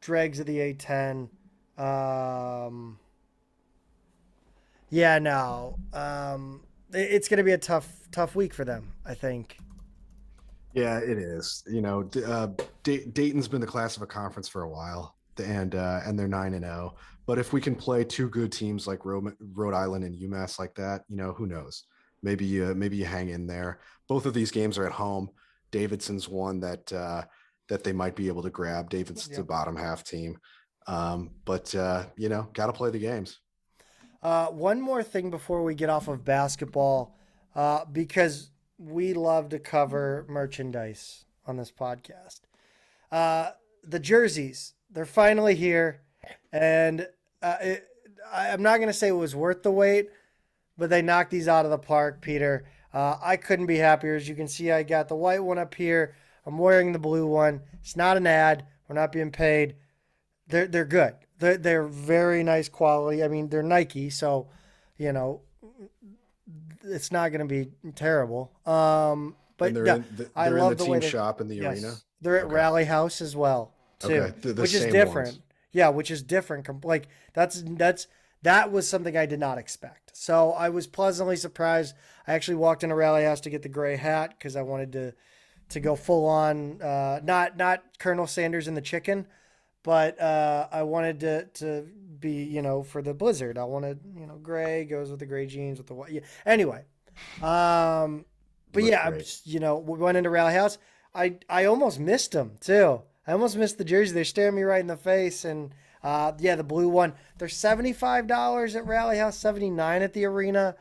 [0.00, 1.28] dregs of the A10.
[1.78, 2.98] Um,
[4.88, 6.62] yeah, no, um,
[6.92, 8.92] it's going to be a tough, tough week for them.
[9.04, 9.58] I think.
[10.72, 11.64] Yeah, it is.
[11.66, 12.48] You know, uh,
[12.82, 16.28] D- Dayton's been the class of a conference for a while, and uh, and they're
[16.28, 16.94] nine and zero.
[16.94, 16.98] Oh.
[17.26, 20.74] But if we can play two good teams like Rhode, Rhode Island and UMass like
[20.74, 21.84] that, you know, who knows?
[22.22, 23.80] Maybe you maybe you hang in there.
[24.08, 25.30] Both of these games are at home.
[25.70, 27.22] Davidson's one that uh,
[27.68, 28.90] that they might be able to grab.
[28.90, 29.42] Davidson's yeah.
[29.42, 30.38] a bottom half team,
[30.86, 33.38] um, but uh, you know, got to play the games.
[34.22, 37.16] Uh, one more thing before we get off of basketball,
[37.54, 42.40] uh, because we love to cover merchandise on this podcast.
[43.10, 43.50] Uh,
[43.82, 46.02] the jerseys, they're finally here,
[46.52, 47.08] and
[47.42, 47.88] uh, it,
[48.32, 50.10] I'm not going to say it was worth the wait,
[50.76, 52.66] but they knocked these out of the park, Peter.
[52.92, 54.16] Uh, I couldn't be happier.
[54.16, 56.14] As you can see, I got the white one up here.
[56.44, 57.62] I'm wearing the blue one.
[57.80, 58.66] It's not an ad.
[58.88, 59.76] We're not being paid.
[60.48, 61.14] They're they're good.
[61.40, 63.24] They're they're very nice quality.
[63.24, 64.48] I mean, they're Nike, so
[64.96, 65.40] you know
[66.84, 68.52] it's not going to be terrible.
[68.66, 71.94] Um, but yeah, the, I love the, the team shop in the yes, arena.
[72.20, 72.54] They're at okay.
[72.54, 74.34] Rally House as well, too, okay.
[74.40, 75.28] the, which is different.
[75.28, 75.40] Ones.
[75.72, 76.84] Yeah, which is different.
[76.84, 78.06] Like that's that's
[78.42, 80.16] that was something I did not expect.
[80.16, 81.94] So I was pleasantly surprised.
[82.26, 85.14] I actually walked into Rally House to get the gray hat because I wanted to
[85.70, 89.26] to go full on, uh, not not Colonel Sanders and the chicken,
[89.82, 91.86] but uh, I wanted to to
[92.18, 93.58] be you know for the Blizzard.
[93.58, 96.10] I wanted you know gray goes with the gray jeans with the white.
[96.10, 96.20] Yeah.
[96.46, 96.84] Anyway,
[97.42, 98.24] um,
[98.72, 100.78] but Look yeah, just, you know we went into Rally House.
[101.14, 103.02] I I almost missed them too.
[103.26, 104.14] I almost missed the jersey.
[104.14, 105.74] They're staring me right in the face and.
[106.02, 107.12] Uh, yeah, the blue one.
[107.36, 110.74] They're seventy-five dollars at Rally House, seventy-nine at the arena.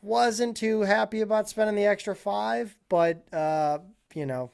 [0.00, 3.80] Wasn't too happy about spending the extra five, but uh,
[4.14, 4.50] you know,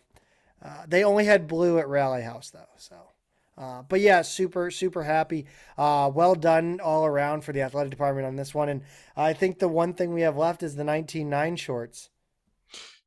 [0.64, 2.66] uh, they only had blue at Rally House though.
[2.76, 2.96] So,
[3.60, 5.46] uh, but yeah, super super happy.
[5.78, 8.68] Uh, well done all around for the athletic department on this one.
[8.70, 8.82] And
[9.16, 12.10] I think the one thing we have left is the 19-9 shorts.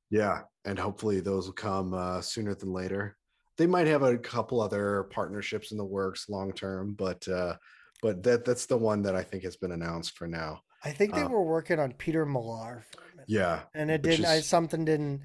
[0.09, 3.17] Yeah, and hopefully those will come uh, sooner than later.
[3.57, 7.55] They might have a couple other partnerships in the works long term, but uh,
[8.01, 10.61] but that that's the one that I think has been announced for now.
[10.83, 13.27] I think they Uh, were working on Peter Millar, for a minute.
[13.27, 14.25] Yeah, and it didn't.
[14.25, 15.21] I, something didn't.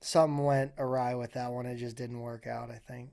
[0.00, 1.66] Something went awry with that one.
[1.66, 2.70] It just didn't work out.
[2.70, 3.10] I think.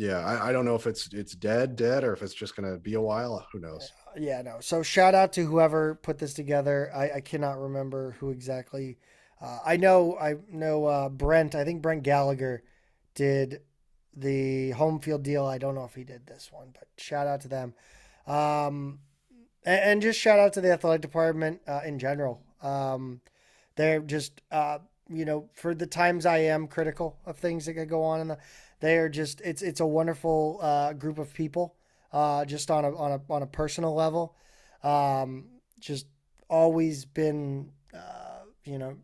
[0.00, 0.20] Yeah.
[0.20, 2.94] I, I don't know if it's it's dead, dead, or if it's just gonna be
[2.94, 3.46] a while.
[3.52, 3.92] Who knows?
[4.16, 4.56] Yeah, no.
[4.60, 6.90] So shout out to whoever put this together.
[6.94, 8.98] I, I cannot remember who exactly.
[9.40, 11.54] Uh, I know I know uh, Brent.
[11.54, 12.62] I think Brent Gallagher
[13.14, 13.60] did
[14.16, 15.44] the home field deal.
[15.44, 17.74] I don't know if he did this one, but shout out to them.
[18.26, 19.00] Um,
[19.64, 22.42] and, and just shout out to the athletic department uh, in general.
[22.62, 23.20] Um,
[23.76, 24.78] they're just uh,
[25.10, 28.28] you know for the times I am critical of things that could go on in
[28.28, 28.38] the.
[28.80, 31.76] They are just it's it's a wonderful uh, group of people
[32.12, 34.36] uh, just on a on a on a personal level.
[34.82, 35.46] Um,
[35.78, 36.06] just
[36.48, 38.96] always been, uh, you know,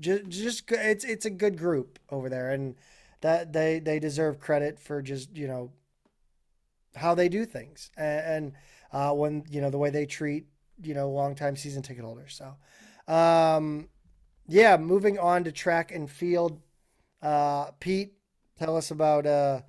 [0.00, 2.76] just just it's it's a good group over there, and
[3.20, 5.72] that they they deserve credit for just you know
[6.94, 8.52] how they do things and, and
[8.92, 10.46] uh, when you know the way they treat
[10.82, 12.38] you know longtime season ticket holders.
[12.38, 13.88] So, um,
[14.46, 16.60] yeah, moving on to track and field.
[17.22, 18.14] Uh, Pete,
[18.58, 19.60] tell us about uh,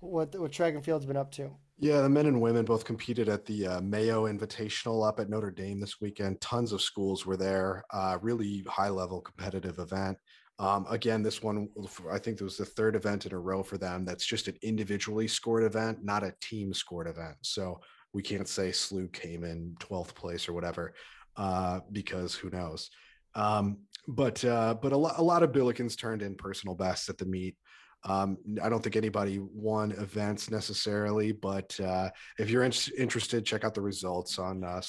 [0.00, 1.50] what what track and field's been up to.
[1.78, 5.50] Yeah, the men and women both competed at the uh, Meyo Invitational up at Notre
[5.50, 6.38] Dame this weekend.
[6.42, 7.84] Tons of schools were there.
[7.90, 10.18] Uh, really high level competitive event.
[10.58, 11.70] Um, again, this one,
[12.12, 14.04] I think it was the third event in a row for them.
[14.04, 17.36] That's just an individually scored event, not a team scored event.
[17.40, 17.80] So
[18.12, 20.92] we can't say SLU came in 12th place or whatever,
[21.36, 22.90] uh, because who knows.
[23.34, 27.16] Um, but uh, but a, lot a lot of Billikens turned in personal bests at
[27.16, 27.56] the meet.
[28.04, 33.64] Um, I don't think anybody won events necessarily, but uh, if you're in- interested, check
[33.64, 34.80] out the results on uh.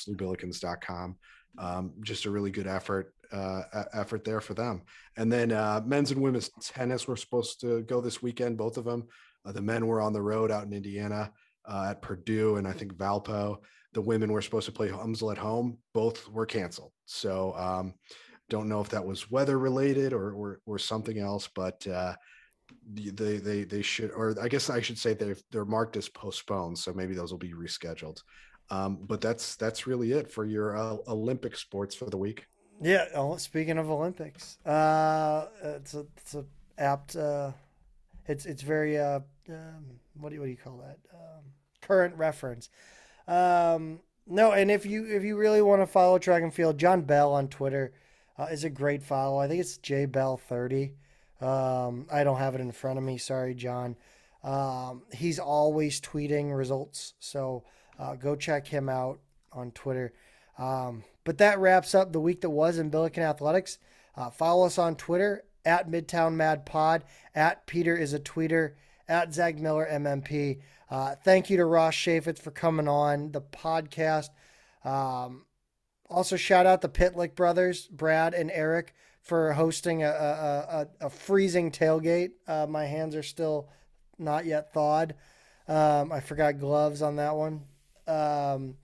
[1.57, 3.63] Um, just a really good effort uh,
[3.93, 4.81] effort there for them.
[5.17, 8.85] And then uh, men's and women's tennis were supposed to go this weekend, both of
[8.85, 9.07] them.
[9.45, 11.31] Uh, the men were on the road out in Indiana
[11.65, 13.57] uh, at Purdue and I think Valpo.
[13.93, 15.77] The women were supposed to play Humsel at home.
[15.93, 16.91] Both were canceled.
[17.05, 17.93] So um,
[18.49, 22.15] don't know if that was weather related or or, or something else, but uh,
[22.93, 26.77] they they they should or i guess i should say they're they're marked as postponed
[26.77, 28.21] so maybe those will be rescheduled
[28.69, 32.47] um, but that's that's really it for your uh, olympic sports for the week
[32.81, 33.05] Yeah.
[33.13, 36.45] Oh, speaking of Olympics, uh, it's a it's a
[36.77, 37.15] apt.
[37.15, 37.51] Uh,
[38.27, 39.85] it's it's very uh, um,
[40.19, 40.97] what do you, what do you call that?
[41.13, 41.43] Um,
[41.81, 42.69] current reference.
[43.27, 47.01] Um, no, and if you if you really want to follow track and field, John
[47.01, 47.93] Bell on Twitter
[48.37, 49.37] uh, is a great follow.
[49.39, 50.95] I think it's j bell thirty.
[51.41, 53.17] Um, I don't have it in front of me.
[53.17, 53.95] Sorry, John.
[54.43, 57.63] Um, he's always tweeting results, so
[57.99, 59.19] uh, go check him out
[59.51, 60.13] on Twitter.
[60.57, 63.77] Um, but that wraps up the week that was in Billiken Athletics.
[64.15, 67.03] Uh, follow us on Twitter at Midtown Mad Pod,
[67.35, 68.73] at Peter is a tweeter,
[69.07, 70.61] at Zach Miller MMP.
[70.89, 74.29] Uh, thank you to Ross Chaifetz for coming on the podcast.
[74.83, 75.45] Um,
[76.09, 81.09] also, shout out the Pitlick brothers, Brad and Eric, for hosting a, a, a, a
[81.09, 82.31] freezing tailgate.
[82.47, 83.69] Uh, my hands are still
[84.17, 85.15] not yet thawed.
[85.67, 87.61] Um, I forgot gloves on that one.
[88.07, 88.75] Um,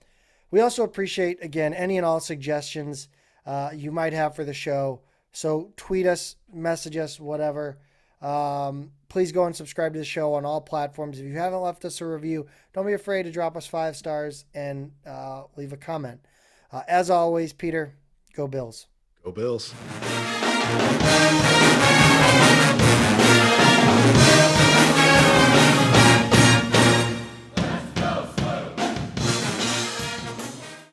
[0.50, 3.08] we also appreciate, again, any and all suggestions
[3.44, 5.00] uh, you might have for the show.
[5.32, 7.78] So tweet us, message us, whatever.
[8.22, 11.18] Um, please go and subscribe to the show on all platforms.
[11.18, 14.44] If you haven't left us a review, don't be afraid to drop us five stars
[14.54, 16.20] and uh, leave a comment.
[16.72, 17.94] Uh, as always, Peter,
[18.34, 18.86] go Bills.
[19.28, 19.74] Go bills